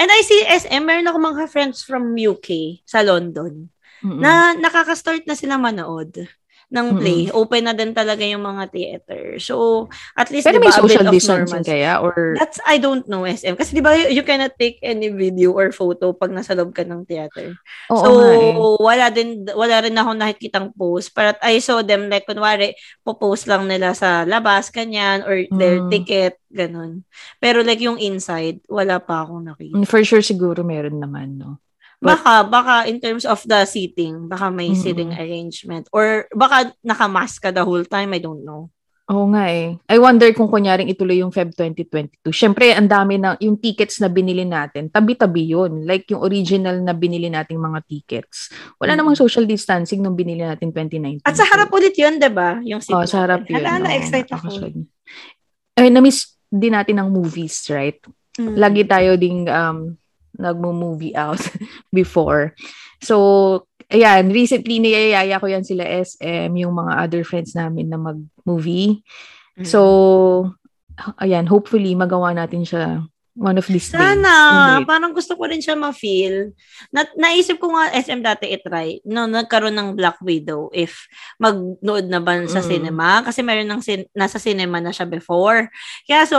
And 0.00 0.08
I 0.08 0.24
see 0.24 0.40
SM, 0.48 0.80
meron 0.80 1.04
ako 1.12 1.18
mga 1.20 1.44
friends 1.52 1.84
from 1.84 2.16
UK 2.16 2.80
sa 2.88 3.04
London 3.04 3.68
Mm-mm. 4.00 4.16
na 4.16 4.56
nakaka-start 4.56 5.28
na 5.28 5.36
sila 5.36 5.60
manood. 5.60 6.24
Ng 6.72 6.86
play. 7.00 7.28
Mm-hmm. 7.28 7.38
Open 7.38 7.62
na 7.64 7.74
din 7.76 7.92
talaga 7.92 8.24
yung 8.24 8.44
mga 8.44 8.64
theater. 8.72 9.22
So, 9.40 9.86
at 10.16 10.28
least, 10.30 10.48
Pero 10.48 10.60
diba, 10.60 10.70
may 10.70 10.74
social 10.74 11.06
distancing 11.08 11.64
kaya? 11.64 12.00
Or... 12.00 12.36
That's, 12.38 12.60
I 12.64 12.80
don't 12.80 13.04
know, 13.08 13.24
SM. 13.26 13.58
Kasi 13.58 13.76
di 13.76 13.84
ba, 13.84 13.94
you, 13.96 14.20
you 14.20 14.24
cannot 14.24 14.56
take 14.56 14.80
any 14.80 15.12
video 15.12 15.52
or 15.52 15.70
photo 15.70 16.12
pag 16.14 16.32
nasa 16.32 16.56
loob 16.56 16.72
ka 16.72 16.86
ng 16.86 17.04
theater. 17.04 17.54
Oo, 17.92 18.00
so, 18.00 18.08
eh. 18.24 18.54
wala 18.80 19.06
din, 19.12 19.44
wala 19.52 19.84
rin 19.84 19.96
ako 19.96 20.10
nakikitang 20.14 20.68
post. 20.74 21.12
But 21.12 21.38
I 21.44 21.60
saw 21.60 21.84
them, 21.84 22.08
like, 22.08 22.28
kunwari, 22.28 22.74
popost 23.04 23.46
lang 23.46 23.66
nila 23.66 23.92
sa 23.92 24.24
labas, 24.24 24.68
kanyan, 24.68 25.22
or 25.24 25.44
their 25.54 25.84
mm. 25.84 25.90
ticket, 25.92 26.40
ganun. 26.54 27.02
Pero 27.42 27.66
like, 27.66 27.82
yung 27.82 27.98
inside, 27.98 28.62
wala 28.70 29.02
pa 29.02 29.26
akong 29.26 29.44
nakita. 29.44 29.76
For 29.88 30.02
sure, 30.06 30.22
siguro 30.24 30.62
meron 30.62 31.02
naman, 31.02 31.40
no? 31.40 31.63
Baka, 32.04 32.32
baka 32.44 32.74
in 32.84 33.00
terms 33.00 33.24
of 33.24 33.40
the 33.48 33.64
seating, 33.64 34.28
baka 34.28 34.52
may 34.52 34.70
mm-hmm. 34.70 34.82
seating 34.84 35.10
arrangement. 35.16 35.88
Or 35.90 36.28
baka 36.36 36.76
nakamask 36.84 37.40
ka 37.40 37.50
the 37.50 37.64
whole 37.64 37.84
time, 37.88 38.12
I 38.12 38.20
don't 38.20 38.44
know. 38.44 38.68
Oo 39.04 39.28
nga 39.36 39.52
eh. 39.52 39.76
I 39.84 40.00
wonder 40.00 40.32
kung 40.32 40.48
kunyaring 40.48 40.88
ituloy 40.88 41.20
yung 41.20 41.28
Feb 41.28 41.52
2022. 41.52 42.32
Siyempre, 42.32 42.72
ang 42.72 42.88
dami 42.88 43.20
na, 43.20 43.36
yung 43.36 43.60
tickets 43.60 44.00
na 44.00 44.08
binili 44.08 44.48
natin, 44.48 44.88
tabi-tabi 44.88 45.52
yun. 45.52 45.84
Like 45.84 46.08
yung 46.08 46.24
original 46.24 46.80
na 46.80 46.96
binili 46.96 47.28
nating 47.28 47.60
mga 47.60 47.84
tickets. 47.84 48.48
Wala 48.80 48.96
namang 48.96 49.12
social 49.12 49.44
distancing 49.44 50.00
nung 50.00 50.16
binili 50.16 50.40
natin 50.40 50.72
2019. 50.72 51.20
At 51.20 51.36
sa 51.36 51.44
harap 51.44 51.68
ulit 51.68 51.92
yun, 52.00 52.16
di 52.16 52.32
ba? 52.32 52.64
Yung 52.64 52.80
oh, 52.80 53.04
sa 53.04 53.28
harap 53.28 53.44
yun. 53.44 53.60
Hala, 53.60 53.84
na-excite 53.84 54.30
ako. 54.32 54.72
Ay, 55.76 55.92
na-miss 55.92 56.40
din 56.48 56.72
natin 56.72 56.96
ang 56.96 57.12
movies, 57.12 57.68
right? 57.68 58.00
Mm-hmm. 58.40 58.56
Lagi 58.56 58.82
tayo 58.88 59.10
ding 59.20 59.44
um, 59.52 60.00
nagmo-movie 60.38 61.14
out 61.14 61.40
before. 61.94 62.54
So, 63.02 63.66
ayan, 63.92 64.32
recently 64.32 64.80
niyayaya 64.80 65.38
ko 65.38 65.46
yan 65.46 65.66
sila 65.66 65.84
SM, 65.84 66.54
yung 66.56 66.74
mga 66.74 66.92
other 67.04 67.22
friends 67.22 67.52
namin 67.52 67.92
na 67.92 67.98
mag-movie. 68.00 69.04
Mm-hmm. 69.58 69.66
So, 69.68 70.54
ayan, 71.20 71.46
hopefully 71.46 71.94
magawa 71.94 72.34
natin 72.34 72.64
siya 72.64 73.04
one 73.34 73.58
of 73.58 73.66
these 73.66 73.90
Sana, 73.90 73.98
days. 73.98 74.22
Sana, 74.22 74.86
parang 74.86 75.10
gusto 75.10 75.34
ko 75.34 75.50
rin 75.50 75.58
siya 75.58 75.74
ma-feel. 75.74 76.54
Na, 76.94 77.02
naisip 77.18 77.58
ko 77.58 77.74
nga 77.74 77.90
SM 77.90 78.22
dati 78.22 78.46
i-try, 78.54 79.02
no, 79.10 79.26
nagkaroon 79.26 79.74
ng 79.74 79.98
Black 79.98 80.22
Widow 80.22 80.70
if 80.70 81.10
magnood 81.42 82.06
na 82.06 82.22
ba 82.22 82.38
sa 82.46 82.62
mm. 82.62 82.68
cinema. 82.70 83.26
Kasi 83.26 83.42
meron 83.42 83.66
ng 83.66 83.82
sin- 83.82 84.10
nasa 84.14 84.38
cinema 84.38 84.78
na 84.78 84.94
siya 84.94 85.10
before. 85.10 85.66
Kaya 86.06 86.24
so, 86.30 86.38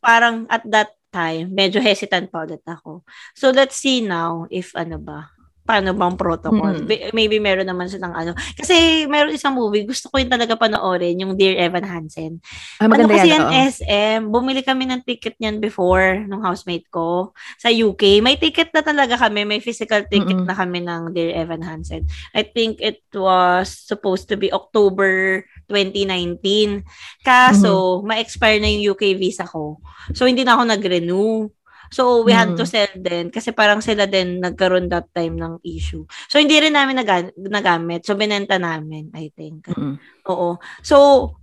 parang 0.00 0.48
at 0.48 0.64
that 0.72 0.95
time, 1.16 1.48
medyo 1.48 1.80
hesitant 1.80 2.28
pa 2.28 2.44
ulit 2.44 2.60
ako. 2.68 3.00
So, 3.32 3.48
let's 3.48 3.80
see 3.80 4.04
now 4.04 4.44
if 4.52 4.76
ano 4.76 5.00
ba, 5.00 5.32
paano 5.66 5.90
bang 5.98 6.14
protocol. 6.14 6.86
Mm-hmm. 6.86 7.10
Maybe 7.10 7.42
meron 7.42 7.66
naman 7.66 7.90
silang 7.90 8.14
ano. 8.14 8.32
Kasi 8.54 9.04
meron 9.10 9.34
isang 9.34 9.58
movie, 9.58 9.82
gusto 9.82 10.06
ko 10.08 10.22
yung 10.22 10.30
talaga 10.30 10.54
panoorin, 10.54 11.18
yung 11.18 11.34
Dear 11.34 11.58
Evan 11.58 11.82
Hansen. 11.82 12.38
Ah, 12.78 12.86
ano 12.86 13.10
kasi 13.10 13.34
yan, 13.34 13.50
yan, 13.50 13.66
SM, 13.74 14.20
bumili 14.30 14.62
kami 14.62 14.86
ng 14.86 15.02
ticket 15.02 15.34
niyan 15.42 15.58
before, 15.58 16.22
nung 16.30 16.46
housemate 16.46 16.86
ko, 16.88 17.34
sa 17.58 17.68
UK. 17.68 18.22
May 18.22 18.38
ticket 18.38 18.70
na 18.70 18.86
talaga 18.86 19.18
kami, 19.18 19.42
may 19.42 19.58
physical 19.58 20.06
ticket 20.06 20.38
mm-hmm. 20.38 20.48
na 20.48 20.54
kami 20.54 20.86
ng 20.86 21.10
Dear 21.10 21.34
Evan 21.34 21.66
Hansen. 21.66 22.06
I 22.30 22.46
think 22.46 22.78
it 22.78 23.02
was 23.10 23.66
supposed 23.66 24.30
to 24.30 24.38
be 24.38 24.54
October 24.54 25.42
2019. 25.68 26.82
Kaso, 27.22 28.00
mm-hmm. 28.00 28.06
ma-expire 28.06 28.58
na 28.62 28.70
yung 28.70 28.94
UK 28.94 29.18
visa 29.18 29.44
ko. 29.44 29.82
So, 30.14 30.26
hindi 30.26 30.42
na 30.46 30.58
ako 30.58 30.62
nag-renew. 30.70 31.50
So, 31.90 32.26
we 32.26 32.34
mm. 32.34 32.38
had 32.38 32.50
to 32.58 32.66
sell 32.66 32.90
din 32.98 33.30
kasi 33.30 33.54
parang 33.54 33.78
sila 33.78 34.10
din 34.10 34.42
nagkaroon 34.42 34.90
that 34.90 35.06
time 35.14 35.38
ng 35.38 35.62
issue. 35.62 36.02
So, 36.26 36.42
hindi 36.42 36.58
rin 36.58 36.74
namin 36.74 36.98
nag- 36.98 37.36
nagamit. 37.38 38.02
So, 38.06 38.18
binenta 38.18 38.58
namin, 38.58 39.14
I 39.14 39.30
think. 39.34 39.70
Mm-hmm. 39.70 39.94
Oo. 40.26 40.58
So, 40.82 40.96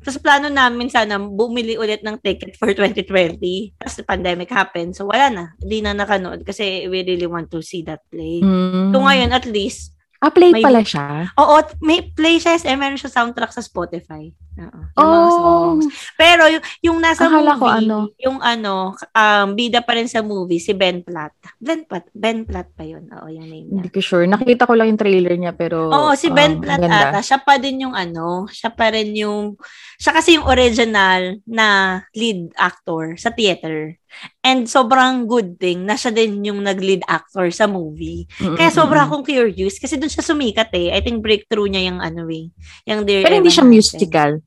sa 0.04 0.20
plano 0.20 0.52
namin 0.52 0.92
sana 0.92 1.16
bumili 1.20 1.80
ulit 1.80 2.04
ng 2.04 2.20
ticket 2.20 2.60
for 2.60 2.72
2020. 2.76 3.40
Tapos 3.80 3.96
the 3.96 4.04
pandemic 4.04 4.52
happened. 4.52 4.92
So, 4.96 5.08
wala 5.08 5.32
na. 5.32 5.46
Hindi 5.64 5.80
na 5.80 5.96
nakanood 5.96 6.44
kasi 6.44 6.92
we 6.92 7.08
really 7.08 7.28
want 7.28 7.48
to 7.52 7.64
see 7.64 7.84
that 7.88 8.04
play. 8.12 8.44
Mm. 8.44 8.92
So, 8.92 9.00
ngayon, 9.00 9.32
at 9.32 9.48
least, 9.48 9.93
Ah, 10.24 10.32
play 10.32 10.56
may, 10.56 10.64
pala 10.64 10.80
siya? 10.88 11.28
Oo, 11.36 11.60
may 11.84 12.00
play 12.16 12.40
siya. 12.40 12.56
Eh, 12.56 12.80
meron 12.80 12.96
siya 12.96 13.12
soundtrack 13.12 13.52
sa 13.52 13.60
Spotify. 13.60 14.32
Oo, 14.96 15.04
oh. 15.04 15.82
Pero 16.16 16.48
yung, 16.48 16.64
yung 16.80 16.98
nasa 17.04 17.28
Akala 17.28 17.58
movie, 17.58 17.60
ko 17.60 17.68
ano. 17.68 17.98
yung 18.22 18.40
ano, 18.40 18.96
um, 18.96 19.48
bida 19.52 19.84
pa 19.84 20.00
rin 20.00 20.08
sa 20.08 20.24
movie, 20.24 20.64
si 20.64 20.72
Ben 20.72 21.04
Platt. 21.04 21.36
Ben 21.60 21.84
Platt, 21.84 22.08
Ben 22.16 22.48
Platt 22.48 22.72
pa 22.72 22.88
yun. 22.88 23.04
Oo, 23.12 23.28
yung 23.28 23.52
name 23.52 23.68
niya. 23.68 23.84
Hindi 23.84 23.92
ko 23.92 24.00
sure. 24.00 24.24
Nakita 24.24 24.64
ko 24.64 24.80
lang 24.80 24.96
yung 24.96 25.02
trailer 25.02 25.36
niya, 25.36 25.52
pero... 25.52 25.92
Oo, 25.92 26.16
si 26.16 26.32
Ben 26.32 26.56
um, 26.56 26.62
Platt 26.64 26.80
ata. 26.88 27.20
Siya 27.20 27.44
pa 27.44 27.60
din 27.60 27.84
yung 27.84 27.98
ano, 27.98 28.48
siya 28.48 28.72
pa 28.72 28.96
rin 28.96 29.12
yung... 29.18 29.60
Siya 30.00 30.16
kasi 30.16 30.40
yung 30.40 30.48
original 30.48 31.44
na 31.44 32.00
lead 32.16 32.54
actor 32.56 33.20
sa 33.20 33.34
theater. 33.34 34.00
And 34.44 34.66
sobrang 34.66 35.30
good 35.30 35.62
thing 35.62 35.86
na 35.86 35.96
siya 35.96 36.12
din 36.12 36.44
yung 36.44 36.64
nag-lead 36.66 37.06
actor 37.06 37.48
sa 37.54 37.70
movie. 37.70 38.26
Mm-hmm. 38.42 38.58
Kaya 38.58 38.70
sobrang 38.74 39.06
akong 39.08 39.26
curious 39.26 39.78
kasi 39.78 39.96
doon 39.96 40.12
siya 40.12 40.26
sumikat 40.26 40.70
eh. 40.74 40.92
I 40.92 41.00
think 41.06 41.22
breakthrough 41.22 41.70
niya 41.70 41.94
yung 41.94 42.00
ano 42.02 42.26
eh. 42.28 42.50
Yung 42.90 43.06
Dear 43.06 43.24
Pero 43.24 43.38
hindi 43.38 43.54
siya 43.54 43.66
musical. 43.68 44.42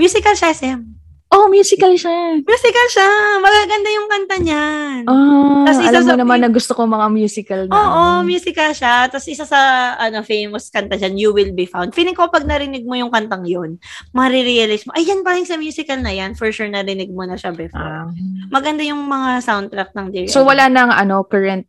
Musical 0.00 0.32
siya, 0.32 0.56
Sem. 0.56 0.95
Oh, 1.26 1.50
musical 1.50 1.90
siya. 1.98 2.38
Musical 2.38 2.86
siya. 2.86 3.10
Magaganda 3.42 3.88
yung 3.90 4.08
kanta 4.08 4.36
niyan. 4.38 5.10
Oh, 5.10 5.66
Tapos 5.66 5.82
alam 5.82 6.02
mo 6.06 6.14
sa, 6.14 6.20
naman 6.22 6.38
na 6.38 6.50
gusto 6.54 6.72
ko 6.72 6.86
mga 6.86 7.08
musical 7.10 7.60
na. 7.66 7.74
Oo, 7.74 7.82
oh, 7.82 7.98
oh, 7.98 8.18
musical 8.22 8.70
siya. 8.70 9.10
Tapos 9.10 9.26
isa 9.26 9.42
sa 9.42 9.92
ano 9.98 10.22
famous 10.22 10.70
kanta 10.70 10.94
dyan, 10.94 11.18
You 11.18 11.34
Will 11.34 11.50
Be 11.50 11.66
Found. 11.66 11.98
Feeling 11.98 12.14
ko 12.14 12.30
pag 12.30 12.46
narinig 12.46 12.86
mo 12.86 12.94
yung 12.94 13.10
kantang 13.10 13.42
yun, 13.42 13.82
marirealize 14.14 14.86
mo, 14.86 14.94
ay 14.94 15.02
yan 15.02 15.26
pa 15.26 15.34
rin 15.34 15.42
sa 15.42 15.58
musical 15.58 15.98
na 15.98 16.14
yan. 16.14 16.38
For 16.38 16.48
sure 16.54 16.70
narinig 16.70 17.10
mo 17.10 17.26
na 17.26 17.34
siya 17.34 17.50
before. 17.50 17.82
Ah. 17.82 18.06
Maganda 18.48 18.86
yung 18.86 19.02
mga 19.02 19.42
soundtrack 19.42 19.98
ng 19.98 20.06
Dear 20.14 20.30
So 20.30 20.46
wala 20.46 20.70
nang 20.70 20.94
ano 20.94 21.26
current 21.26 21.66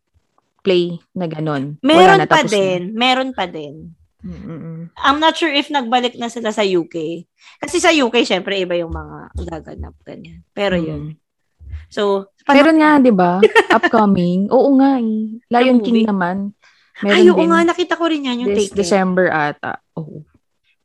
play 0.62 1.02
na 1.18 1.26
ganun? 1.26 1.82
Meron 1.82 2.24
na, 2.24 2.30
pa 2.30 2.46
din. 2.46 2.94
Na. 2.94 3.10
Meron 3.10 3.32
pa 3.34 3.50
din. 3.50 3.98
Mm-mm. 4.26 4.90
I'm 4.98 5.20
not 5.22 5.38
sure 5.38 5.54
if 5.54 5.70
nagbalik 5.70 6.18
na 6.18 6.28
sila 6.28 6.50
sa 6.50 6.66
UK. 6.66 7.28
Kasi 7.62 7.78
sa 7.78 7.94
UK, 7.94 8.26
syempre, 8.26 8.58
iba 8.58 8.74
yung 8.74 8.94
mga 8.94 9.34
gaganap 9.46 9.94
ganyan. 10.02 10.42
Pero 10.58 10.76
mm. 10.78 10.86
yun. 10.86 11.04
So, 11.88 12.34
Pero 12.44 12.72
nga, 12.76 13.00
di 13.00 13.14
ba? 13.14 13.40
Upcoming. 13.78 14.50
Oo 14.52 14.76
nga 14.80 15.00
eh. 15.00 15.40
Lion 15.52 15.80
King 15.84 16.08
naman. 16.08 16.52
Meron 17.04 17.16
Ay, 17.16 17.30
oo 17.30 17.44
nga. 17.46 17.62
Nakita 17.64 17.94
ko 17.96 18.10
rin 18.10 18.26
yan 18.26 18.42
yung 18.44 18.52
this, 18.58 18.74
take. 18.74 18.80
December 18.82 19.30
ata. 19.30 19.80
Oh. 19.94 20.26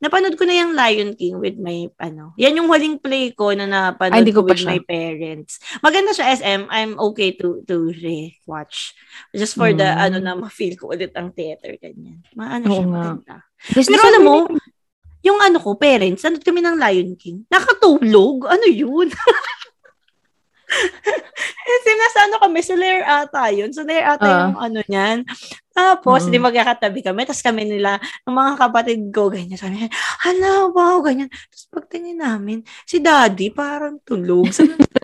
Napanood 0.03 0.35
ko 0.35 0.43
na 0.43 0.59
yung 0.59 0.75
Lion 0.75 1.15
King 1.15 1.39
with 1.39 1.55
my, 1.55 1.87
ano, 2.03 2.35
yan 2.35 2.59
yung 2.59 2.67
huling 2.67 2.99
play 2.99 3.31
ko 3.31 3.55
na 3.55 3.63
napanood 3.63 4.27
Ay, 4.27 4.35
ko, 4.35 4.43
ko 4.43 4.51
with 4.51 4.59
siya. 4.59 4.75
my 4.75 4.79
parents. 4.83 5.63
Maganda 5.79 6.11
siya, 6.11 6.35
SM. 6.35 6.67
I'm 6.67 6.99
okay 6.99 7.31
to 7.39 7.63
to 7.63 7.87
re-watch. 7.95 8.91
Just 9.31 9.55
for 9.55 9.71
mm. 9.71 9.79
the, 9.79 9.87
ano 9.87 10.19
na, 10.19 10.35
ma-feel 10.35 10.75
ko 10.75 10.91
ulit 10.91 11.15
ang 11.15 11.31
theater, 11.31 11.79
ganyan. 11.79 12.19
Maano 12.35 12.67
siya, 12.67 12.83
nga. 12.83 12.91
maganda. 12.91 13.35
Yes, 13.71 13.87
Pero 13.87 14.03
alam 14.03 14.23
mo, 14.27 14.35
yung 15.23 15.39
ano 15.39 15.63
ko, 15.63 15.79
parents, 15.79 16.27
nanood 16.27 16.43
kami 16.43 16.59
ng 16.59 16.75
Lion 16.75 17.15
King. 17.15 17.47
Nakatulog? 17.47 18.43
Ano 18.51 18.67
yun? 18.67 19.07
Kasi 21.63 21.89
nasa 21.95 22.19
ano 22.27 22.35
kami, 22.43 22.59
sa 22.59 22.75
layer 22.75 23.03
ata 23.07 23.43
yun. 23.55 23.71
So, 23.71 23.87
layer 23.87 24.03
ata 24.03 24.27
uh, 24.27 24.35
yung 24.51 24.57
ano 24.59 24.79
niyan. 24.83 25.23
Tapos, 25.73 26.29
mm-hmm. 26.29 26.33
di 26.37 26.39
magkakatabi 26.39 26.99
kami. 27.01 27.25
Tapos 27.25 27.41
kami 27.41 27.65
nila, 27.65 27.97
ng 28.29 28.35
mga 28.37 28.53
kapatid 28.61 29.01
ko, 29.09 29.33
ganyan. 29.33 29.57
Sabi 29.57 29.81
niya, 29.81 29.89
hala, 30.21 30.69
wow, 30.69 31.01
ganyan. 31.01 31.27
Tapos 31.27 31.65
pagtingin 31.73 32.21
namin, 32.21 32.61
si 32.85 33.01
daddy 33.01 33.49
parang 33.49 33.97
tulog. 34.05 34.53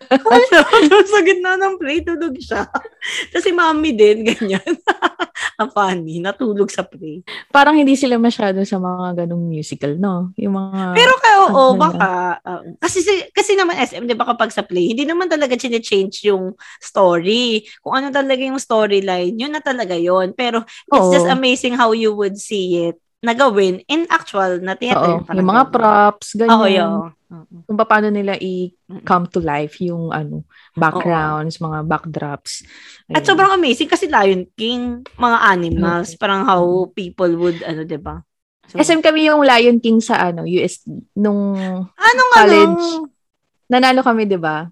Sa, 0.09 0.59
sa 1.13 1.19
gitna 1.21 1.53
ng 1.53 1.77
play, 1.77 2.01
tulog 2.01 2.33
siya. 2.41 2.65
Tapos 3.29 3.45
si 3.45 3.53
mommy 3.53 3.93
din, 3.93 4.25
ganyan. 4.33 4.73
Ang 5.61 5.69
funny, 5.69 6.17
natulog 6.17 6.73
sa 6.73 6.81
play. 6.81 7.21
Parang 7.53 7.77
hindi 7.77 7.93
sila 7.93 8.17
masyado 8.17 8.65
sa 8.65 8.81
mga 8.81 9.25
ganong 9.25 9.45
musical, 9.45 9.93
no? 10.01 10.33
Yung 10.33 10.57
mga... 10.57 10.97
Pero 10.97 11.13
kayo, 11.21 11.39
oo, 11.53 11.53
oh, 11.53 11.71
baka. 11.77 12.41
Uh, 12.41 12.73
kasi, 12.81 13.05
kasi 13.29 13.53
naman 13.53 13.77
SM, 13.77 14.09
di 14.09 14.17
ba 14.17 14.25
kapag 14.25 14.49
sa 14.49 14.65
play, 14.65 14.97
hindi 14.97 15.05
naman 15.05 15.29
talaga 15.29 15.53
change 15.59 16.25
yung 16.25 16.57
story. 16.81 17.69
Kung 17.85 18.01
ano 18.01 18.07
talaga 18.09 18.41
yung 18.41 18.57
storyline, 18.57 19.37
yun 19.37 19.53
na 19.53 19.61
talaga 19.61 19.93
yon 19.93 20.33
Pero 20.33 20.65
it's 20.89 21.05
oo. 21.05 21.13
just 21.13 21.29
amazing 21.29 21.77
how 21.77 21.93
you 21.93 22.15
would 22.15 22.35
see 22.39 22.89
it 22.89 22.97
nagawin 23.19 23.83
in 23.91 24.07
actual 24.07 24.63
na 24.63 24.79
theater. 24.79 25.19
Oo, 25.19 25.27
yung 25.27 25.49
mga 25.49 25.65
ganun. 25.67 25.75
props, 25.75 26.27
ganyan. 26.39 26.55
Oo, 26.55 26.67
yun. 26.67 26.91
Kung 27.67 27.77
paano 27.77 28.09
nila 28.09 28.39
i-come 28.39 29.25
to 29.29 29.43
life 29.43 29.77
yung 29.83 30.09
ano, 30.09 30.47
backgrounds, 30.73 31.59
Oo. 31.59 31.69
mga 31.69 31.79
backdrops. 31.85 32.63
Ayun. 33.11 33.15
At 33.19 33.23
sobrang 33.27 33.51
amazing 33.53 33.91
kasi 33.91 34.07
Lion 34.07 34.47
King, 34.55 35.03
mga 35.19 35.37
animals, 35.45 36.15
okay. 36.15 36.19
parang 36.19 36.47
how 36.47 36.87
people 36.95 37.29
would, 37.37 37.59
ano, 37.67 37.83
ba? 37.99 38.23
So, 38.69 38.79
SM 38.79 39.01
kami 39.01 39.27
yung 39.27 39.43
Lion 39.43 39.81
King 39.81 39.99
sa 39.99 40.29
ano, 40.29 40.45
US, 40.45 40.85
nung 41.17 41.57
Anong 41.97 42.31
college. 42.33 42.85
Ano? 43.01 43.09
Nanalo 43.69 44.01
kami, 44.01 44.25
ba? 44.41 44.65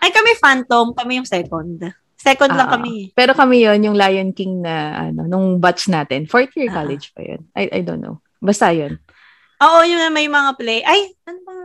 Ay, 0.00 0.10
kami 0.10 0.34
Phantom, 0.40 0.90
kami 0.96 1.20
yung 1.20 1.28
second. 1.28 1.92
Second 2.20 2.52
lang 2.52 2.68
ah, 2.68 2.74
kami. 2.76 3.16
Pero 3.16 3.32
kami 3.32 3.64
yon 3.64 3.80
yung 3.80 3.96
Lion 3.96 4.36
King 4.36 4.60
na 4.60 5.08
ano 5.08 5.24
nung 5.24 5.56
batch 5.56 5.88
natin. 5.88 6.28
Fourth 6.28 6.52
year 6.52 6.68
uh 6.68 6.76
college 6.76 7.16
pa 7.16 7.24
yun. 7.24 7.40
I 7.56 7.72
I 7.72 7.80
don't 7.80 8.04
know. 8.04 8.20
Basta 8.44 8.68
yun. 8.76 9.00
Oo, 9.60 9.84
yun 9.88 10.04
may 10.12 10.28
mga 10.28 10.56
play. 10.56 10.80
Ay, 10.84 11.16
ano 11.24 11.40
ba? 11.44 11.56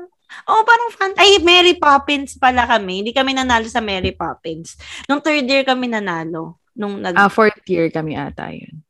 Oo, 0.51 0.62
parang 0.68 0.89
fan. 0.91 1.12
Ay, 1.16 1.39
Mary 1.39 1.76
Poppins 1.80 2.36
pala 2.36 2.68
kami. 2.68 3.03
Hindi 3.03 3.12
kami 3.16 3.32
nanalo 3.32 3.68
sa 3.72 3.80
Mary 3.80 4.12
Poppins. 4.12 4.76
Nung 5.08 5.24
third 5.24 5.47
year 5.47 5.64
kami 5.64 5.88
nanalo. 5.88 6.60
Nung 6.76 6.99
nag... 6.99 7.16
Ah, 7.16 7.32
fourth 7.32 7.64
year 7.72 7.88
kami 7.88 8.20
ata 8.20 8.51
yun. 8.51 8.84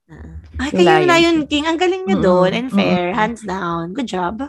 Ay, 0.58 0.70
Yung 0.74 0.86
kayo 0.86 1.06
Lion 1.06 1.06
Lion 1.06 1.40
King. 1.46 1.66
Ang 1.70 1.78
galing 1.78 2.04
nyo 2.06 2.18
Mm-mm. 2.18 2.26
doon. 2.26 2.52
And 2.54 2.70
fair. 2.74 3.14
Mm-mm. 3.14 3.18
Hands 3.18 3.42
down. 3.46 3.94
Good 3.94 4.10
job. 4.10 4.42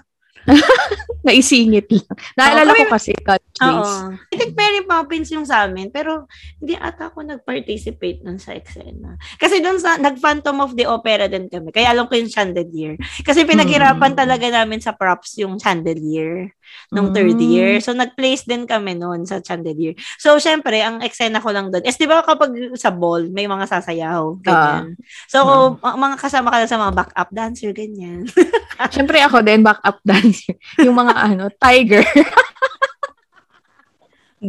Naisingit 1.27 1.91
lang. 1.91 2.17
Naalala 2.39 2.71
kami- 2.73 2.87
ko 2.87 2.95
kasi 2.97 3.12
days. 3.57 3.93
Oo. 4.03 4.15
I 4.31 4.35
think 4.37 4.53
Mary 4.55 4.83
Poppins 4.83 5.29
yung 5.31 5.45
sa 5.45 5.65
amin. 5.65 5.89
Pero 5.89 6.25
hindi 6.59 6.75
ata 6.75 7.09
ako 7.09 7.25
nag-participate 7.25 8.23
nun 8.23 8.37
sa 8.37 8.53
eksena. 8.53 9.17
Kasi 9.37 9.59
doon 9.59 9.79
sa, 9.79 9.97
nag-Phantom 9.97 10.57
of 10.61 10.75
the 10.75 10.85
Opera 10.85 11.27
din 11.27 11.49
kami. 11.49 11.71
Kaya 11.71 11.93
alam 11.93 12.07
ko 12.07 12.15
yung 12.15 12.31
chandelier. 12.31 12.95
Kasi 13.23 13.43
pinaghirapan 13.43 14.13
Mm. 14.13 14.19
talaga 14.19 14.47
namin 14.49 14.79
sa 14.79 14.93
props 14.93 15.37
yung 15.39 15.57
chandelier 15.57 16.53
nung 16.91 17.15
third 17.15 17.39
Mm. 17.39 17.47
year. 17.47 17.71
So, 17.79 17.95
nag-place 17.95 18.43
din 18.43 18.67
kami 18.67 18.95
noon 18.95 19.23
sa 19.23 19.39
chandelier. 19.39 19.95
So, 20.19 20.37
syempre, 20.37 20.83
ang 20.83 20.99
eksena 21.01 21.39
ko 21.39 21.55
lang 21.55 21.71
doon 21.71 21.87
is, 21.87 21.95
di 21.95 22.07
ba 22.07 22.23
kapag 22.23 22.51
sa 22.75 22.91
ball, 22.91 23.31
may 23.31 23.47
mga 23.47 23.67
sasayaw. 23.67 24.39
Ganyan. 24.43 24.99
so, 25.31 25.43
Ah. 25.83 25.95
ang 25.95 25.99
mga 26.01 26.17
kasama 26.19 26.51
ka 26.51 26.67
sa 26.67 26.79
mga 26.79 26.95
backup 26.95 27.31
dancer, 27.31 27.71
ganyan. 27.71 28.27
Siyempre 28.95 29.23
ako 29.23 29.41
din, 29.41 29.63
backup 29.63 30.03
dancer. 30.03 30.55
Yung 30.83 30.97
mga 30.97 31.15
ano, 31.15 31.49
tiger. 31.57 32.03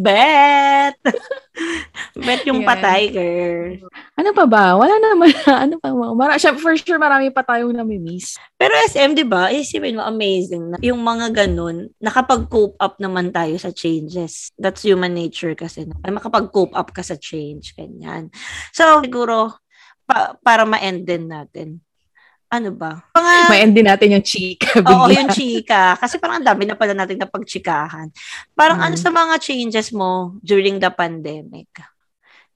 Bet! 0.03 0.95
Bet 2.25 2.45
yung 2.45 2.61
Yan. 2.61 2.67
pa-tiger. 2.69 3.81
Ano 4.13 4.29
pa 4.33 4.45
ba? 4.45 4.77
Wala 4.77 4.95
naman. 5.01 5.33
Ano 5.65 5.81
pa? 5.81 5.89
Mara, 5.93 6.37
syempre, 6.37 6.61
for 6.61 6.75
sure, 6.77 7.01
marami 7.01 7.33
pa 7.33 7.41
tayong 7.41 7.73
nami-miss. 7.73 8.37
Pero 8.57 8.73
SM, 8.89 9.17
di 9.17 9.25
ba, 9.25 9.49
isipin 9.49 9.97
mo, 9.97 10.05
amazing 10.05 10.73
na 10.73 10.77
yung 10.85 11.01
mga 11.01 11.33
ganun, 11.33 11.89
nakapag-cope 11.97 12.77
up 12.77 13.01
naman 13.01 13.33
tayo 13.33 13.57
sa 13.57 13.73
changes. 13.73 14.53
That's 14.57 14.85
human 14.85 15.17
nature 15.17 15.57
kasi. 15.57 15.89
Makapag-cope 16.05 16.77
up 16.77 16.93
ka 16.93 17.01
sa 17.01 17.17
change. 17.17 17.73
Ganyan. 17.73 18.29
So, 18.73 19.01
siguro, 19.01 19.57
pa- 20.05 20.37
para 20.41 20.63
ma-end 20.63 21.05
din 21.09 21.27
natin. 21.29 21.81
Ano 22.47 22.71
ba? 22.71 23.03
Mga, 23.11 23.31
Ma-end 23.51 23.73
din 23.75 23.83
natin 23.83 24.15
yung 24.15 24.23
chika. 24.23 24.79
Oo, 24.79 25.11
bigla. 25.11 25.19
yung 25.19 25.29
chika. 25.35 25.99
Kasi 25.99 26.15
parang 26.15 26.39
ang 26.39 26.47
dami 26.47 26.63
na 26.63 26.79
pala 26.79 26.95
natin 26.95 27.19
na 27.19 27.27
pagchikahan. 27.27 28.07
Parang 28.55 28.79
Mm. 28.79 28.85
ano 28.87 28.95
sa 28.95 29.11
mga 29.11 29.35
changes 29.43 29.91
mo 29.91 30.39
during 30.39 30.79
the 30.79 30.87
pandemic? 30.87 31.67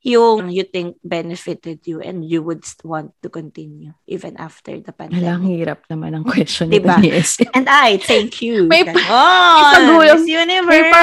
Yung 0.02 0.50
you 0.50 0.66
think 0.66 0.98
benefited 1.06 1.86
you 1.86 2.02
and 2.02 2.26
you 2.26 2.42
would 2.42 2.66
want 2.82 3.14
to 3.22 3.30
continue 3.30 3.94
even 4.10 4.34
after 4.42 4.74
the 4.82 4.90
Alang 4.98 5.14
pandemic. 5.14 5.46
hirap 5.46 5.80
naman 5.94 6.18
ang 6.18 6.26
question 6.26 6.74
Diba? 6.74 6.98
ni 6.98 7.14
SM. 7.14 7.54
And 7.58 7.70
I 7.70 8.02
thank 8.02 8.42
you. 8.42 8.66
May 8.66 8.82
pa- 8.82 8.98
Miss 8.98 10.26
Universe. 10.26 10.74
May 10.74 10.84
pa 10.90 11.02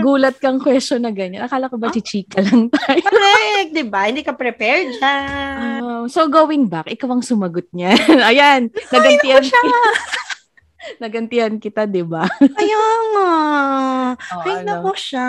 gulat 0.00 0.40
kang 0.40 0.56
question 0.56 1.04
na 1.04 1.12
ganyan. 1.12 1.44
Akala 1.44 1.68
ko 1.68 1.76
ba 1.76 1.92
chichika 1.92 2.40
lang 2.40 2.68
tayo? 2.72 3.04
Correct, 3.04 3.70
di 3.76 3.84
ba? 3.84 4.08
Hindi 4.08 4.24
ka 4.24 4.32
prepared 4.32 4.96
dyan. 4.96 5.78
Um, 5.84 6.04
so 6.08 6.24
going 6.24 6.72
back, 6.72 6.88
ikaw 6.88 7.12
ang 7.12 7.20
sumagot 7.20 7.68
niya. 7.76 8.00
Ayan, 8.32 8.72
kita. 8.72 9.60
Nagantihan 10.98 11.56
kita, 11.56 11.84
di 11.84 12.02
ba? 12.02 12.24
Kaya 12.28 12.80
nga. 13.12 13.30
Oh, 14.16 14.40
Ay, 14.46 14.62
ano? 14.64 14.80
nako 14.80 14.96
siya. 14.96 15.28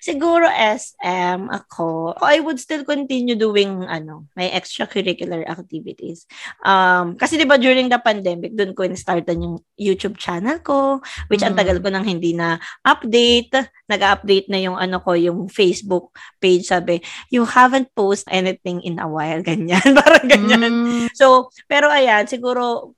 Siguro 0.00 0.46
SM, 0.48 1.50
ako, 1.50 2.16
I 2.22 2.40
would 2.40 2.56
still 2.56 2.80
continue 2.80 3.36
doing, 3.36 3.84
ano, 3.84 4.24
my 4.32 4.48
extracurricular 4.48 5.44
activities. 5.44 6.24
Um, 6.64 7.18
kasi 7.18 7.36
di 7.36 7.44
ba 7.44 7.60
during 7.60 7.90
the 7.90 8.00
pandemic, 8.00 8.56
doon 8.56 8.72
ko 8.72 8.86
in-startan 8.86 9.42
yung 9.44 9.56
YouTube 9.76 10.16
channel 10.16 10.62
ko, 10.62 11.02
which 11.28 11.44
ang 11.44 11.52
Mm. 11.52 11.60
tagal 11.60 11.76
ko 11.84 11.88
nang 11.92 12.06
hindi 12.06 12.32
na 12.32 12.56
update. 12.80 13.52
Nag-update 13.90 14.48
na 14.48 14.62
yung, 14.62 14.78
ano 14.78 15.02
ko, 15.04 15.12
yung 15.12 15.50
Facebook 15.50 16.14
page. 16.38 16.70
Sabi, 16.70 17.02
you 17.28 17.44
haven't 17.44 17.92
post 17.92 18.24
anything 18.30 18.80
in 18.86 18.96
a 18.96 19.08
while. 19.10 19.42
Ganyan. 19.48 19.84
Parang 20.00 20.24
ganyan. 20.24 20.64
Mm, 20.64 21.06
So, 21.12 21.50
pero 21.68 21.90
ayan, 21.92 22.24
siguro, 22.24 22.94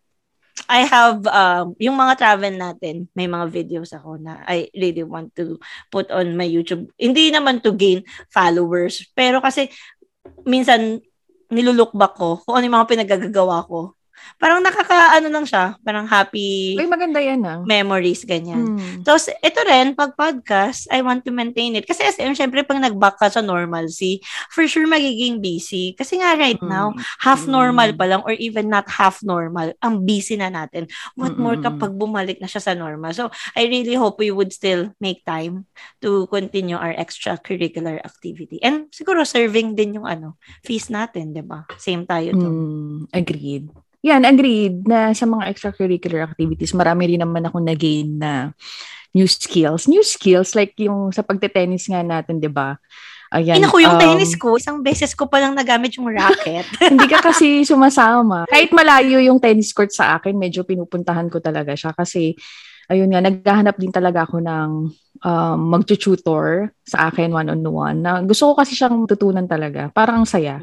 I 0.69 0.85
have, 0.89 1.25
um, 1.31 1.77
yung 1.81 1.97
mga 1.97 2.19
travel 2.19 2.55
natin, 2.57 3.09
may 3.15 3.31
mga 3.31 3.47
videos 3.49 3.95
ako 3.95 4.19
na 4.21 4.43
I 4.45 4.69
really 4.75 5.05
want 5.05 5.33
to 5.39 5.57
put 5.89 6.11
on 6.11 6.37
my 6.37 6.47
YouTube. 6.47 6.91
Hindi 6.99 7.31
naman 7.31 7.63
to 7.63 7.73
gain 7.73 8.03
followers, 8.33 9.07
pero 9.15 9.41
kasi, 9.41 9.71
minsan, 10.45 11.01
nilulook 11.51 11.91
back 11.93 12.15
ko 12.15 12.39
kung 12.47 12.55
ano 12.57 12.65
yung 12.67 12.77
mga 12.79 12.91
pinagagagawa 12.91 13.67
ko. 13.67 14.00
Parang 14.41 14.65
nakaka, 14.65 15.17
ano 15.17 15.29
lang 15.29 15.45
siya, 15.45 15.77
parang 15.85 16.09
happy 16.09 16.77
Uy, 16.81 16.89
maganda 16.89 17.21
yan 17.21 17.45
ah. 17.45 17.61
memories, 17.63 18.25
ganyan. 18.25 18.77
Mm. 18.77 19.05
Tapos, 19.05 19.29
ito 19.29 19.61
rin, 19.65 19.93
pag 19.93 20.17
podcast, 20.17 20.89
I 20.89 21.05
want 21.05 21.25
to 21.25 21.33
maintain 21.33 21.77
it. 21.77 21.85
Kasi 21.85 22.01
SM, 22.05 22.33
syempre, 22.33 22.65
pag 22.65 22.81
nag-back 22.81 23.21
ka 23.21 23.29
sa 23.29 23.45
normalcy, 23.45 24.21
for 24.49 24.65
sure 24.65 24.89
magiging 24.89 25.45
busy. 25.45 25.93
Kasi 25.93 26.17
nga 26.17 26.33
right 26.35 26.57
Mm. 26.57 26.69
now, 26.69 26.93
half 27.21 27.45
normal 27.45 27.93
Mm. 27.93 27.99
pa 28.01 28.07
lang 28.09 28.23
or 28.25 28.33
even 28.37 28.73
not 28.73 28.89
half 28.89 29.21
normal, 29.21 29.77
ang 29.81 30.05
busy 30.05 30.41
na 30.41 30.49
natin. 30.49 30.89
What 31.15 31.37
more 31.37 31.61
Mm-mm. 31.61 31.67
kapag 31.67 31.93
bumalik 31.95 32.41
na 32.41 32.49
siya 32.49 32.65
sa 32.65 32.73
normal? 32.73 33.13
So, 33.13 33.29
I 33.53 33.69
really 33.69 33.95
hope 33.95 34.17
we 34.17 34.33
would 34.33 34.53
still 34.53 34.93
make 34.97 35.21
time 35.25 35.69
to 36.01 36.25
continue 36.29 36.77
our 36.77 36.97
extracurricular 36.97 38.01
activity. 38.01 38.57
And 38.61 38.89
siguro 38.89 39.23
serving 39.23 39.77
din 39.77 40.01
yung 40.01 40.09
ano, 40.09 40.37
fees 40.65 40.89
natin, 40.89 41.37
'di 41.37 41.45
ba? 41.45 41.69
Same 41.77 42.05
tayo 42.05 42.33
to. 42.33 42.49
Mm, 42.49 42.99
agreed. 43.13 43.69
Yan, 44.01 44.25
agreed 44.25 44.89
na 44.89 45.13
sa 45.13 45.29
mga 45.29 45.53
extracurricular 45.53 46.25
activities, 46.25 46.73
marami 46.73 47.13
rin 47.13 47.21
naman 47.21 47.45
ako 47.45 47.61
na-gain 47.61 48.17
na 48.17 48.57
new 49.13 49.29
skills. 49.29 49.85
New 49.91 50.01
skills, 50.01 50.57
like 50.57 50.73
yung 50.81 51.13
sa 51.13 51.21
pagte-tennis 51.21 51.91
nga 51.91 52.01
natin, 52.01 52.41
di 52.41 52.49
ba? 52.49 52.81
Ayan. 53.31 53.61
Ay, 53.61 53.63
naku, 53.63 53.79
yung 53.85 53.95
um, 53.95 54.03
tennis 54.03 54.35
ko, 54.35 54.59
isang 54.59 54.83
beses 54.83 55.15
ko 55.15 55.31
palang 55.31 55.55
nagamit 55.55 55.95
yung 55.95 56.11
racket. 56.11 56.67
hindi 56.91 57.07
ka 57.07 57.23
kasi 57.23 57.63
sumasama. 57.63 58.43
Kahit 58.51 58.75
malayo 58.75 59.23
yung 59.23 59.39
tennis 59.39 59.71
court 59.71 59.95
sa 59.95 60.19
akin, 60.19 60.35
medyo 60.35 60.67
pinupuntahan 60.67 61.31
ko 61.31 61.39
talaga 61.39 61.79
siya 61.79 61.95
kasi 61.95 62.35
ayun 62.91 63.07
nga, 63.15 63.23
naghahanap 63.23 63.79
din 63.79 63.95
talaga 63.95 64.27
ako 64.27 64.43
ng 64.43 64.71
um, 65.23 65.59
mag-tutor 65.63 66.75
sa 66.83 67.07
akin 67.07 67.31
one-on-one. 67.31 68.03
Na 68.03 68.19
gusto 68.27 68.51
ko 68.51 68.65
kasi 68.67 68.75
siyang 68.75 69.07
tutunan 69.07 69.47
talaga. 69.47 69.95
Parang 69.95 70.27
ang 70.27 70.29
saya. 70.29 70.59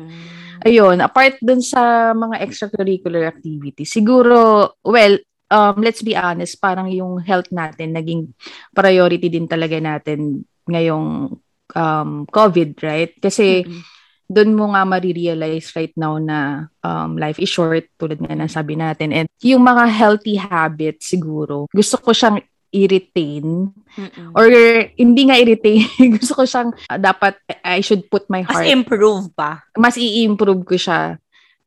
Ayun, 0.66 0.97
apart 1.03 1.38
dun 1.43 1.62
sa 1.62 2.14
mga 2.16 2.41
extracurricular 2.41 3.30
activities, 3.30 3.93
siguro, 3.93 4.72
well, 4.82 5.18
um, 5.51 5.76
let's 5.84 6.01
be 6.01 6.16
honest, 6.18 6.58
parang 6.58 6.89
yung 6.89 7.22
health 7.22 7.51
natin, 7.53 7.93
naging 7.93 8.32
priority 8.74 9.28
din 9.30 9.45
talaga 9.45 9.78
natin 9.78 10.43
ngayong 10.68 11.38
um, 11.76 12.12
COVID, 12.28 12.70
right? 12.84 13.12
Kasi, 13.20 13.64
Mm-mm. 13.64 13.82
doon 14.28 14.51
mo 14.60 14.76
nga 14.76 14.84
marirealize 14.84 15.72
right 15.72 15.95
now 15.95 16.20
na 16.20 16.68
um, 16.84 17.16
life 17.16 17.39
is 17.39 17.47
short, 17.47 17.88
tulad 17.95 18.20
nga 18.20 18.36
ng 18.36 18.51
sabi 18.51 18.76
natin. 18.76 19.16
And 19.16 19.28
yung 19.39 19.64
mga 19.64 19.88
healthy 19.88 20.36
habits 20.36 21.08
siguro, 21.08 21.72
gusto 21.72 21.95
ko 22.01 22.12
siyang 22.12 22.43
i-retain. 22.72 23.72
Mm-mm. 23.97 24.30
Or 24.36 24.47
hindi 24.95 25.22
nga 25.28 25.39
i-retain, 25.39 25.88
gusto 26.20 26.34
ko 26.38 26.43
siyang 26.43 26.72
uh, 26.76 26.99
dapat 26.99 27.39
I 27.63 27.80
should 27.82 28.07
put 28.11 28.28
my 28.28 28.43
Mas 28.43 28.63
heart. 28.63 28.68
improve 28.68 29.26
pa. 29.34 29.63
Mas 29.80 29.95
i-improve 29.95 30.63
ko 30.68 30.76
siya 30.76 31.15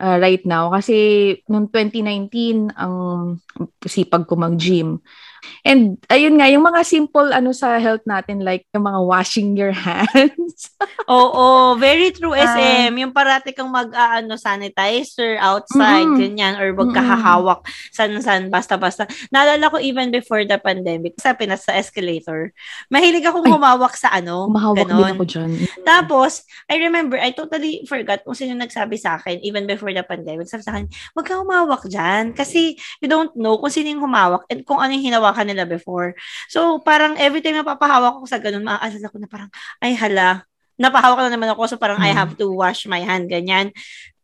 uh, 0.01 0.17
right 0.17 0.43
now. 0.49 0.73
Kasi 0.73 0.97
noong 1.47 1.69
2019, 1.69 2.73
ang 2.75 2.95
sipag 3.85 4.25
ko 4.25 4.35
mag-gym. 4.41 5.01
And 5.63 5.99
ayun 6.07 6.37
nga, 6.37 6.47
yung 6.47 6.63
mga 6.63 6.81
simple 6.83 7.31
ano 7.31 7.51
sa 7.51 7.77
health 7.77 8.05
natin, 8.05 8.41
like 8.41 8.65
yung 8.71 8.85
mga 8.85 9.01
washing 9.01 9.55
your 9.55 9.73
hands. 9.87 10.73
Oo, 11.07 11.75
very 11.75 12.11
true 12.11 12.33
Ah. 12.33 12.57
SM. 12.57 12.93
yung 12.97 13.11
parati 13.11 13.51
kang 13.51 13.69
mag-aano 13.69 14.35
sanitizer 14.35 15.37
outside, 15.39 16.07
Mm-mm. 16.07 16.19
ganyan, 16.19 16.55
or 16.57 16.73
wag 16.73 16.91
ka 16.91 17.01
Mm-mm. 17.01 17.11
hahawak 17.11 17.61
san-san, 17.91 18.49
basta-basta. 18.49 19.05
Naalala 19.29 19.69
ko 19.69 19.77
even 19.79 20.09
before 20.09 20.43
the 20.43 20.57
pandemic, 20.57 21.17
sa 21.17 21.35
Pinas 21.35 21.65
sa 21.65 21.75
escalator, 21.75 22.53
mahilig 22.87 23.23
akong 23.23 23.45
Ay, 23.45 23.53
humawak 23.53 23.95
sa 23.95 24.13
ano, 24.13 24.49
Mahawak 24.49 24.77
din 24.79 24.89
ganon. 24.89 25.13
ako 25.15 25.25
dyan. 25.27 25.51
Tapos, 25.83 26.33
I 26.67 26.79
remember, 26.79 27.17
I 27.17 27.31
totally 27.31 27.85
forgot 27.85 28.23
kung 28.23 28.35
sino 28.35 28.55
nagsabi 28.55 28.97
sa 28.97 29.17
akin, 29.17 29.41
even 29.43 29.65
before 29.65 29.91
the 29.91 30.03
pandemic, 30.03 30.47
sabi 30.47 30.63
sa 30.63 30.73
akin, 30.73 30.87
wag 31.13 31.27
ka 31.27 31.37
humawak 31.37 31.83
dyan. 31.87 32.33
Kasi 32.33 32.75
you 32.99 33.09
don't 33.09 33.35
know 33.35 33.59
kung 33.59 33.71
sino 33.71 33.91
yung 33.91 34.03
humawak 34.03 34.47
and 34.49 34.63
kung 34.63 34.79
ano 34.79 34.93
yung 34.93 35.07
hinawakan 35.31 35.47
nila 35.47 35.65
before. 35.65 36.19
So, 36.51 36.83
parang 36.83 37.15
every 37.17 37.39
time 37.41 37.63
napapahawak 37.63 38.19
ako 38.19 38.27
sa 38.27 38.43
ganun, 38.43 38.67
maaalala 38.67 39.07
ko 39.07 39.17
na 39.23 39.29
parang, 39.31 39.51
ay 39.79 39.95
hala, 39.95 40.43
napahawak 40.75 41.23
na 41.23 41.31
naman 41.31 41.55
ako, 41.55 41.71
so 41.71 41.77
parang 41.79 42.03
I 42.03 42.11
Hmm. 42.11 42.19
have 42.19 42.33
to 42.35 42.51
wash 42.51 42.91
my 42.91 42.99
hand, 42.99 43.31
ganyan. 43.31 43.71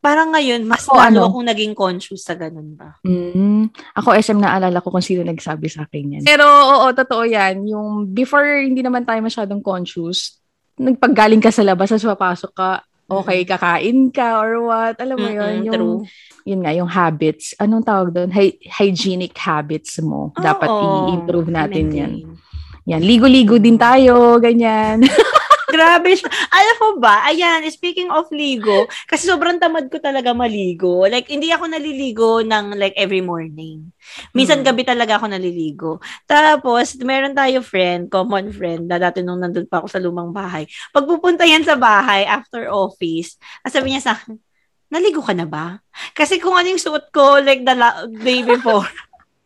Parang 0.02 0.30
ngayon, 0.30 0.62
mas 0.66 0.86
Ako, 0.86 0.98
lalo 0.98 1.18
ano? 1.18 1.20
akong 1.30 1.46
naging 1.50 1.74
conscious 1.74 2.22
sa 2.22 2.38
ganun 2.38 2.78
ba. 2.78 2.94
Mm. 3.02 3.74
Ako, 3.98 4.14
SM, 4.14 4.38
naalala 4.38 4.78
ko 4.78 4.94
kung 4.94 5.02
sino 5.02 5.26
nagsabi 5.26 5.66
sa 5.66 5.82
akin 5.82 6.20
yan. 6.20 6.22
Pero, 6.22 6.46
oo, 6.46 6.86
totoo 6.94 7.26
yan. 7.26 7.66
Yung 7.66 8.06
before, 8.14 8.62
hindi 8.62 8.86
naman 8.86 9.02
tayo 9.02 9.18
masyadong 9.18 9.58
conscious. 9.58 10.38
Nagpaggaling 10.78 11.42
ka 11.42 11.50
sa 11.50 11.66
labas, 11.66 11.90
tapos 11.90 12.06
papasok 12.06 12.52
ka, 12.54 12.70
okay 13.06 13.46
kakain 13.46 14.10
ka 14.10 14.42
or 14.42 14.66
what. 14.66 14.98
Alam 14.98 15.16
mo 15.18 15.30
yun, 15.30 15.54
Mm-mm, 15.62 15.66
yung, 15.66 15.74
true. 15.74 15.98
yun 16.42 16.60
nga, 16.62 16.72
yung 16.74 16.90
habits. 16.90 17.54
Anong 17.56 17.86
tawag 17.86 18.10
doon? 18.10 18.30
Hy- 18.30 18.58
hygienic 18.66 19.34
habits 19.38 19.98
mo. 20.02 20.34
Dapat 20.34 20.68
Oo, 20.68 20.82
i-improve 20.82 21.48
natin 21.50 21.84
yan. 21.90 22.12
maintain. 22.22 22.44
Yan, 22.86 23.02
ligo-ligo 23.02 23.58
din 23.58 23.74
tayo, 23.74 24.38
ganyan. 24.38 25.02
Grabe 25.66 26.14
siya. 26.14 26.30
Alam 26.48 26.76
mo 26.78 26.90
ba, 27.02 27.26
ayan, 27.26 27.62
speaking 27.68 28.06
of 28.08 28.30
ligo, 28.30 28.86
kasi 29.04 29.26
sobrang 29.26 29.58
tamad 29.58 29.90
ko 29.90 29.98
talaga 29.98 30.30
maligo. 30.30 31.02
Like, 31.06 31.26
hindi 31.26 31.50
ako 31.50 31.64
naliligo 31.66 32.40
ng 32.42 32.78
like 32.78 32.94
every 32.94 33.20
morning. 33.20 33.90
Minsan 34.30 34.62
Hmm. 34.62 34.66
gabi 34.66 34.86
talaga 34.86 35.18
ako 35.18 35.26
naliligo. 35.26 35.98
Tapos, 36.24 36.94
meron 37.02 37.34
tayo 37.34 37.60
friend, 37.60 38.06
common 38.06 38.54
friend, 38.54 38.86
na 38.86 39.02
dati 39.02 39.26
nung 39.26 39.42
nandun 39.42 39.66
pa 39.66 39.82
ako 39.82 39.88
sa 39.90 39.98
lumang 39.98 40.30
bahay. 40.30 40.64
Pag 40.94 41.04
pupunta 41.04 41.42
yan 41.42 41.66
sa 41.66 41.74
bahay, 41.74 42.22
after 42.22 42.70
office, 42.70 43.34
sabi 43.66 43.90
niya 43.92 44.02
sa 44.06 44.12
akin, 44.14 44.38
naligo 44.86 45.18
ka 45.18 45.34
na 45.34 45.50
ba? 45.50 45.82
Kasi 46.14 46.38
kung 46.38 46.54
ano 46.54 46.70
yung 46.70 46.78
suot 46.78 47.10
ko, 47.10 47.42
like 47.42 47.66
the 47.66 47.74
la- 47.74 48.06
day 48.06 48.46
before, 48.46 48.86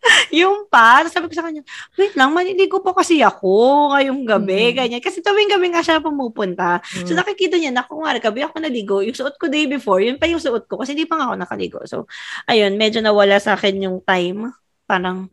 yung 0.40 0.64
pa, 0.66 1.04
sabi 1.06 1.28
ko 1.28 1.34
sa 1.34 1.44
kanya, 1.44 1.60
wait 1.94 2.16
lang, 2.16 2.32
maliligo 2.32 2.80
po 2.80 2.92
kasi 2.92 3.20
ako 3.20 3.50
ngayong 3.92 4.24
gabi, 4.24 4.72
Mm. 4.72 4.76
ganyan. 4.76 5.02
Kasi 5.02 5.20
tuwing 5.20 5.50
gabi 5.50 5.68
nga 5.68 5.84
siya 5.84 6.00
pumupunta. 6.00 6.80
So 7.04 7.12
Mm. 7.12 7.18
nakikita 7.20 7.56
niya 7.56 7.70
na 7.70 7.84
kung 7.84 8.02
nga 8.02 8.16
gabi 8.16 8.40
ako 8.40 8.54
naligo, 8.58 8.96
yung 9.00 9.12
suot 9.12 9.36
ko 9.36 9.46
day 9.46 9.66
before, 9.66 10.00
yun 10.00 10.16
pa 10.16 10.24
yung 10.24 10.40
suot 10.40 10.64
ko 10.64 10.80
kasi 10.80 10.96
hindi 10.96 11.04
pa 11.04 11.16
nga 11.16 11.28
ako 11.28 11.34
nakaligo. 11.36 11.78
So, 11.84 12.08
ayun, 12.46 12.74
medyo 12.74 13.00
nawala 13.00 13.36
sa 13.36 13.54
akin 13.54 13.76
yung 13.80 14.00
time. 14.00 14.50
Parang, 14.84 15.28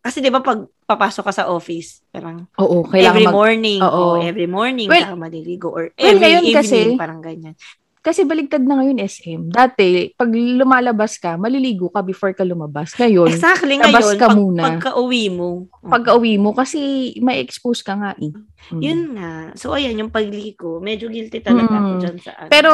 kasi 0.00 0.22
di 0.22 0.30
ba 0.30 0.40
pag 0.40 0.64
papasok 0.86 1.22
ka 1.22 1.32
sa 1.34 1.44
office, 1.46 2.02
parang 2.08 2.46
Oo, 2.56 2.86
every 2.90 3.26
mag- 3.26 3.34
morning, 3.34 3.78
Oo. 3.78 4.16
o 4.16 4.18
every 4.18 4.46
morning 4.46 4.86
Well- 4.86 5.06
ka 5.06 5.14
maliligo, 5.14 5.68
or 5.68 5.90
Well, 5.92 6.14
every 6.14 6.18
ngayon 6.20 6.42
evening, 6.42 6.56
kasi- 6.56 6.96
parang 6.96 7.20
ganyan. 7.20 7.54
Kasi 8.00 8.24
baligtad 8.24 8.64
na 8.64 8.80
ngayon 8.80 8.96
SM. 8.96 9.40
Dati, 9.52 10.16
pag 10.16 10.32
lumalabas 10.32 11.20
ka, 11.20 11.36
maliligo 11.36 11.92
ka 11.92 12.00
before 12.00 12.32
ka 12.32 12.48
lumabas. 12.48 12.96
Ngayon, 12.96 13.28
Exactly, 13.28 13.76
labas 13.76 14.08
ngayon, 14.08 14.16
ka 14.16 14.26
pag, 14.26 14.36
muna. 14.40 14.62
pagka-uwi 14.64 15.24
mo. 15.28 15.68
pagka 15.84 16.16
uwi 16.16 16.40
mo, 16.40 16.56
kasi 16.56 16.80
may 17.20 17.44
expose 17.44 17.84
ka 17.84 18.00
nga 18.00 18.16
eh. 18.16 18.32
Mm. 18.72 18.80
Yun 18.80 19.00
nga. 19.20 19.32
So, 19.52 19.76
ayan, 19.76 20.00
yung 20.00 20.08
pagligo, 20.08 20.80
medyo 20.80 21.12
guilty 21.12 21.44
talaga 21.44 21.76
ako 21.76 21.90
Mm. 21.92 22.00
dyan 22.00 22.16
sa 22.24 22.32
ano. 22.40 22.48
Pero, 22.48 22.72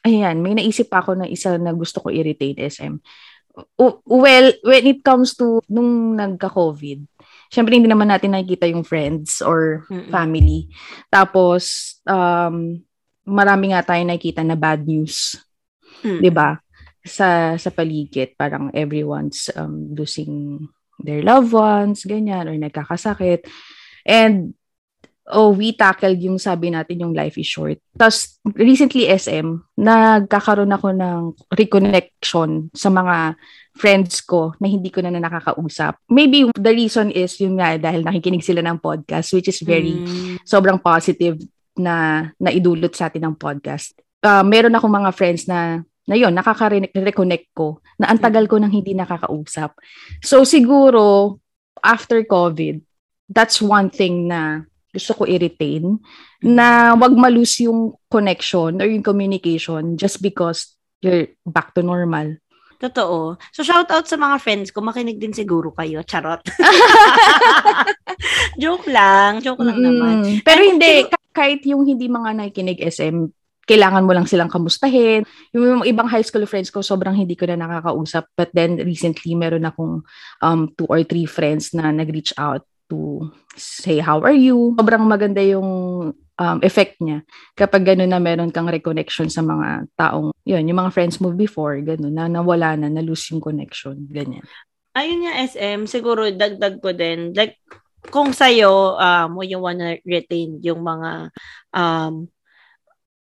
ayan, 0.00 0.40
may 0.40 0.56
naisip 0.56 0.88
ako 0.88 1.12
na 1.12 1.28
isa 1.28 1.60
na 1.60 1.76
gusto 1.76 2.00
ko 2.00 2.08
i-retain 2.08 2.56
SM. 2.56 3.04
Well, 4.08 4.48
when 4.64 4.84
it 4.88 5.04
comes 5.04 5.36
to 5.36 5.60
nung 5.68 6.16
nagka-COVID, 6.16 7.04
syempre 7.52 7.76
hindi 7.76 7.84
naman 7.84 8.08
natin 8.08 8.32
nakikita 8.32 8.64
yung 8.64 8.80
friends 8.80 9.44
or 9.44 9.84
Mm-mm. 9.92 10.08
family. 10.08 10.72
Tapos, 11.12 12.00
um, 12.08 12.80
marami 13.24 13.70
nga 13.70 13.82
tayo 13.84 14.02
nakikita 14.02 14.42
na 14.42 14.54
bad 14.54 14.84
news, 14.84 15.38
Mm. 16.02 16.18
'di 16.18 16.30
ba? 16.34 16.58
Sa 17.02 17.54
sa 17.54 17.70
paligid, 17.70 18.34
parang 18.34 18.70
everyone's 18.74 19.50
um, 19.54 19.94
losing 19.94 20.58
their 20.98 21.22
loved 21.22 21.50
ones, 21.50 22.02
ganyan, 22.02 22.46
or 22.46 22.54
nagkakasakit. 22.54 23.46
And 24.02 24.54
oh, 25.30 25.54
we 25.54 25.70
tackled 25.72 26.18
yung 26.18 26.42
sabi 26.42 26.74
natin 26.74 27.06
yung 27.06 27.14
life 27.14 27.38
is 27.38 27.46
short. 27.46 27.78
Tapos 27.94 28.38
recently 28.58 29.06
SM, 29.06 29.62
nagkakaroon 29.78 30.74
ako 30.74 30.88
ng 30.90 31.20
reconnection 31.54 32.70
sa 32.74 32.90
mga 32.90 33.38
friends 33.72 34.20
ko 34.20 34.52
na 34.58 34.66
hindi 34.66 34.90
ko 34.90 35.00
na, 35.00 35.14
na 35.14 35.22
nakakausap. 35.22 35.96
Maybe 36.10 36.50
the 36.52 36.74
reason 36.74 37.08
is 37.08 37.38
yun 37.38 37.56
nga 37.56 37.78
dahil 37.78 38.02
nakikinig 38.02 38.42
sila 38.42 38.60
ng 38.60 38.82
podcast 38.82 39.32
which 39.32 39.48
is 39.48 39.62
very 39.62 39.94
Mm. 39.96 40.42
sobrang 40.44 40.82
positive 40.82 41.38
na 41.78 42.28
naidulot 42.36 42.92
sa 42.92 43.08
atin 43.08 43.28
ng 43.30 43.36
podcast. 43.38 43.96
Uh, 44.22 44.44
meron 44.44 44.74
akong 44.74 44.92
mga 44.92 45.10
friends 45.14 45.48
na 45.48 45.82
na 46.02 46.18
yun, 46.18 46.34
nakaka-reconnect 46.34 47.54
ko 47.54 47.78
na 47.94 48.10
ang 48.10 48.18
tagal 48.18 48.50
ko 48.50 48.58
nang 48.58 48.74
hindi 48.74 48.90
nakakausap. 48.90 49.78
So 50.18 50.42
siguro, 50.42 51.38
after 51.78 52.26
COVID, 52.26 52.82
that's 53.30 53.62
one 53.62 53.86
thing 53.86 54.26
na 54.26 54.66
gusto 54.92 55.14
ko 55.14 55.22
i-retain, 55.24 56.02
na 56.42 56.92
wag 56.98 57.14
malus 57.14 57.62
yung 57.62 57.96
connection 58.10 58.82
or 58.82 58.86
yung 58.90 59.06
communication 59.06 59.96
just 59.96 60.20
because 60.20 60.74
you're 61.00 61.32
back 61.46 61.72
to 61.72 61.80
normal. 61.80 62.36
Totoo. 62.82 63.38
So, 63.54 63.62
shout 63.62 63.94
out 63.94 64.10
sa 64.10 64.18
mga 64.18 64.42
friends 64.42 64.74
ko. 64.74 64.82
Makinig 64.82 65.22
din 65.22 65.30
siguro 65.30 65.70
kayo. 65.70 66.02
Charot. 66.02 66.42
joke 68.62 68.90
lang. 68.90 69.38
Joke 69.38 69.62
lang 69.62 69.78
naman. 69.78 70.14
Mm. 70.26 70.36
Pero 70.42 70.60
And 70.66 70.68
hindi, 70.74 71.06
siguro- 71.06 71.21
kahit 71.32 71.64
yung 71.66 71.88
hindi 71.88 72.06
mga 72.06 72.36
nakikinig 72.38 72.80
SM, 72.80 73.32
kailangan 73.66 74.04
mo 74.04 74.12
lang 74.12 74.26
silang 74.26 74.50
kamustahin. 74.50 75.22
Yung 75.54 75.86
ibang 75.86 76.10
high 76.10 76.24
school 76.26 76.44
friends 76.50 76.70
ko, 76.70 76.82
sobrang 76.82 77.14
hindi 77.14 77.38
ko 77.38 77.46
na 77.46 77.58
nakakausap. 77.58 78.26
But 78.34 78.50
then, 78.50 78.78
recently, 78.82 79.38
meron 79.38 79.66
akong 79.66 80.02
um, 80.42 80.60
two 80.74 80.86
or 80.90 81.06
three 81.06 81.26
friends 81.26 81.70
na 81.70 81.94
nag-reach 81.94 82.34
out 82.34 82.66
to 82.90 83.30
say, 83.54 84.02
how 84.02 84.18
are 84.20 84.34
you? 84.34 84.74
Sobrang 84.76 85.06
maganda 85.06 85.40
yung 85.40 85.68
um, 86.12 86.58
effect 86.66 86.98
niya 86.98 87.22
kapag 87.54 87.86
gano'n 87.86 88.10
na 88.10 88.18
meron 88.18 88.50
kang 88.50 88.66
reconnection 88.66 89.30
sa 89.30 89.40
mga 89.46 89.86
taong, 89.94 90.34
yun, 90.42 90.66
yung 90.66 90.80
mga 90.82 90.92
friends 90.92 91.22
mo 91.22 91.30
before, 91.30 91.78
gano'n, 91.78 92.12
na 92.12 92.26
nawala 92.26 92.74
na, 92.74 92.90
na-lose 92.90 93.30
yung 93.30 93.40
connection, 93.40 93.96
ganyan. 94.10 94.44
Ayun 94.92 95.24
nga, 95.24 95.32
SM. 95.40 95.88
Siguro, 95.88 96.28
dagdag 96.28 96.82
ko 96.84 96.92
din. 96.92 97.32
Like, 97.32 97.56
kung 98.10 98.34
sa'yo, 98.34 98.98
um, 98.98 99.38
you 99.44 99.60
wanna 99.62 100.00
retain 100.02 100.58
yung 100.64 100.82
mga 100.82 101.30
um, 101.76 102.26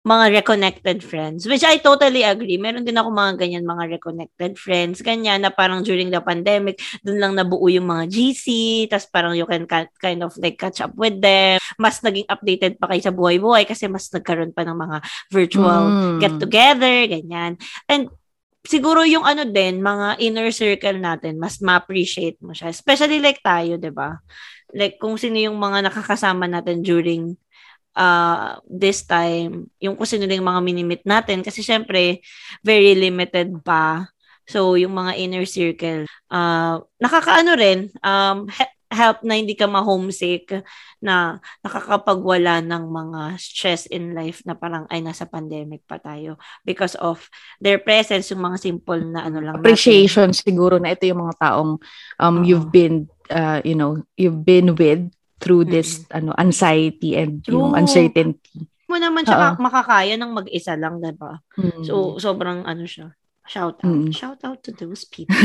mga 0.03 0.43
reconnected 0.43 0.99
friends, 0.99 1.47
which 1.47 1.63
I 1.63 1.79
totally 1.79 2.27
agree. 2.27 2.59
Meron 2.59 2.83
din 2.83 2.99
ako 2.99 3.07
mga 3.07 3.39
ganyan, 3.39 3.63
mga 3.63 3.87
reconnected 3.87 4.59
friends, 4.59 4.99
ganyan, 4.99 5.47
na 5.47 5.47
parang 5.47 5.79
during 5.79 6.11
the 6.11 6.19
pandemic, 6.19 6.75
dun 7.07 7.23
lang 7.23 7.39
nabuo 7.39 7.71
yung 7.71 7.87
mga 7.87 8.11
GC, 8.11 8.45
tas 8.91 9.07
parang 9.07 9.31
you 9.31 9.47
can 9.47 9.63
kind 10.03 10.19
of 10.19 10.35
like 10.43 10.59
catch 10.59 10.83
up 10.83 10.91
with 10.99 11.15
them. 11.23 11.55
Mas 11.79 12.03
naging 12.03 12.27
updated 12.27 12.75
pa 12.83 12.91
kayo 12.91 12.99
sa 12.99 13.15
buhay-buhay 13.15 13.63
kasi 13.63 13.87
mas 13.87 14.11
nagkaroon 14.11 14.51
pa 14.51 14.67
ng 14.67 14.75
mga 14.75 14.97
virtual 15.31 15.95
Mm. 15.95 16.19
get-together, 16.19 17.07
ganyan. 17.07 17.55
And 17.87 18.11
siguro 18.67 19.07
yung 19.07 19.23
ano 19.23 19.47
din, 19.47 19.79
mga 19.79 20.19
inner 20.19 20.51
circle 20.51 20.99
natin, 20.99 21.39
mas 21.39 21.63
ma-appreciate 21.63 22.39
mo 22.43 22.51
siya. 22.51 22.71
Especially 22.71 23.23
like 23.23 23.39
tayo, 23.39 23.79
'di 23.79 23.91
ba? 23.95 24.19
Like 24.73 24.97
kung 24.97 25.15
sino 25.15 25.37
yung 25.37 25.57
mga 25.61 25.87
nakakasama 25.89 26.49
natin 26.49 26.81
during 26.81 27.37
uh, 27.97 28.57
this 28.65 29.05
time, 29.05 29.69
yung 29.77 29.95
kung 29.97 30.09
sino 30.09 30.25
yung 30.25 30.49
mga 30.49 30.61
minimit 30.61 31.01
natin. 31.05 31.45
Kasi 31.45 31.61
syempre, 31.61 32.21
very 32.65 32.97
limited 32.97 33.53
pa. 33.61 34.09
So, 34.43 34.75
yung 34.75 34.91
mga 34.91 35.15
inner 35.15 35.47
circle, 35.47 36.03
uh, 36.27 36.83
nakakaano 36.99 37.55
rin, 37.55 37.87
um, 38.03 38.43
he- 38.51 38.75
help 38.93 39.25
na 39.25 39.39
hindi 39.39 39.57
ka 39.57 39.65
ma-homesick, 39.65 40.51
na 41.03 41.43
nakakapagwala 41.59 42.63
ng 42.63 42.83
mga 42.87 43.21
stress 43.35 43.91
in 43.91 44.15
life 44.15 44.39
na 44.47 44.55
parang 44.55 44.87
ay 44.87 45.03
nasa 45.03 45.27
pandemic 45.27 45.83
pa 45.83 45.99
tayo 45.99 46.39
because 46.63 46.95
of 46.95 47.27
their 47.59 47.75
presence 47.75 48.31
yung 48.31 48.39
mga 48.39 48.57
simple 48.63 49.03
na 49.03 49.27
ano 49.27 49.43
lang 49.43 49.59
natin. 49.59 49.67
appreciation 49.67 50.31
siguro 50.31 50.79
na 50.79 50.95
ito 50.95 51.03
yung 51.03 51.27
mga 51.27 51.35
taong 51.43 51.75
um 52.23 52.35
Oo. 52.39 52.47
you've 52.47 52.71
been 52.71 53.03
uh, 53.31 53.59
you 53.63 53.75
know 53.77 54.01
you've 54.17 54.43
been 54.43 54.75
with 54.75 55.07
through 55.39 55.67
this 55.67 56.07
ano 56.11 56.31
anxiety 56.39 57.19
and 57.19 57.43
yung 57.47 57.75
True. 57.75 57.79
uncertainty 57.79 58.67
mo 58.93 59.01
naman 59.01 59.25
siya 59.25 59.57
makakaya 59.57 60.13
ng 60.21 60.31
mag-isa 60.37 60.77
lang, 60.77 61.01
'di 61.01 61.17
ba? 61.17 61.41
Mm. 61.57 61.81
So 61.81 62.21
sobrang 62.21 62.61
ano 62.69 62.85
siya. 62.85 63.09
Shout 63.43 63.83
out. 63.83 63.91
Mm. 63.91 64.15
Shout 64.15 64.39
out 64.47 64.63
to 64.63 64.71
those 64.71 65.03
people. 65.13 65.35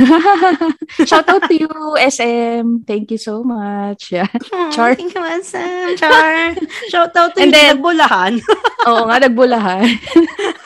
shout 1.03 1.27
out 1.27 1.43
to 1.51 1.55
you 1.55 1.69
SM 1.99 2.87
thank 2.87 3.11
you 3.11 3.19
so 3.19 3.43
much 3.43 4.15
yeah. 4.15 4.31
Char. 4.75 4.95
Thank 4.95 5.19
you, 5.19 5.43
Sam. 5.43 5.99
Char. 5.99 6.55
Shout 6.95 7.11
out 7.19 7.35
to 7.35 7.43
And 7.43 7.51
And 7.51 7.53
then- 7.53 7.69
nagbulahan. 7.83 8.39
oo 8.89 9.03
nga 9.11 9.19
nagbulahan 9.19 9.85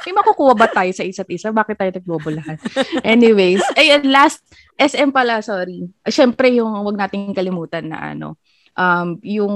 may 0.04 0.12
makukuha 0.12 0.52
ba 0.52 0.68
tayo 0.68 0.92
sa 0.92 1.02
isa't 1.02 1.26
isa 1.32 1.48
bakit 1.48 1.80
tayo 1.80 1.88
nagbubulahan 1.96 2.60
anyways 3.00 3.64
ayun 3.74 4.04
last 4.12 4.44
SM 4.76 5.08
pala 5.10 5.40
sorry 5.40 5.88
syempre 6.06 6.52
yung 6.52 6.70
wag 6.84 7.00
nating 7.00 7.32
kalimutan 7.32 7.88
na 7.88 8.12
ano 8.12 8.36
um, 8.76 9.16
yung 9.24 9.54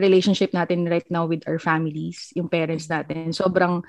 relationship 0.00 0.52
natin 0.56 0.88
right 0.88 1.06
now 1.08 1.24
with 1.24 1.44
our 1.48 1.56
families, 1.60 2.32
yung 2.36 2.48
parents 2.52 2.88
natin, 2.88 3.32
sobrang 3.32 3.80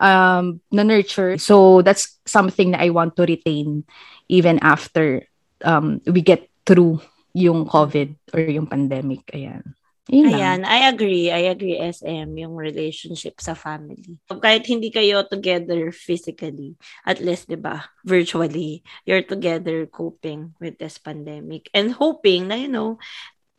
um, 0.00 0.60
na-nurture. 0.70 1.38
So, 1.38 1.82
that's 1.82 2.18
something 2.26 2.72
na 2.72 2.78
I 2.78 2.90
want 2.90 3.16
to 3.16 3.24
retain 3.24 3.84
even 4.28 4.58
after 4.60 5.26
um, 5.62 6.00
we 6.06 6.20
get 6.20 6.48
through 6.66 7.00
yung 7.36 7.66
COVID 7.68 8.16
or 8.34 8.40
yung 8.40 8.66
pandemic. 8.66 9.24
Ayan. 9.32 9.76
Yun. 10.06 10.30
Ayan, 10.30 10.62
I 10.62 10.86
agree. 10.86 11.34
I 11.34 11.50
agree, 11.50 11.82
SM, 11.82 12.30
yung 12.38 12.54
relationship 12.54 13.42
sa 13.42 13.58
family. 13.58 14.22
Kahit 14.30 14.62
hindi 14.70 14.94
kayo 14.94 15.26
together 15.26 15.90
physically, 15.90 16.78
at 17.02 17.18
least, 17.18 17.50
di 17.50 17.58
ba, 17.58 17.90
virtually, 18.06 18.86
you're 19.02 19.26
together 19.26 19.82
coping 19.90 20.54
with 20.62 20.78
this 20.78 20.94
pandemic 21.02 21.66
and 21.74 21.90
hoping 21.90 22.46
na, 22.46 22.54
you 22.54 22.70
know, 22.70 23.02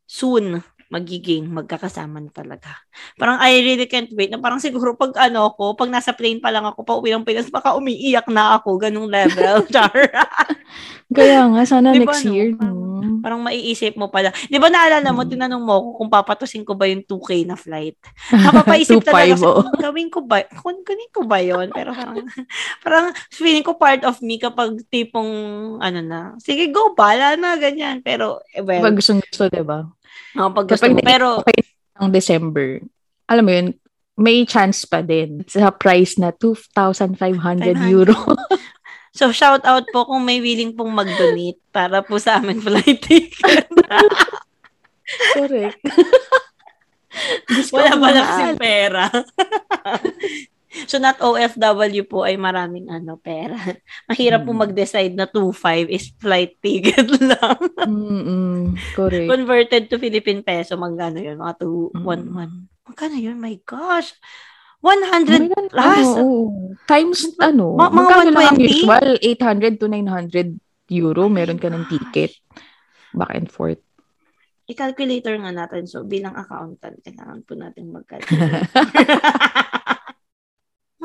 soon, 0.07 0.63
magiging 0.88 1.51
magkakasama 1.51 2.19
na 2.19 2.31
talaga. 2.31 2.71
Parang 3.15 3.39
I 3.39 3.59
really 3.59 3.85
can't 3.85 4.09
wait. 4.15 4.31
Na 4.31 4.39
parang 4.39 4.59
siguro 4.59 4.95
pag 4.95 5.11
ano 5.19 5.51
ako, 5.51 5.75
pag 5.75 5.91
nasa 5.91 6.15
plane 6.15 6.39
pa 6.39 6.47
lang 6.47 6.63
ako, 6.63 6.79
pa 6.83 6.95
uwi 6.95 7.11
ng 7.11 7.27
Pinas, 7.27 7.51
baka 7.51 7.75
umiiyak 7.75 8.27
na 8.31 8.55
ako, 8.55 8.79
ganung 8.79 9.07
level. 9.07 9.67
Char. 9.73 9.91
Kaya 11.07 11.47
nga, 11.47 11.61
sana 11.63 11.95
Di 11.95 12.03
ba, 12.03 12.11
next 12.11 12.23
no? 12.23 12.33
year. 12.35 12.49
Parang- 12.55 12.75
no? 12.75 12.85
parang 13.17 13.41
maiisip 13.41 13.95
mo 13.95 14.07
pala. 14.07 14.31
Di 14.47 14.57
ba 14.57 14.67
naalala 14.67 15.09
mo, 15.11 15.23
Mm. 15.23 15.31
tinanong 15.31 15.63
mo 15.63 15.73
ako 15.75 15.89
kung 15.99 16.09
papatusin 16.11 16.63
ko 16.63 16.73
ba 16.75 16.88
yung 16.88 17.03
2K 17.03 17.43
na 17.43 17.55
flight. 17.55 17.95
Napapaisip 18.31 18.99
2.5, 18.99 19.05
talaga, 19.07 19.33
oo. 19.43 19.61
sa, 19.63 19.71
gawin 19.89 20.07
ko 20.07 20.19
ba, 20.23 20.43
kung 20.59 20.81
gawin 20.81 21.11
ko 21.11 21.21
ba 21.23 21.39
yun? 21.39 21.67
Pero 21.71 21.91
parang, 21.91 22.17
parang 22.83 23.05
feeling 23.29 23.63
ko 23.63 23.75
part 23.75 24.03
of 24.03 24.19
me 24.19 24.38
kapag 24.38 24.79
tipong, 24.88 25.29
ano 25.77 25.99
na, 26.01 26.19
sige 26.39 26.67
go, 26.69 26.93
bala 26.93 27.35
na, 27.35 27.55
ganyan. 27.55 27.99
Pero, 28.01 28.39
eh, 28.51 28.63
well, 28.63 28.83
Kapag 28.83 28.97
gustong 28.97 29.21
gusto, 29.23 29.47
diba? 29.47 29.88
Oh, 30.38 30.51
pag 30.53 30.65
gusto 30.68 30.86
Kapag 30.88 30.97
mo. 30.97 31.05
Pero, 31.05 31.28
okay 31.41 31.61
ng 31.97 32.13
December, 32.13 32.82
alam 33.26 33.43
mo 33.43 33.51
yun, 33.51 33.68
may 34.18 34.45
chance 34.49 34.86
pa 34.86 35.05
din 35.05 35.45
sa 35.45 35.70
price 35.70 36.18
na 36.18 36.34
2,500 36.34 37.18
euro. 37.89 38.18
so 39.18 39.30
shout 39.30 39.61
out 39.65 39.86
po 39.93 40.09
kung 40.09 40.26
may 40.26 40.41
willing 40.41 40.74
pong 40.74 40.93
mag-donate 40.93 41.61
para 41.70 42.01
po 42.01 42.18
sa 42.18 42.41
amin 42.41 42.57
flight 42.57 42.97
ticket. 43.05 43.70
Correct. 45.38 45.82
Wala 47.74 47.91
pa 47.97 48.07
lang 48.13 48.26
kasing 48.26 48.57
pera. 48.61 49.03
so 50.89 50.97
not 50.97 51.17
OFW 51.17 52.03
po 52.03 52.21
ay 52.21 52.36
maraming 52.36 52.88
ano 52.88 53.15
pera. 53.15 53.57
Mahirap 54.09 54.43
po 54.43 54.51
Hmm. 54.51 54.61
mag-decide 54.63 55.11
na 55.11 55.25
2.5 55.25 55.88
is 55.88 56.13
flight 56.15 56.57
ticket 56.57 57.07
lang. 57.32 57.57
Mm-mm. 57.80 58.75
Correct. 58.93 59.28
Converted 59.28 59.84
to 59.88 59.97
Philippine 59.97 60.41
peso, 60.41 60.75
magkano 60.75 61.17
yun? 61.17 61.36
Mga 61.36 61.55
2, 61.59 61.95
Mm. 61.95 62.03
1, 62.03 62.61
1. 62.86 62.88
Magkano 62.88 63.15
yun? 63.15 63.38
My 63.38 63.55
gosh. 63.61 64.13
Oh 64.78 64.93
100 64.93 65.41
my 65.41 65.49
God, 65.49 65.67
plus. 65.67 66.07
ano. 66.07 66.23
Times, 66.86 67.19
ano, 67.38 67.73
Ma- 67.73 67.89
mga 67.89 67.97
magkano 67.97 68.30
lang 68.30 68.45
ang 68.47 68.59
120? 68.61 68.71
usual? 68.78 69.07
800 69.19 69.73
to 69.75 69.88
900 69.88 70.47
euro, 70.89 71.28
meron 71.28 71.57
ka 71.57 71.67
ng 71.67 71.84
ticket. 71.88 72.32
Back 73.11 73.34
and 73.34 73.49
forth. 73.49 73.82
I-calculator 74.63 75.34
nga 75.34 75.49
natin. 75.49 75.84
So, 75.84 76.03
bilang 76.03 76.36
accountant, 76.36 76.99
kailangan 77.01 77.39
po 77.41 77.55
natin 77.55 77.88
mag-calculate. 77.89 78.67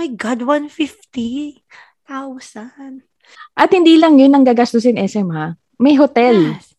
My 0.02 0.10
God, 0.18 0.42
150,000. 0.66 1.62
At 3.54 3.70
hindi 3.70 3.94
lang 4.02 4.18
yun 4.18 4.34
ang 4.34 4.42
gagastusin 4.42 4.98
SM 4.98 5.30
ha. 5.30 5.54
May 5.78 5.94
hotel. 5.94 6.58
Yes. 6.58 6.74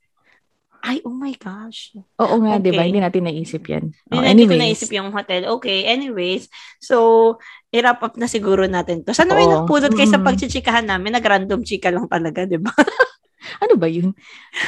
Ay, 0.83 0.99
oh 1.07 1.15
my 1.15 1.31
gosh. 1.39 1.95
Oo 2.19 2.35
nga, 2.43 2.59
di 2.59 2.75
ba? 2.75 2.83
Okay. 2.83 2.91
Hindi 2.91 2.99
natin 2.99 3.23
naisip 3.23 3.63
yan. 3.63 3.95
Hindi 3.95 4.11
Oh, 4.11 4.27
hindi 4.27 4.43
anyways. 4.43 4.59
naisip 4.59 4.91
yung 4.91 5.15
hotel. 5.15 5.47
Okay, 5.55 5.87
anyways. 5.87 6.51
So, 6.83 7.39
i-wrap 7.71 8.03
up 8.03 8.19
na 8.19 8.27
siguro 8.27 8.67
natin 8.67 9.07
to. 9.07 9.15
Sana 9.15 9.39
may 9.39 9.47
Oo. 9.47 9.63
nagpulot 9.63 9.95
kayo 9.95 10.11
sa 10.11 10.19
pagchichikahan 10.19 10.83
namin. 10.83 11.15
Nag-random 11.15 11.63
chika 11.63 11.95
lang 11.95 12.11
talaga, 12.11 12.43
di 12.43 12.59
ba? 12.59 12.75
Ano 13.61 13.75
ba 13.75 13.89
yun? 13.89 14.15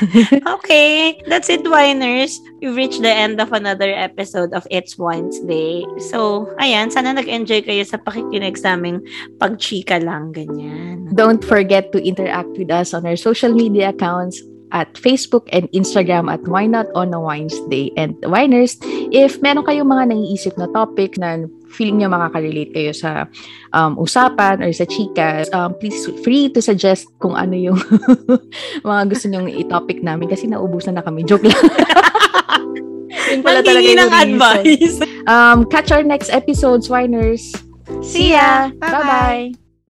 okay, 0.55 1.21
that's 1.27 1.49
it, 1.49 1.63
Winers. 1.63 2.37
We've 2.61 2.75
reached 2.75 3.01
the 3.01 3.11
end 3.11 3.39
of 3.39 3.53
another 3.53 3.91
episode 3.93 4.53
of 4.53 4.67
It's 4.71 4.97
Wednesday. 4.97 5.85
So, 6.11 6.49
ayan, 6.59 6.91
sana 6.91 7.13
nag-enjoy 7.13 7.65
kayo 7.65 7.83
sa 7.85 7.97
pakikinig 8.01 8.57
sa 8.57 8.75
aming 8.75 9.03
pagchika 9.37 10.01
lang, 10.01 10.33
ganyan. 10.33 11.13
Don't 11.13 11.43
forget 11.43 11.91
to 11.93 12.01
interact 12.01 12.51
with 12.57 12.71
us 12.71 12.93
on 12.93 13.05
our 13.05 13.17
social 13.17 13.53
media 13.53 13.89
accounts 13.93 14.41
at 14.75 14.91
Facebook 14.99 15.47
and 15.55 15.71
Instagram 15.71 16.31
at 16.31 16.43
Why 16.51 16.65
Not 16.65 16.91
on 16.95 17.13
a 17.13 17.19
Wines 17.21 17.55
Day. 17.69 17.95
And 17.95 18.17
Winers, 18.25 18.75
if 19.13 19.39
meron 19.39 19.63
kayong 19.63 19.87
mga 19.87 20.11
naiisip 20.11 20.57
na 20.57 20.67
topic 20.73 21.15
na 21.15 21.45
feeling 21.75 21.99
nyo 21.99 22.09
makaka-relate 22.09 22.71
kayo 22.71 22.91
sa 22.95 23.27
um, 23.75 23.99
usapan 23.99 24.63
or 24.63 24.71
sa 24.71 24.87
chika, 24.87 25.43
um, 25.51 25.75
please 25.75 26.07
free 26.23 26.47
to 26.47 26.63
suggest 26.63 27.11
kung 27.19 27.35
ano 27.35 27.53
yung 27.53 27.79
mga 28.87 29.01
gusto 29.11 29.27
nyong 29.27 29.51
i-topic 29.51 29.99
namin 29.99 30.31
kasi 30.31 30.47
naubusan 30.47 30.95
na 30.95 31.03
kami. 31.03 31.27
Joke 31.27 31.43
lang. 31.45 31.59
Yun 33.35 33.41
pala 33.41 33.59
talaga 33.65 33.83
yung 33.83 33.99
ng 33.99 34.11
reason. 34.11 34.23
advice. 34.23 34.95
Um, 35.27 35.57
catch 35.67 35.91
our 35.91 36.05
next 36.05 36.31
episodes, 36.31 36.87
Winers. 36.87 37.51
See 38.01 38.33
ya! 38.33 38.71
Bye-bye. 38.79 39.64